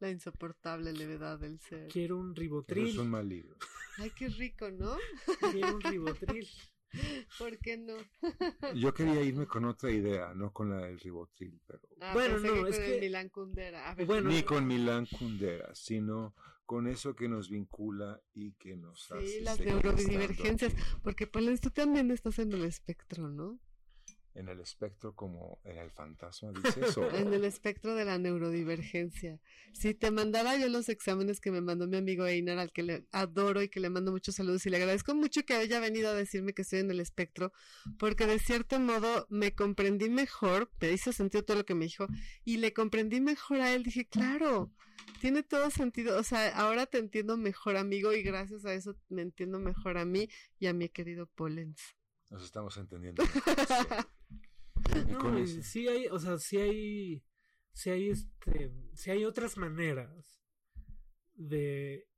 La 0.00 0.10
insoportable 0.10 0.92
levedad 0.92 1.38
del 1.38 1.60
ser. 1.60 1.88
Quiero 1.88 2.18
un 2.18 2.34
ribotril. 2.34 2.84
Eso 2.84 2.94
es 2.94 2.98
un 3.00 3.10
mal 3.10 3.28
libro. 3.28 3.56
Ay, 3.98 4.10
qué 4.10 4.28
rico, 4.28 4.70
¿no? 4.70 4.96
Quiero 5.52 5.76
un 5.76 5.80
ribotril. 5.80 6.48
¿Por 7.38 7.58
qué 7.58 7.76
no? 7.76 7.94
Yo 8.74 8.94
quería 8.94 9.22
irme 9.22 9.46
con 9.46 9.64
otra 9.64 9.90
idea, 9.90 10.32
no 10.34 10.52
con 10.52 10.70
la 10.70 10.86
del 10.86 10.98
ribotril, 11.00 11.60
pero 11.66 11.80
ah, 12.00 12.12
bueno, 12.14 12.38
no, 12.38 12.64
que 12.64 12.70
es 12.70 12.78
que 12.78 13.00
Milán 13.00 13.28
Kundera. 13.28 13.94
Ver, 13.94 14.06
bueno, 14.06 14.30
ni 14.30 14.42
con 14.42 14.66
Milán 14.66 15.06
Kundera, 15.06 15.74
sino 15.74 16.34
con 16.66 16.86
eso 16.86 17.14
que 17.14 17.28
nos 17.28 17.50
vincula 17.50 18.20
y 18.32 18.52
que 18.52 18.76
nos 18.76 19.04
sí, 19.04 19.14
hace. 19.14 19.26
Sí, 19.26 19.40
las 19.40 19.60
neurodivergencias, 19.60 20.74
porque 21.02 21.26
pues 21.26 21.60
tú 21.60 21.70
también 21.70 22.10
estás 22.10 22.38
en 22.38 22.52
el 22.52 22.64
espectro, 22.64 23.28
¿no? 23.28 23.58
En 24.34 24.48
el 24.48 24.58
espectro 24.60 25.14
como 25.14 25.60
en 25.64 25.78
el 25.78 25.92
fantasma, 25.92 26.50
dice 26.52 26.80
eso. 26.86 27.08
en 27.14 27.32
el 27.32 27.44
espectro 27.44 27.94
de 27.94 28.04
la 28.04 28.18
neurodivergencia. 28.18 29.38
Si 29.72 29.94
te 29.94 30.10
mandara 30.10 30.56
yo 30.56 30.68
los 30.68 30.88
exámenes 30.88 31.40
que 31.40 31.52
me 31.52 31.60
mandó 31.60 31.86
mi 31.86 31.96
amigo 31.96 32.26
Einar, 32.26 32.58
al 32.58 32.72
que 32.72 32.82
le 32.82 33.06
adoro 33.12 33.62
y 33.62 33.68
que 33.68 33.78
le 33.78 33.90
mando 33.90 34.10
muchos 34.10 34.34
saludos 34.34 34.66
y 34.66 34.70
le 34.70 34.78
agradezco 34.78 35.14
mucho 35.14 35.44
que 35.44 35.54
haya 35.54 35.78
venido 35.78 36.10
a 36.10 36.14
decirme 36.14 36.52
que 36.52 36.62
estoy 36.62 36.80
en 36.80 36.90
el 36.90 36.98
espectro, 36.98 37.52
porque 37.98 38.26
de 38.26 38.40
cierto 38.40 38.80
modo 38.80 39.26
me 39.30 39.54
comprendí 39.54 40.10
mejor, 40.10 40.70
me 40.80 40.90
hizo 40.90 41.12
sentido 41.12 41.44
todo 41.44 41.58
lo 41.58 41.64
que 41.64 41.74
me 41.74 41.84
dijo, 41.84 42.08
y 42.44 42.56
le 42.56 42.72
comprendí 42.72 43.20
mejor 43.20 43.60
a 43.60 43.72
él. 43.72 43.84
Dije, 43.84 44.06
claro, 44.06 44.72
tiene 45.20 45.42
todo 45.42 45.70
sentido. 45.70 46.18
O 46.18 46.24
sea, 46.24 46.48
ahora 46.56 46.86
te 46.86 46.98
entiendo 46.98 47.36
mejor, 47.36 47.76
amigo, 47.76 48.12
y 48.12 48.22
gracias 48.22 48.64
a 48.64 48.74
eso 48.74 48.96
me 49.08 49.22
entiendo 49.22 49.58
mejor 49.58 49.96
a 49.96 50.04
mí 50.04 50.28
y 50.58 50.66
a 50.66 50.72
mi 50.72 50.88
querido 50.88 51.26
Pollens. 51.26 51.94
Nos 52.34 52.42
estamos 52.42 52.76
entendiendo. 52.78 53.22
no, 55.08 55.46
sí 55.46 55.86
hay, 55.86 56.08
o 56.08 56.18
sea, 56.18 56.36
sí 56.36 56.56
hay, 56.56 57.22
sí 57.72 57.90
hay 57.90 58.10
este, 58.10 58.72
sí 58.92 59.12
hay 59.12 59.24
otras 59.24 59.56
maneras 59.56 60.42
de, 61.34 62.08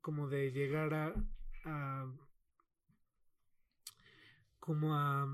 como 0.00 0.26
de 0.28 0.50
llegar 0.50 0.92
a, 0.92 1.14
a 1.66 2.12
como 4.58 4.96
a, 4.96 5.24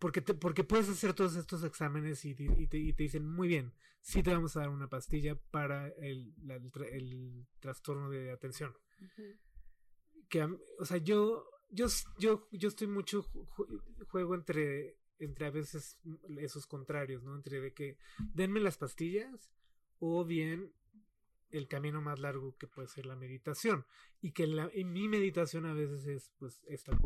porque 0.00 0.20
te, 0.20 0.34
porque 0.34 0.64
puedes 0.64 0.88
hacer 0.88 1.14
todos 1.14 1.36
estos 1.36 1.62
exámenes 1.62 2.24
y, 2.24 2.30
y, 2.30 2.66
te, 2.66 2.78
y 2.78 2.92
te 2.94 3.04
dicen 3.04 3.24
muy 3.28 3.46
bien, 3.46 3.72
sí 4.00 4.24
te 4.24 4.34
vamos 4.34 4.56
a 4.56 4.60
dar 4.62 4.70
una 4.70 4.88
pastilla 4.88 5.36
para 5.52 5.86
el, 5.86 6.34
la, 6.42 6.56
el, 6.56 6.72
el 6.90 7.46
trastorno 7.60 8.10
de 8.10 8.32
atención. 8.32 8.74
Uh 9.00 9.04
-huh. 9.04 9.38
Que, 10.28 10.42
o 10.80 10.84
sea, 10.84 10.96
yo 10.96 11.51
yo, 11.72 11.86
yo, 12.18 12.48
yo 12.52 12.68
estoy 12.68 12.86
mucho 12.86 13.26
juego 14.08 14.34
entre, 14.34 14.98
entre 15.18 15.46
a 15.46 15.50
veces 15.50 15.98
esos 16.38 16.66
contrarios, 16.66 17.22
¿no? 17.22 17.34
Entre 17.34 17.60
de 17.60 17.72
que 17.72 17.96
denme 18.34 18.60
las 18.60 18.78
pastillas 18.78 19.50
o 19.98 20.24
bien 20.24 20.72
el 21.50 21.68
camino 21.68 22.00
más 22.00 22.18
largo 22.18 22.56
que 22.56 22.66
puede 22.66 22.88
ser 22.88 23.06
la 23.06 23.16
meditación. 23.16 23.84
Y 24.20 24.32
que 24.32 24.46
la, 24.46 24.70
en 24.72 24.92
mi 24.92 25.08
meditación 25.08 25.66
a 25.66 25.74
veces 25.74 26.06
es 26.06 26.32
pues 26.38 26.62
esta 26.66 26.96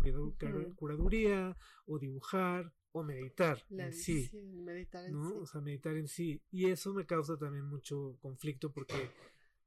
curaduría 0.77 1.57
o 1.87 1.99
dibujar 1.99 2.73
o 2.93 3.03
meditar 3.03 3.65
la 3.69 3.87
en 3.87 3.93
sí. 3.93 4.31
Meditar 4.33 5.05
en 5.05 5.13
¿no? 5.13 5.31
sí. 5.31 5.37
O 5.41 5.47
sea, 5.47 5.61
meditar 5.61 5.97
en 5.97 6.09
sí. 6.09 6.43
Y 6.51 6.67
eso 6.67 6.93
me 6.95 7.07
causa 7.07 7.37
también 7.37 7.67
mucho 7.67 8.17
conflicto 8.21 8.73
porque 8.73 9.11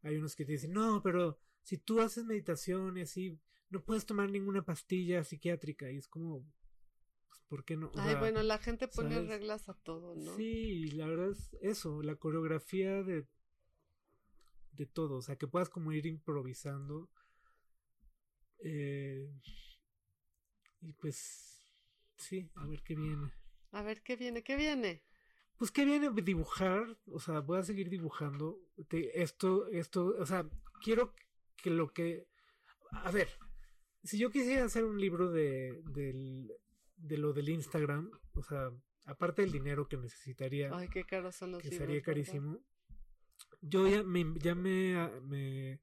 hay 0.02 0.18
unos 0.18 0.36
que 0.36 0.46
te 0.46 0.54
dicen, 0.54 0.74
no, 0.74 1.02
pero 1.04 1.38
si 1.62 1.78
tú 1.78 2.00
haces 2.00 2.26
meditación 2.26 2.98
y 2.98 3.02
así, 3.02 3.38
no 3.70 3.84
puedes 3.84 4.06
tomar 4.06 4.30
ninguna 4.30 4.64
pastilla 4.64 5.24
psiquiátrica 5.24 5.92
y 5.92 5.98
es 5.98 6.08
como 6.08 6.44
pues, 7.30 7.42
¿por 7.48 7.66
qué 7.66 7.78
no? 7.78 7.88
O 7.88 7.94
Ay, 7.98 8.10
sea, 8.10 8.20
bueno, 8.20 8.44
la 8.44 8.58
gente 8.58 8.88
pone 8.88 9.16
¿sabes? 9.16 9.30
reglas 9.30 9.70
a 9.70 9.74
todo, 9.74 10.16
¿no? 10.16 10.36
Sí, 10.36 10.92
la 10.92 11.08
verdad 11.08 11.32
es 11.32 11.54
eso, 11.62 12.02
la 12.02 12.16
coreografía 12.16 13.04
de 13.04 13.28
de 14.72 14.86
todo, 14.86 15.18
o 15.18 15.22
sea, 15.22 15.36
que 15.36 15.48
puedas 15.48 15.70
como 15.70 15.92
ir 15.92 16.06
improvisando 16.06 17.10
eh, 18.64 19.30
y 20.82 20.94
pues 20.94 21.74
sí, 22.18 22.50
a 22.56 22.66
ver 22.66 22.82
qué 22.84 22.96
viene. 22.96 23.32
A 23.72 23.84
ver 23.84 24.02
qué 24.02 24.16
viene, 24.16 24.44
qué 24.44 24.56
viene. 24.56 25.04
Pues 25.58 25.72
qué 25.72 25.84
viene 25.84 26.10
dibujar, 26.22 26.98
o 27.08 27.20
sea, 27.20 27.42
voy 27.42 27.60
a 27.60 27.64
seguir 27.64 27.90
dibujando 27.90 28.58
te, 28.88 29.22
esto, 29.22 29.68
esto, 29.68 30.16
o 30.18 30.26
sea, 30.26 30.50
quiero 30.82 31.14
que 31.58 31.70
lo 31.70 31.92
que, 31.92 32.28
a 32.92 33.12
ver, 33.12 33.28
si 34.04 34.18
yo 34.18 34.32
quisiera 34.32 34.66
hacer 34.66 34.86
un 34.86 35.00
libro 35.00 35.32
de, 35.32 35.82
de, 35.92 36.48
de 36.98 37.18
lo 37.18 37.34
del 37.34 37.50
Instagram, 37.50 38.12
o 38.34 38.44
sea, 38.44 38.72
aparte 39.06 39.42
del 39.42 39.52
dinero 39.52 39.88
que 39.88 39.98
necesitaría, 39.98 40.76
Ay, 40.76 40.88
qué 40.90 41.04
caros 41.04 41.36
son 41.36 41.52
los 41.52 41.62
que 41.62 41.70
libros, 41.70 41.88
sería 41.88 42.02
carísimo, 42.02 42.52
¿verdad? 42.54 42.66
yo 43.62 43.88
ya 43.88 44.04
me, 44.04 44.26
ya 44.40 44.56
me, 44.56 45.10
me, 45.22 45.82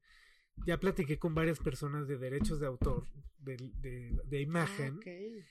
ya 0.65 0.79
platiqué 0.79 1.19
con 1.19 1.35
varias 1.35 1.59
personas 1.59 2.07
de 2.07 2.17
derechos 2.17 2.59
de 2.59 2.67
autor, 2.67 3.07
de, 3.39 3.57
de, 3.57 4.19
de 4.25 4.41
imagen, 4.41 4.95
ah, 4.95 4.97
okay. 4.97 5.45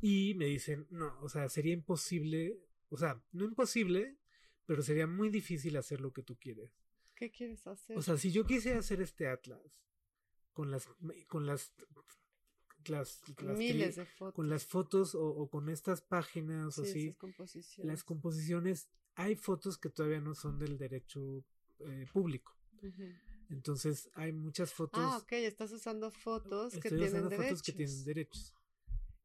y 0.00 0.34
me 0.34 0.46
dicen, 0.46 0.86
no, 0.90 1.18
o 1.20 1.28
sea, 1.28 1.48
sería 1.48 1.72
imposible, 1.72 2.58
o 2.88 2.96
sea, 2.96 3.22
no 3.32 3.44
imposible, 3.44 4.18
pero 4.66 4.82
sería 4.82 5.06
muy 5.06 5.28
difícil 5.30 5.76
hacer 5.76 6.00
lo 6.00 6.12
que 6.12 6.22
tú 6.22 6.36
quieres. 6.36 6.70
¿Qué 7.14 7.30
quieres 7.30 7.66
hacer? 7.66 7.96
O 7.96 8.02
sea, 8.02 8.16
si 8.16 8.32
yo 8.32 8.44
quisiera 8.44 8.78
hacer 8.78 9.00
este 9.00 9.28
atlas, 9.28 9.82
con 10.52 10.70
las 10.70 10.88
con 11.28 11.46
las 11.46 11.72
las, 12.86 13.20
las 13.40 13.56
Miles 13.58 13.94
que- 13.94 14.00
de 14.00 14.06
fotos. 14.06 14.34
con 14.34 14.48
las 14.50 14.66
fotos 14.66 15.14
o, 15.14 15.24
o 15.24 15.48
con 15.48 15.68
estas 15.68 16.02
páginas 16.02 16.78
o 16.78 16.84
Sí, 16.84 17.06
esas 17.08 17.16
composiciones. 17.16 17.86
las 17.92 18.02
composiciones 18.04 18.88
hay 19.14 19.36
fotos 19.36 19.78
que 19.78 19.88
todavía 19.88 20.20
no 20.20 20.34
son 20.34 20.58
del 20.58 20.78
derecho 20.78 21.44
eh, 21.80 22.06
público 22.12 22.56
entonces 23.50 24.10
hay 24.14 24.32
muchas 24.32 24.72
fotos 24.72 25.00
Ah, 25.02 25.18
ok, 25.18 25.32
estás 25.32 25.70
usando 25.72 26.10
fotos 26.10 26.72
que 26.74 26.88
tienen 26.88 27.06
usando 27.08 27.28
derechos. 27.28 27.46
fotos 27.50 27.62
que 27.62 27.72
tienen 27.72 28.04
derechos 28.04 28.54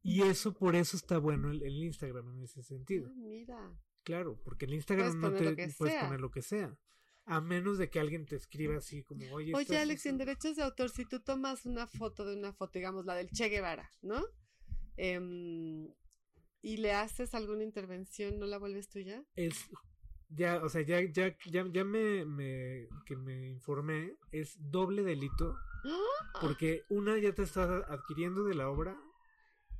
y 0.02 0.22
eso 0.22 0.54
por 0.54 0.76
eso 0.76 0.96
está 0.96 1.18
bueno 1.18 1.50
el, 1.50 1.62
el 1.62 1.82
Instagram 1.82 2.28
en 2.36 2.42
ese 2.44 2.62
sentido 2.62 3.08
Ah, 3.10 3.14
mira. 3.16 3.72
claro 4.04 4.40
porque 4.44 4.66
el 4.66 4.74
Instagram 4.74 5.20
Puedes 5.20 5.40
no 5.50 5.54
te 5.56 5.74
puedes 5.76 6.04
poner 6.04 6.20
lo 6.20 6.30
que 6.30 6.42
sea 6.42 6.76
a 7.30 7.40
menos 7.40 7.76
de 7.78 7.90
que 7.90 8.00
alguien 8.00 8.24
te 8.26 8.36
escriba 8.36 8.76
así 8.78 9.02
como 9.04 9.20
oye 9.34 9.52
Oye, 9.54 9.62
estás 9.62 9.82
Alex, 9.82 10.06
en 10.06 10.14
usando-". 10.16 10.24
derechos 10.24 10.56
de 10.56 10.62
autor, 10.62 10.88
si 10.90 11.04
tú 11.04 11.20
tomas 11.20 11.66
una 11.66 11.86
foto 11.86 12.24
de 12.24 12.36
una 12.36 12.52
foto, 12.52 12.72
digamos 12.78 13.04
la 13.04 13.14
del 13.14 13.28
Che 13.30 13.48
Guevara, 13.48 13.90
¿no? 14.02 14.24
Em, 14.96 15.92
y 16.62 16.76
le 16.78 16.92
haces 16.92 17.34
alguna 17.34 17.62
intervención, 17.62 18.38
¿no 18.38 18.46
la 18.46 18.58
vuelves 18.58 18.88
tuya? 18.88 19.22
es 19.36 19.54
ya, 20.30 20.62
o 20.62 20.68
sea, 20.68 20.82
ya, 20.82 21.00
ya, 21.00 21.34
ya, 21.46 21.64
ya 21.72 21.84
me, 21.84 22.24
me, 22.26 22.86
que 23.06 23.16
me 23.16 23.48
informé, 23.48 24.14
es 24.30 24.56
doble 24.58 25.02
delito, 25.02 25.54
¡Ah! 25.84 26.38
porque 26.42 26.82
una 26.90 27.16
ya 27.18 27.32
te 27.34 27.42
estás 27.42 27.70
adquiriendo 27.88 28.44
de 28.44 28.54
la 28.54 28.68
obra 28.68 28.94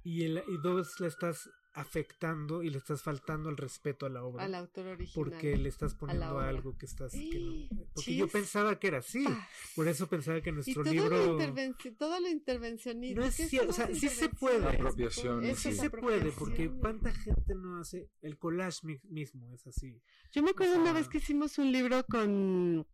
y, 0.03 0.25
el, 0.25 0.43
y 0.49 0.57
dos 0.63 1.01
la 1.01 1.07
estás 1.09 1.51
afectando 1.81 2.63
y 2.63 2.71
le 2.71 2.79
estás 2.79 3.03
faltando 3.03 3.49
el 3.51 3.57
respeto 3.57 4.07
a 4.07 4.09
la 4.09 4.25
obra, 4.25 4.45
Al 4.45 4.55
autor 4.55 4.87
original. 4.89 5.13
porque 5.15 5.57
le 5.57 5.69
estás 5.69 5.95
poniendo 5.95 6.39
algo 6.41 6.77
que 6.77 6.87
estás, 6.87 7.13
que 7.13 7.39
no- 7.71 7.85
porque 7.95 8.17
yo 8.17 8.27
pensaba 8.29 8.79
que 8.81 8.89
era 8.89 8.99
así, 8.99 9.25
Ah, 9.27 9.49
por 9.77 9.87
eso 9.87 10.07
pensaba 10.09 10.41
que 10.41 10.51
y 10.51 10.53
nuestro 10.55 10.83
todo 10.83 10.93
libro 10.93 11.39
lo, 11.39 11.55
todo 11.97 12.21
lo 12.21 12.29
intervencionismo. 12.29 13.21
No 13.21 13.27
es 13.27 13.37
¿qué 13.37 13.43
son 13.45 13.51
cierto, 13.51 13.71
o 13.71 13.73
sea, 13.73 13.95
sí 13.95 14.09
se 14.09 14.29
puede. 14.29 14.67
Apropiaciones, 14.67 15.51
Eso 15.53 15.61
sí 15.63 15.69
es 15.69 15.75
sí. 15.77 15.81
se 15.83 15.91
puede, 15.91 16.33
porque 16.33 16.69
cuánta 16.71 17.13
gente 17.13 17.55
no 17.55 17.79
hace 17.81 18.09
el 18.23 18.37
collage 18.39 18.81
mi- 18.87 19.01
mismo, 19.05 19.53
es 19.55 19.67
así. 19.67 20.01
Yo 20.33 20.43
me 20.43 20.51
acuerdo 20.51 20.75
una 20.75 20.85
sea- 20.87 20.93
vez 20.95 21.09
que 21.09 21.19
hicimos 21.19 21.59
un 21.59 21.71
libro 21.71 22.05
con, 22.07 22.87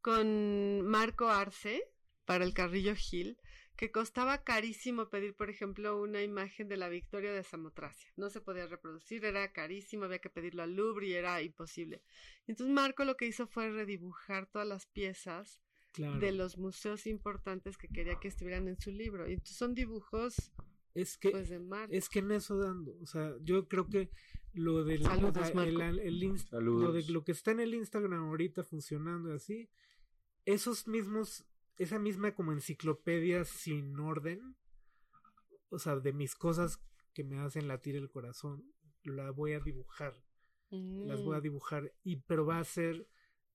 con 0.00 0.82
Marco 0.86 1.28
Arce 1.28 1.82
para 2.24 2.44
el 2.44 2.54
Carrillo 2.54 2.94
Gil, 2.96 3.36
que 3.82 3.90
costaba 3.90 4.44
carísimo 4.44 5.08
pedir, 5.08 5.34
por 5.34 5.50
ejemplo, 5.50 6.00
una 6.00 6.22
imagen 6.22 6.68
de 6.68 6.76
la 6.76 6.88
victoria 6.88 7.32
de 7.32 7.42
Samotracia. 7.42 8.12
No 8.16 8.30
se 8.30 8.40
podía 8.40 8.68
reproducir, 8.68 9.24
era 9.24 9.52
carísimo, 9.52 10.04
había 10.04 10.20
que 10.20 10.30
pedirlo 10.30 10.62
al 10.62 10.76
Louvre 10.76 11.08
y 11.08 11.14
era 11.14 11.42
imposible. 11.42 12.00
Entonces 12.46 12.72
Marco 12.72 13.04
lo 13.04 13.16
que 13.16 13.26
hizo 13.26 13.48
fue 13.48 13.70
redibujar 13.72 14.46
todas 14.46 14.68
las 14.68 14.86
piezas 14.86 15.60
Claro. 15.90 16.20
de 16.20 16.30
los 16.30 16.58
museos 16.58 17.08
importantes 17.08 17.76
que 17.76 17.88
quería 17.88 18.20
que 18.20 18.28
estuvieran 18.28 18.68
en 18.68 18.78
su 18.80 18.92
libro. 18.92 19.28
Y 19.28 19.32
entonces 19.32 19.56
son 19.56 19.74
dibujos 19.74 20.52
Es 20.94 21.18
que 21.18 21.30
pues 21.32 21.48
de 21.48 21.58
Marco. 21.58 21.92
es 21.92 22.08
que 22.08 22.20
en 22.20 22.30
eso 22.30 22.56
dando, 22.58 22.96
o 23.02 23.06
sea, 23.06 23.34
yo 23.42 23.66
creo 23.66 23.88
que 23.88 24.10
lo 24.52 24.84
del 24.84 25.02
Saludos, 25.02 25.50
el- 25.50 25.98
el 25.98 26.22
inst- 26.22 26.52
lo 26.60 26.92
de 26.92 27.02
lo 27.10 27.24
que 27.24 27.32
está 27.32 27.50
en 27.50 27.58
el 27.58 27.74
Instagram 27.74 28.26
ahorita 28.28 28.62
funcionando 28.62 29.32
y 29.32 29.34
así, 29.34 29.68
esos 30.44 30.86
mismos 30.86 31.44
esa 31.78 31.98
misma 31.98 32.34
como 32.34 32.52
enciclopedia 32.52 33.44
sin 33.44 33.98
orden, 33.98 34.56
o 35.70 35.78
sea, 35.78 35.96
de 35.96 36.12
mis 36.12 36.34
cosas 36.34 36.80
que 37.14 37.24
me 37.24 37.38
hacen 37.40 37.68
latir 37.68 37.96
el 37.96 38.10
corazón, 38.10 38.64
la 39.04 39.30
voy 39.30 39.52
a 39.54 39.60
dibujar. 39.60 40.14
las 40.70 41.22
voy 41.22 41.36
a 41.36 41.40
Mm, 41.40 41.42
dibujar 41.42 41.92
y 42.04 42.16
pero 42.16 42.46
va 42.46 42.58
a 42.58 42.64
ser 42.64 43.06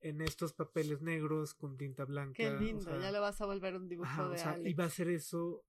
en 0.02 0.22
estos 0.22 0.54
papeles 0.54 1.02
negros 1.02 1.54
con 1.56 1.78
tinta 1.78 2.06
blanca 2.06 2.34
Qué 2.36 2.52
o 2.52 2.60
lindo, 2.60 2.82
sea, 2.84 3.02
ya 3.02 3.12
lo 3.12 3.22
vas 3.22 3.42
a 3.42 3.46
volver 3.48 3.76
un 3.76 3.88
dibujo 3.88 4.08
ajá, 4.08 4.28
o 4.28 4.32
de 4.32 4.38
sea, 4.38 4.52
Alex. 4.54 4.70
y 4.70 4.74
va 4.76 4.84
a 4.86 4.90
ser 4.90 5.10
eso 5.10 5.64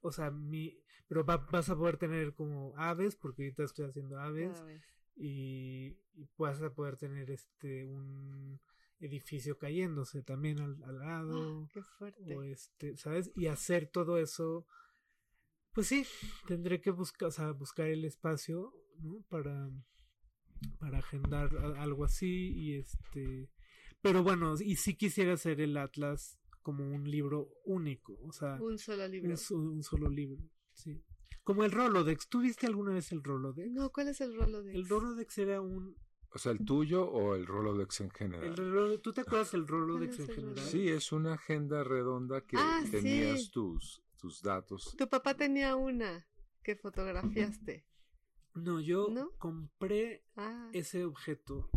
o 0.00 0.12
sea 0.12 0.30
mi 0.30 0.78
pero 1.08 1.24
va- 1.24 1.36
vas 1.52 1.68
a 1.68 1.76
poder 1.76 1.98
tener 1.98 2.32
como 2.34 2.72
aves 2.78 3.16
porque 3.16 3.42
ahorita 3.42 3.64
estoy 3.64 3.84
haciendo 3.86 4.18
aves 4.18 4.64
y, 5.16 5.98
y 6.14 6.28
vas 6.38 6.62
a 6.62 6.70
poder 6.72 6.96
tener 6.96 7.30
este 7.30 7.84
un 7.86 8.58
edificio 9.00 9.58
cayéndose 9.58 10.22
también 10.22 10.60
al, 10.60 10.82
al 10.84 10.98
lado 10.98 11.64
Ah, 11.64 11.68
Qué 11.72 11.82
fuerte. 11.82 12.36
o 12.36 12.42
este 12.42 12.96
sabes 12.96 13.30
y 13.36 13.46
hacer 13.46 13.88
todo 13.92 14.18
eso 14.18 14.66
pues 15.72 15.88
sí 15.88 16.06
tendré 16.46 16.80
que 16.80 16.90
buscar 16.90 17.28
o 17.28 17.30
sea, 17.32 17.50
buscar 17.52 17.88
el 17.88 18.04
espacio 18.04 18.72
¿no? 19.00 19.22
para 19.28 19.70
para 20.78 20.98
agendar 20.98 21.54
a- 21.56 21.82
algo 21.82 22.04
así 22.04 22.52
y 22.54 22.74
este 22.78 23.50
pero 24.00 24.22
bueno 24.22 24.54
y 24.60 24.76
sí 24.76 24.96
quisiera 24.96 25.34
hacer 25.34 25.60
el 25.60 25.76
atlas 25.76 26.38
como 26.62 26.88
un 26.88 27.10
libro 27.10 27.50
único 27.64 28.18
o 28.22 28.32
sea 28.32 28.54
Un 28.62 28.78
solo 28.78 29.06
libro. 29.08 29.30
un, 29.30 29.36
so- 29.36 29.56
un 29.56 29.82
solo 29.82 30.08
libro 30.08 30.42
sí 30.72 31.02
como 31.42 31.64
el 31.64 31.72
Rolodex 31.72 32.28
¿tú 32.28 32.40
viste 32.40 32.66
alguna 32.66 32.92
vez 32.94 33.12
el 33.12 33.22
Rolodex? 33.22 33.70
No, 33.70 33.90
¿cuál 33.92 34.08
es 34.08 34.20
el 34.22 34.34
rolo 34.34 34.62
de 34.62 34.72
el 34.72 34.88
Rolodex 34.88 35.36
era 35.38 35.60
un 35.60 35.94
O 36.34 36.38
sea, 36.38 36.50
el 36.52 36.64
tuyo 36.64 37.08
o 37.08 37.36
el 37.36 37.46
Rolodex 37.46 38.00
en 38.00 38.06
el 38.06 38.12
general. 38.12 38.56
Rolo- 38.56 39.00
¿tú 39.00 39.12
te 39.12 39.20
acuerdas 39.20 39.52
del 39.52 39.68
Rolodex 39.68 40.18
en 40.18 40.28
el 40.30 40.34
general? 40.34 40.58
Sí, 40.66 40.88
es 40.88 41.12
una 41.12 41.34
agenda 41.34 41.84
redonda 41.84 42.40
que 42.40 42.56
Ah, 42.58 42.82
tenías 42.90 43.44
sí. 43.44 43.50
tus, 43.52 44.02
tus 44.18 44.42
datos. 44.42 44.94
Tu 44.98 45.08
papá 45.08 45.34
tenía 45.34 45.76
una 45.76 46.26
que 46.64 46.74
fotografiaste. 46.76 47.86
no 48.54 48.80
yo 48.80 49.08
¿No? 49.10 49.30
compré 49.38 50.24
Ah, 50.36 50.70
ese 50.72 51.04
objeto 51.04 51.70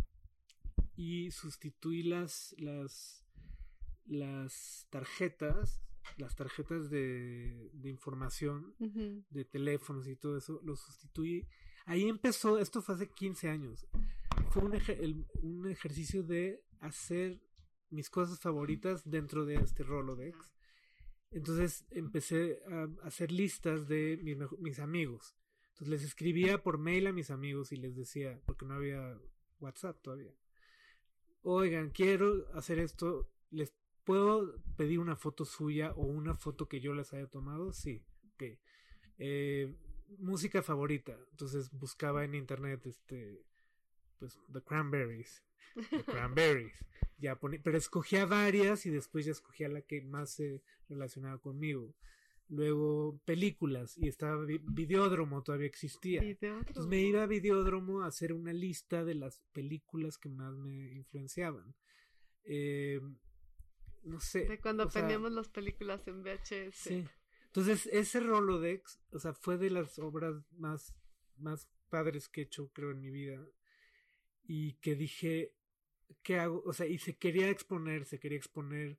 y 0.96 1.30
sustituí 1.30 2.02
las 2.02 2.54
las 2.58 3.24
las 4.06 4.86
tarjetas 4.90 5.80
las 6.16 6.34
tarjetas 6.34 6.88
de, 6.88 7.70
de 7.74 7.90
información 7.90 8.74
de 8.78 9.44
teléfonos 9.44 10.08
y 10.08 10.16
todo 10.16 10.36
eso 10.38 10.60
lo 10.64 10.74
sustituí 10.76 11.46
ahí 11.84 12.08
empezó 12.08 12.58
esto 12.58 12.80
fue 12.80 12.94
hace 12.94 13.08
15 13.10 13.48
años 13.50 13.86
un, 14.58 14.72
eje- 14.72 14.98
el- 15.00 15.26
un 15.42 15.68
ejercicio 15.68 16.22
de 16.22 16.62
hacer 16.80 17.40
mis 17.90 18.10
cosas 18.10 18.40
favoritas 18.40 19.02
dentro 19.08 19.44
de 19.46 19.56
este 19.56 19.82
Rolodex. 19.82 20.36
Entonces 21.30 21.86
empecé 21.90 22.60
a 22.70 22.88
hacer 23.06 23.32
listas 23.32 23.86
de 23.88 24.18
mis 24.60 24.78
amigos. 24.78 25.34
Entonces 25.70 25.88
les 25.88 26.02
escribía 26.04 26.62
por 26.62 26.78
mail 26.78 27.06
a 27.06 27.12
mis 27.12 27.30
amigos 27.30 27.72
y 27.72 27.76
les 27.76 27.94
decía 27.96 28.40
porque 28.46 28.64
no 28.66 28.74
había 28.74 29.18
WhatsApp 29.60 30.00
todavía 30.02 30.32
oigan 31.42 31.90
quiero 31.90 32.46
hacer 32.54 32.78
esto 32.78 33.30
les 33.50 33.72
puedo 34.04 34.60
pedir 34.76 34.98
una 34.98 35.16
foto 35.16 35.44
suya 35.44 35.92
o 35.92 36.02
una 36.06 36.34
foto 36.34 36.68
que 36.68 36.80
yo 36.80 36.94
les 36.94 37.12
haya 37.12 37.26
tomado 37.26 37.72
sí 37.72 38.04
ok. 38.34 38.42
Eh, 39.18 39.74
música 40.18 40.62
favorita. 40.62 41.16
Entonces 41.32 41.70
buscaba 41.70 42.24
en 42.24 42.34
internet 42.34 42.86
este 42.86 43.44
pues 44.18 44.38
The 44.52 44.62
Cranberries 44.62 45.42
The 45.90 46.04
Cranberries 46.04 46.72
ya 47.18 47.36
ponía, 47.38 47.60
pero 47.62 47.76
escogía 47.78 48.26
varias 48.26 48.86
y 48.86 48.90
después 48.90 49.24
ya 49.26 49.32
escogía 49.32 49.68
la 49.68 49.82
que 49.82 50.00
más 50.02 50.30
se 50.34 50.62
relacionaba 50.88 51.38
conmigo 51.38 51.94
luego 52.50 53.20
películas 53.26 53.98
y 53.98 54.08
estaba 54.08 54.42
Vi- 54.44 54.62
Videódromo 54.64 55.42
todavía 55.42 55.66
existía 55.66 56.20
otro. 56.22 56.58
entonces 56.58 56.86
me 56.86 57.00
iba 57.02 57.22
a 57.22 57.26
Videódromo 57.26 58.00
a 58.02 58.06
hacer 58.06 58.32
una 58.32 58.52
lista 58.54 59.04
de 59.04 59.14
las 59.14 59.40
películas 59.52 60.16
que 60.16 60.28
más 60.30 60.54
me 60.56 60.92
influenciaban 60.94 61.74
Eh, 62.44 63.00
no 64.04 64.20
sé 64.20 64.46
De 64.46 64.58
cuando 64.60 64.88
poníamos 64.88 65.32
las 65.32 65.48
películas 65.48 66.06
en 66.08 66.22
VHS. 66.22 66.74
Sí. 66.74 67.04
Entonces, 67.46 67.86
ese 67.92 68.20
Rolodex, 68.20 69.00
o 69.10 69.18
sea, 69.18 69.34
fue 69.34 69.58
de 69.58 69.70
las 69.70 69.98
obras 69.98 70.34
más, 70.52 70.94
más 71.36 71.68
padres 71.90 72.28
que 72.28 72.42
he 72.42 72.44
hecho, 72.44 72.70
creo, 72.72 72.90
en 72.92 73.00
mi 73.00 73.10
vida. 73.10 73.44
Y 74.50 74.72
que 74.80 74.96
dije, 74.96 75.52
¿qué 76.22 76.38
hago? 76.38 76.62
O 76.64 76.72
sea, 76.72 76.86
y 76.86 76.98
se 76.98 77.16
quería 77.18 77.50
exponer, 77.50 78.06
se 78.06 78.18
quería 78.18 78.38
exponer. 78.38 78.98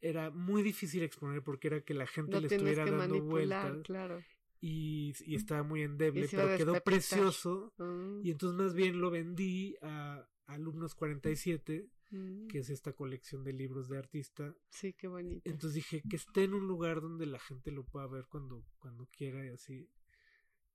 Era 0.00 0.30
muy 0.30 0.62
difícil 0.62 1.02
exponer 1.02 1.42
porque 1.42 1.68
era 1.68 1.80
que 1.80 1.94
la 1.94 2.06
gente 2.06 2.32
No 2.32 2.40
le 2.40 2.46
estuviera 2.48 2.84
que 2.84 2.90
dando 2.92 3.20
vueltas 3.22 3.78
claro. 3.82 4.22
y, 4.60 5.14
y 5.24 5.34
estaba 5.34 5.62
muy 5.64 5.82
endeble, 5.82 6.28
pero 6.30 6.56
quedó 6.56 6.74
precioso. 6.84 7.72
Mm, 7.78 8.20
Y 8.24 8.30
entonces 8.30 8.56
más 8.58 8.74
bien 8.74 9.00
lo 9.00 9.10
vendí 9.10 9.74
a 9.82 10.28
Alumnos 10.46 10.94
47, 10.94 11.88
mm. 12.10 12.46
que 12.48 12.58
es 12.58 12.68
esta 12.70 12.92
colección 12.92 13.42
de 13.42 13.54
libros 13.54 13.88
de 13.88 13.98
artista, 13.98 14.54
Sí, 14.68 14.92
qué 14.92 15.08
bonito. 15.08 15.48
entonces 15.50 15.74
dije 15.76 16.02
que 16.08 16.16
esté 16.16 16.44
en 16.44 16.52
un 16.54 16.68
lugar 16.68 17.00
donde 17.00 17.24
la 17.26 17.38
gente 17.40 17.72
lo 17.72 17.84
pueda 17.84 18.06
ver 18.06 18.26
cuando, 18.28 18.64
cuando 18.78 19.06
quiera 19.06 19.44
y 19.46 19.48
así. 19.48 19.88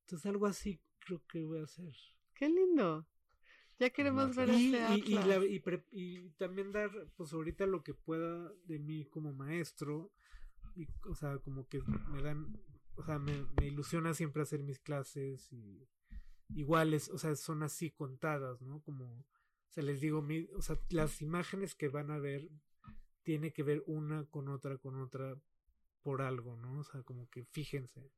Entonces 0.00 0.26
algo 0.26 0.46
así 0.46 0.80
creo 0.98 1.22
que 1.28 1.44
voy 1.44 1.60
a 1.60 1.64
hacer. 1.64 1.94
Qué 2.34 2.48
lindo. 2.48 3.06
Ya 3.78 3.90
queremos 3.90 4.34
ver 4.36 4.50
Y, 4.50 4.74
ese 4.74 4.82
y, 4.82 5.12
y, 5.12 5.14
atlas. 5.14 5.26
la- 5.26 5.44
y 5.46 5.58
pre- 5.60 5.84
y 5.90 6.30
también 6.30 6.72
dar 6.72 6.90
pues 7.16 7.32
ahorita 7.32 7.66
lo 7.66 7.82
que 7.82 7.94
pueda 7.94 8.50
de 8.64 8.78
mí 8.78 9.04
como 9.06 9.32
maestro. 9.32 10.12
Y, 10.76 10.86
o 11.08 11.14
sea, 11.14 11.38
como 11.38 11.68
que 11.68 11.80
me 12.10 12.22
dan, 12.22 12.56
o 12.96 13.04
sea, 13.04 13.18
me, 13.18 13.32
me 13.60 13.66
ilusiona 13.66 14.14
siempre 14.14 14.42
hacer 14.42 14.62
mis 14.62 14.78
clases 14.80 15.52
y 15.52 15.86
iguales, 16.54 17.08
o 17.10 17.18
sea, 17.18 17.34
son 17.36 17.62
así 17.62 17.90
contadas, 17.90 18.60
¿no? 18.62 18.80
Como, 18.82 19.04
o 19.20 19.24
sea, 19.70 19.82
les 19.82 20.00
digo, 20.00 20.22
mi, 20.22 20.48
o 20.56 20.62
sea, 20.62 20.78
las 20.90 21.22
imágenes 21.22 21.74
que 21.74 21.88
van 21.88 22.10
a 22.10 22.18
ver 22.18 22.48
tiene 23.22 23.52
que 23.52 23.62
ver 23.62 23.82
una 23.86 24.24
con 24.26 24.48
otra, 24.48 24.78
con 24.78 25.00
otra, 25.00 25.36
por 26.02 26.22
algo, 26.22 26.56
¿no? 26.56 26.80
O 26.80 26.84
sea, 26.84 27.02
como 27.02 27.28
que 27.30 27.44
fíjense. 27.46 28.10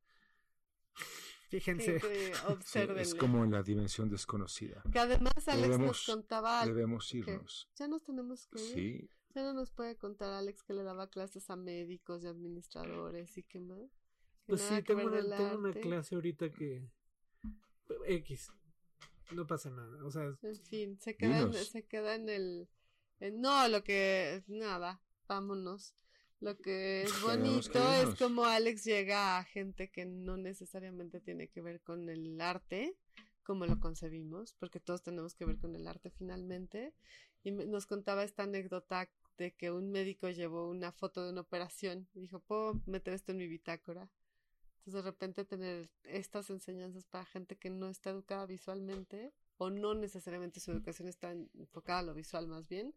Fíjense. 1.49 1.99
Que 1.99 2.33
Sí, 2.35 2.41
observen. 2.47 2.97
es 2.99 3.15
como 3.15 3.43
en 3.45 3.51
la 3.51 3.63
dimensión 3.63 4.09
desconocida. 4.09 4.83
Que 4.91 4.99
además 4.99 5.47
Alex 5.47 5.67
Debemos- 5.69 5.87
nos 5.87 6.05
contaba. 6.05 6.65
Debemos 6.65 7.13
irnos. 7.13 7.69
Ya 7.75 7.87
nos 7.87 8.03
tenemos 8.03 8.47
que 8.47 8.59
ir. 8.61 8.73
Sí, 8.73 9.09
Ya 9.35 9.43
no 9.43 9.53
nos 9.53 9.69
puede 9.71 9.95
contar 9.95 10.31
Alex 10.33 10.63
que 10.63 10.73
le 10.73 10.81
daba 10.83 11.09
clases 11.09 11.49
a 11.51 11.55
médicos 11.55 12.23
y 12.23 12.27
administradores 12.27 13.37
y 13.37 13.43
qué 13.43 13.59
más. 13.59 13.77
Que 13.79 14.53
Pues 14.53 14.61
sí, 14.61 14.81
tengo 14.81 15.05
una, 15.05 15.37
tengo 15.37 15.71
clase 15.81 16.15
ahorita 16.15 16.51
que... 16.51 16.89
X. 18.07 18.49
No 19.33 19.45
pasa 19.45 19.69
nada. 19.69 20.03
O 20.05 20.09
sea, 20.11 20.23
En 20.41 20.55
fin, 20.65 20.99
se 20.99 21.15
queda, 21.15 21.39
en, 21.41 21.53
se 21.53 21.85
queda 21.85 22.15
en 22.15 22.29
el... 22.29 22.67
en- 23.19 23.39
no, 23.41 23.67
lo 23.67 23.83
que... 23.83 24.43
Nada, 24.47 25.01
vámonos. 25.27 25.93
Lo 26.39 26.55
que 26.57 27.03
es 27.03 27.13
que 27.13 27.25
bonito 27.25 27.91
es 27.93 28.15
como 28.15 28.45
Alex 28.45 28.83
llega 28.83 29.37
a 29.37 29.43
gente 29.43 29.89
que 29.89 30.05
no 30.05 30.37
necesariamente 30.37 31.19
tiene 31.19 31.47
que 31.47 31.61
ver 31.61 31.81
con 31.81 32.09
el 32.09 32.39
arte, 32.39 32.95
como 33.43 33.65
lo 33.65 33.79
concebimos, 33.79 34.53
porque 34.53 34.79
todos 34.79 35.01
tenemos 35.01 35.33
que 35.33 35.45
ver 35.45 35.57
con 35.57 35.75
el 35.75 35.87
arte 35.87 36.11
finalmente. 36.11 36.93
Y 37.43 37.51
nos 37.51 37.87
contaba 37.87 38.23
esta 38.23 38.43
anécdota 38.43 39.09
de 39.37 39.55
que 39.55 39.71
un 39.71 39.91
médico 39.91 40.29
llevó 40.29 40.67
una 40.69 40.91
foto 40.91 41.23
de 41.23 41.31
una 41.31 41.41
operación 41.41 42.07
y 42.13 42.21
dijo, 42.21 42.39
¿puedo 42.39 42.81
meter 42.85 43.13
esto 43.13 43.31
en 43.31 43.37
mi 43.37 43.47
bitácora? 43.47 44.09
Entonces 44.79 45.03
de 45.03 45.11
repente 45.11 45.45
tener 45.45 45.89
estas 46.03 46.49
enseñanzas 46.49 47.05
para 47.05 47.25
gente 47.25 47.57
que 47.57 47.69
no 47.69 47.89
está 47.89 48.11
educada 48.11 48.45
visualmente 48.45 49.33
o 49.57 49.69
no 49.69 49.93
necesariamente 49.95 50.59
su 50.59 50.71
educación 50.71 51.07
está 51.07 51.31
enfocada 51.31 51.99
a 51.99 52.03
lo 52.03 52.13
visual 52.13 52.47
más 52.47 52.67
bien. 52.67 52.93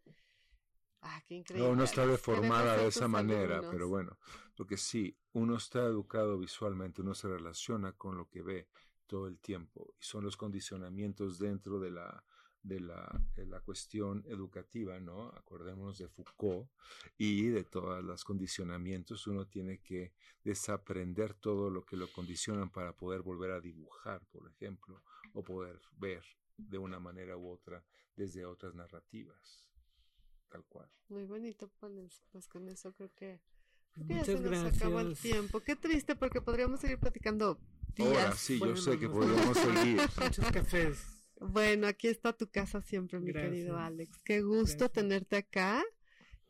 Ah, 1.03 1.22
qué 1.26 1.34
increíble. 1.36 1.68
no, 1.68 1.76
no 1.76 1.84
está 1.84 2.07
deformada 2.07 2.76
de 2.76 2.88
esa 2.88 3.09
manera, 3.09 3.57
alumnos. 3.57 3.72
pero 3.72 3.88
bueno, 3.88 4.18
porque 4.55 4.76
sí, 4.76 5.16
uno 5.32 5.57
está 5.57 5.80
educado 5.84 6.38
visualmente, 6.38 7.01
uno 7.01 7.14
se 7.14 7.28
relaciona 7.28 7.92
con 7.92 8.16
lo 8.16 8.28
que 8.28 8.42
ve 8.42 8.68
todo 9.07 9.26
el 9.26 9.38
tiempo 9.38 9.94
y 9.98 10.05
son 10.05 10.24
los 10.24 10.36
condicionamientos 10.36 11.38
dentro 11.38 11.80
de 11.80 11.90
la 11.90 12.24
de 12.62 12.80
la, 12.80 13.20
de 13.34 13.46
la 13.46 13.61
cuestión 13.61 14.24
educativa, 14.26 14.98
¿no? 15.01 15.28
Acordémonos 15.28 15.98
de 15.98 16.09
Foucault 16.09 16.68
y 17.16 17.48
de 17.48 17.64
todos 17.64 18.03
los 18.05 18.24
condicionamientos, 18.24 19.26
uno 19.26 19.46
tiene 19.46 19.78
que 19.78 20.12
desaprender 20.44 21.34
todo 21.34 21.70
lo 21.70 21.84
que 21.84 21.96
lo 21.96 22.11
condicionan 22.12 22.70
para 22.70 22.92
poder 22.92 23.22
volver 23.22 23.53
a 23.53 23.61
dibujar, 23.61 24.24
por 24.26 24.48
ejemplo, 24.48 25.03
o 25.32 25.42
poder 25.42 25.80
ver 25.96 26.22
de 26.57 26.78
una 26.78 27.01
manera 27.01 27.36
u 27.36 27.51
otra 27.51 27.82
desde 28.14 28.44
otras 28.44 28.74
narrativas, 28.74 29.69
tal 30.51 30.64
cual. 30.64 30.88
Muy 31.09 31.24
bonito. 31.24 31.70
Pues 32.32 32.46
con 32.48 32.68
eso 32.68 32.92
creo 32.94 33.11
que, 33.14 33.40
creo 33.92 34.07
que 34.07 34.14
ya 34.14 34.24
se 34.24 34.34
nos 34.34 34.42
gracias. 34.42 34.76
acabó 34.76 35.01
el 35.01 35.16
tiempo. 35.16 35.61
Qué 35.61 35.76
triste 35.76 36.16
porque 36.16 36.40
podríamos 36.40 36.80
seguir 36.80 36.98
platicando 36.98 37.59
días. 37.94 38.09
Ahora 38.09 38.32
sí, 38.36 38.55
yo 38.55 38.61
Bueno, 38.61 38.76
sé 38.76 38.98
que 38.98 39.09
podríamos 39.09 39.57
seguir. 39.57 40.01
Muchos 40.22 40.51
cafés. 40.53 40.98
Bueno, 41.40 41.86
aquí 41.86 42.09
está 42.09 42.32
tu 42.34 42.48
casa 42.51 42.82
siempre, 42.82 43.18
mi 43.18 43.32
querido. 43.32 43.78
Alex. 43.78 44.18
Qué 44.24 44.42
gusto 44.42 44.76
Gracias. 44.84 44.92
tenerte 44.92 45.36
acá. 45.36 45.82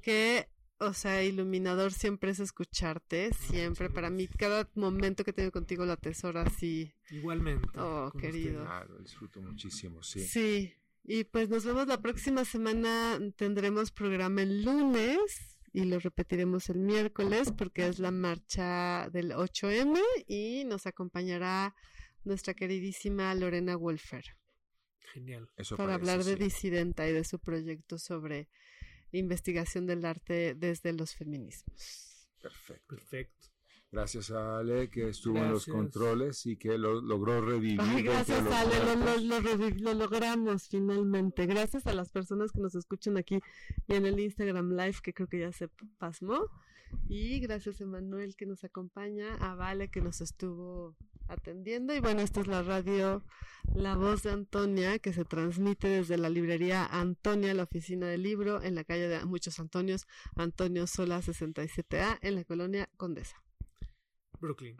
Que, 0.02 0.48
o 0.78 0.94
sea, 0.94 1.22
iluminador 1.22 1.92
siempre 1.92 2.30
es 2.32 2.40
escucharte, 2.40 3.32
siempre. 3.34 3.88
muchas 3.88 3.94
Para 3.94 4.10
mí, 4.10 4.26
cada 4.26 4.68
momento 4.74 5.22
que 5.24 5.32
tengo 5.32 5.52
contigo 5.52 5.84
lo 5.86 5.92
atesoro 5.92 6.40
así. 6.40 6.92
Igualmente. 7.10 7.68
Oh, 7.78 8.10
querido. 8.18 8.64
Claro, 8.64 8.98
disfruto 8.98 9.40
muchísimo, 9.42 10.02
sí. 10.02 10.26
Sí. 10.26 10.74
Y 11.04 11.24
pues 11.24 11.48
nos 11.48 11.64
vemos 11.64 11.86
la 11.86 12.00
próxima 12.00 12.44
semana. 12.44 13.18
Tendremos 13.36 13.90
programa 13.90 14.42
el 14.42 14.64
lunes 14.64 15.58
y 15.72 15.84
lo 15.84 15.98
repetiremos 15.98 16.68
el 16.68 16.78
miércoles 16.78 17.52
porque 17.56 17.86
es 17.86 17.98
la 17.98 18.10
marcha 18.10 19.08
del 19.10 19.32
8M 19.32 19.98
y 20.26 20.64
nos 20.64 20.86
acompañará 20.86 21.74
nuestra 22.24 22.54
queridísima 22.54 23.34
Lorena 23.34 23.76
Wolfer. 23.76 24.36
Genial. 25.12 25.48
Eso 25.56 25.76
para 25.76 25.98
parece, 25.98 26.10
hablar 26.10 26.24
de 26.24 26.36
sí. 26.36 26.44
Disidenta 26.44 27.08
y 27.08 27.12
de 27.12 27.24
su 27.24 27.38
proyecto 27.38 27.98
sobre 27.98 28.48
investigación 29.12 29.86
del 29.86 30.04
arte 30.04 30.54
desde 30.54 30.92
los 30.92 31.14
feminismos. 31.14 32.28
Perfecto. 32.40 32.96
Perfecto. 32.96 33.49
Gracias 33.92 34.30
a 34.30 34.58
Ale 34.58 34.88
que 34.88 35.08
estuvo 35.08 35.38
en 35.38 35.50
los 35.50 35.66
controles 35.66 36.46
y 36.46 36.56
que 36.56 36.78
lo, 36.78 37.00
logró 37.00 37.40
revivir. 37.44 37.80
Ay, 37.82 38.04
gracias, 38.04 38.44
los 38.44 38.54
Ale, 38.54 38.74
lo, 39.20 39.40
lo- 39.40 39.70
lo 39.70 39.94
logramos 39.94 40.68
finalmente. 40.68 41.46
Gracias 41.46 41.86
a 41.88 41.92
las 41.92 42.10
personas 42.10 42.52
que 42.52 42.60
nos 42.60 42.76
escuchan 42.76 43.16
aquí 43.16 43.40
y 43.88 43.94
en 43.94 44.06
el 44.06 44.20
Instagram 44.20 44.70
Live, 44.76 44.98
que 45.02 45.12
creo 45.12 45.26
que 45.28 45.40
ya 45.40 45.50
se 45.52 45.68
pasmó. 45.98 46.46
Y 47.08 47.40
gracias 47.40 47.80
a 47.80 47.84
Emanuel 47.84 48.36
que 48.36 48.46
nos 48.46 48.62
acompaña, 48.64 49.34
a 49.36 49.54
Vale 49.56 49.88
que 49.90 50.00
nos 50.00 50.20
estuvo 50.20 50.96
atendiendo. 51.28 51.92
Y 51.94 52.00
bueno, 52.00 52.20
esta 52.20 52.40
es 52.40 52.46
la 52.48 52.62
radio 52.62 53.24
La 53.74 53.96
Voz 53.96 54.22
de 54.24 54.30
Antonia, 54.30 54.98
que 55.00 55.12
se 55.12 55.24
transmite 55.24 55.88
desde 55.88 56.16
la 56.18 56.28
librería 56.28 56.86
Antonia, 56.86 57.54
la 57.54 57.62
oficina 57.64 58.06
del 58.06 58.22
libro, 58.22 58.62
en 58.62 58.74
la 58.76 58.84
calle 58.84 59.06
de 59.08 59.24
Muchos 59.24 59.58
Antonios, 59.60 60.06
Antonio 60.36 60.86
Sola 60.88 61.20
67A, 61.20 62.18
en 62.22 62.34
la 62.36 62.44
colonia 62.44 62.88
Condesa, 62.96 63.40
Brooklyn. 64.40 64.76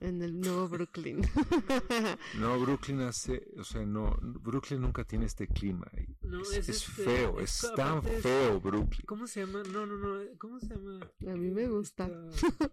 en 0.00 0.22
el 0.22 0.38
nuevo 0.40 0.68
Brooklyn. 0.68 1.22
No, 2.38 2.58
Brooklyn 2.60 3.00
hace, 3.00 3.42
o 3.58 3.64
sea, 3.64 3.84
no, 3.84 4.16
Brooklyn 4.22 4.80
nunca 4.80 5.04
tiene 5.04 5.26
este 5.26 5.48
clima. 5.48 5.90
y 5.96 6.16
No, 6.26 6.40
es, 6.42 6.50
es 6.52 6.68
es 6.68 6.88
este- 6.88 7.02
feo, 7.04 7.40
es- 7.40 7.64
es 7.64 7.72
tan 7.74 8.02
feo 8.02 8.60
Brooklyn. 8.60 9.04
¿Cómo 9.06 9.26
se 9.26 9.40
llama? 9.44 9.62
No, 9.72 9.86
no, 9.86 9.96
no. 9.96 10.20
¿Cómo 10.38 10.60
se 10.60 10.68
llama? 10.68 11.00
A 11.26 11.34
mí 11.36 11.50
me 11.50 11.66
gusta. 11.68 12.06
Esta, 12.06 12.70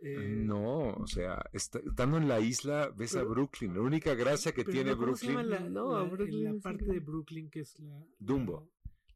eh, 0.00 0.34
No, 0.44 0.88
o 0.94 1.06
sea, 1.06 1.44
está- 1.52 1.78
estando 1.78 2.16
en 2.16 2.26
la 2.28 2.40
isla 2.40 2.90
ves 2.96 3.14
a 3.16 3.22
Brooklyn. 3.22 3.74
La 3.74 3.80
única 3.82 4.14
gracia 4.14 4.52
que 4.52 4.64
tiene 4.64 4.90
no, 4.90 4.98
¿cómo 4.98 5.16
se 5.16 5.26
llama 5.28 5.42
Brooklyn, 5.44 5.64
la, 5.64 5.70
No, 5.70 5.98
la- 6.02 6.08
Brooklyn 6.08 6.60
parte 6.60 6.84
de 6.84 6.98
Brooklyn 7.00 7.48
que 7.50 7.60
es 7.60 7.78
la... 7.78 8.04
Dumbo. 8.18 8.68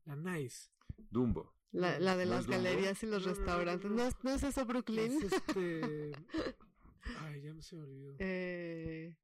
La, 0.06 0.14
la 0.16 0.36
nice. 0.38 0.68
Dumbo. 1.10 1.52
La, 1.72 1.98
la 2.00 2.16
de 2.16 2.26
¿No 2.26 2.32
las 2.34 2.46
galerías 2.46 3.02
y 3.02 3.06
los 3.06 3.22
No, 3.24 3.28
no, 3.28 3.34
no, 3.34 3.38
restaurantes. 3.38 3.90
no, 3.90 3.96
¿No, 3.96 4.02
no. 4.02 4.08
es, 4.08 4.16
no 4.24 4.30
es 4.32 4.42
eso 4.42 4.64
Brooklyn? 4.66 5.12
Es 5.22 5.32
este... 5.32 6.12
Ay, 7.20 7.42
ya 7.42 7.54
me 7.54 7.62
se 7.62 7.76
me 7.76 7.82
olvidó. 7.82 8.14
Eh, 8.18 9.14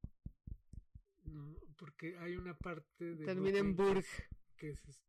No, 1.24 1.56
porque 1.76 2.16
hay 2.18 2.36
una 2.36 2.54
parte 2.56 3.04
de... 3.16 3.24
termina 3.24 3.58
en 3.58 3.74
Burg. 3.76 4.04
Que 4.56 4.70
es, 4.70 4.88
este, 4.88 5.04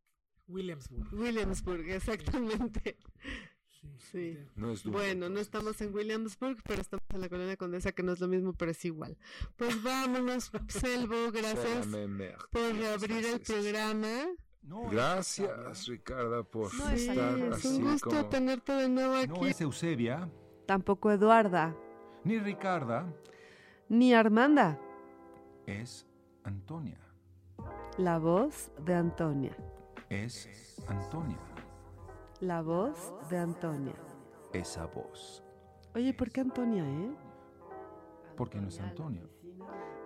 Williamsburg. 0.48 1.14
Williamsburg, 1.14 1.90
exactamente. 1.90 2.98
Sí. 3.68 3.88
Sí. 4.12 4.34
ya. 4.34 4.52
No 4.56 4.72
es 4.72 4.84
Dumbo. 4.84 4.98
Bueno, 4.98 5.30
no 5.30 5.40
estamos 5.40 5.80
en 5.82 5.94
Williamsburg, 5.94 6.58
pero 6.64 6.82
estamos 6.82 7.06
en 7.14 7.22
la 7.22 7.30
colonia 7.30 7.56
Condesa, 7.58 7.92
que 7.92 8.02
no 8.04 8.12
es 8.14 8.20
lo 8.20 8.28
mismo, 8.28 8.54
pero 8.54 8.72
es 8.72 8.84
igual. 8.86 9.18
Pues 9.56 9.82
vámonos, 9.84 10.52
Selvo, 10.70 11.32
gracias 11.32 11.86
por 12.52 12.62
abrir 12.64 13.26
el 13.26 13.26
Entonces, 13.26 14.38
Gracias, 14.64 15.88
Ricarda, 15.88 16.44
por 16.44 16.70
Sí, 16.72 17.10
estar 17.10 17.38
es 17.40 17.54
así 17.56 17.68
un 17.78 17.92
gusto 17.92 18.10
como... 18.10 18.26
tenerte 18.26 18.74
de 18.74 18.90
nuevo 18.90 19.16
aquí. 19.16 19.28
No 19.40 19.46
es 19.48 19.62
Eusebia, 19.62 20.30
Tampoco 20.66 21.12
Eduarda, 21.12 21.74
ni 22.24 22.38
Ricarda, 22.40 23.06
ni 23.88 24.14
Armanda, 24.14 24.78
es 25.66 26.06
Antonia. 26.44 27.00
la 27.98 28.18
voz 28.20 28.70
de 28.84 28.94
Antonia. 28.94 29.56
Es 30.10 30.50
Antonia. 30.88 31.38
La 32.42 32.62
voz 32.62 33.14
de 33.30 33.38
Antonia. 33.38 33.96
Esa 34.54 34.86
voz. 34.88 35.44
Oye, 35.96 36.14
¿por 36.14 36.30
qué 36.30 36.42
Antonia, 36.42 36.84
eh? 36.84 37.16
Porque 38.36 38.60
no 38.62 38.68
es 38.68 38.80
Antonia. 38.80 39.24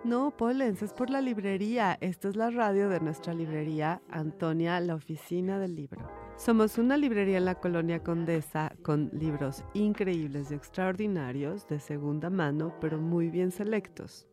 No, 0.04 0.32
Polens, 0.36 0.82
es 0.82 0.92
por 0.92 1.10
la 1.10 1.20
librería. 1.20 1.96
Esta 2.00 2.28
es 2.28 2.34
la 2.36 2.50
radio 2.50 2.88
de 2.88 2.98
nuestra 3.00 3.34
librería, 3.34 4.02
Antonia, 4.10 4.80
la 4.80 4.96
oficina 4.96 5.58
del 5.60 5.76
libro. 5.76 6.00
Somos 6.36 6.76
una 6.78 6.96
librería 6.96 7.38
en 7.38 7.44
la 7.44 7.54
colonia 7.54 8.02
Condesa 8.02 8.72
con 8.82 9.10
libros 9.12 9.62
increíbles 9.74 10.50
y 10.50 10.54
extraordinarios 10.54 11.68
de 11.68 11.78
segunda 11.78 12.30
mano, 12.30 12.74
pero 12.80 12.98
muy 12.98 13.28
bien 13.30 13.52
selectos. 13.52 14.26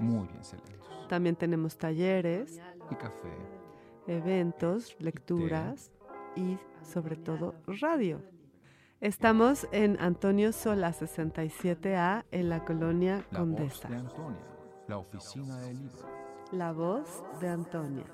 Muy 0.00 0.26
bien 0.26 0.42
selectos. 0.42 1.06
También 1.08 1.36
tenemos 1.36 1.78
talleres, 1.78 2.60
Y 2.90 2.94
café. 2.96 3.28
eventos, 4.08 4.96
lecturas 4.98 5.92
y 6.34 6.58
sobre 6.82 7.14
todo 7.16 7.54
radio. 7.80 8.20
Estamos 9.00 9.68
en 9.70 9.96
Antonio 10.00 10.50
Sola 10.52 10.92
67A 10.92 12.24
en 12.32 12.48
la 12.48 12.64
colonia 12.64 13.24
La 13.30 13.38
voz 13.40 13.48
Condesa. 13.48 13.88
de 13.88 13.96
Antonia. 13.96 14.53
La 14.86 14.98
oficina 14.98 15.56
del 15.60 15.78
libro. 15.78 16.06
La 16.52 16.72
voz 16.72 17.22
de 17.40 17.48
Antonia. 17.48 18.04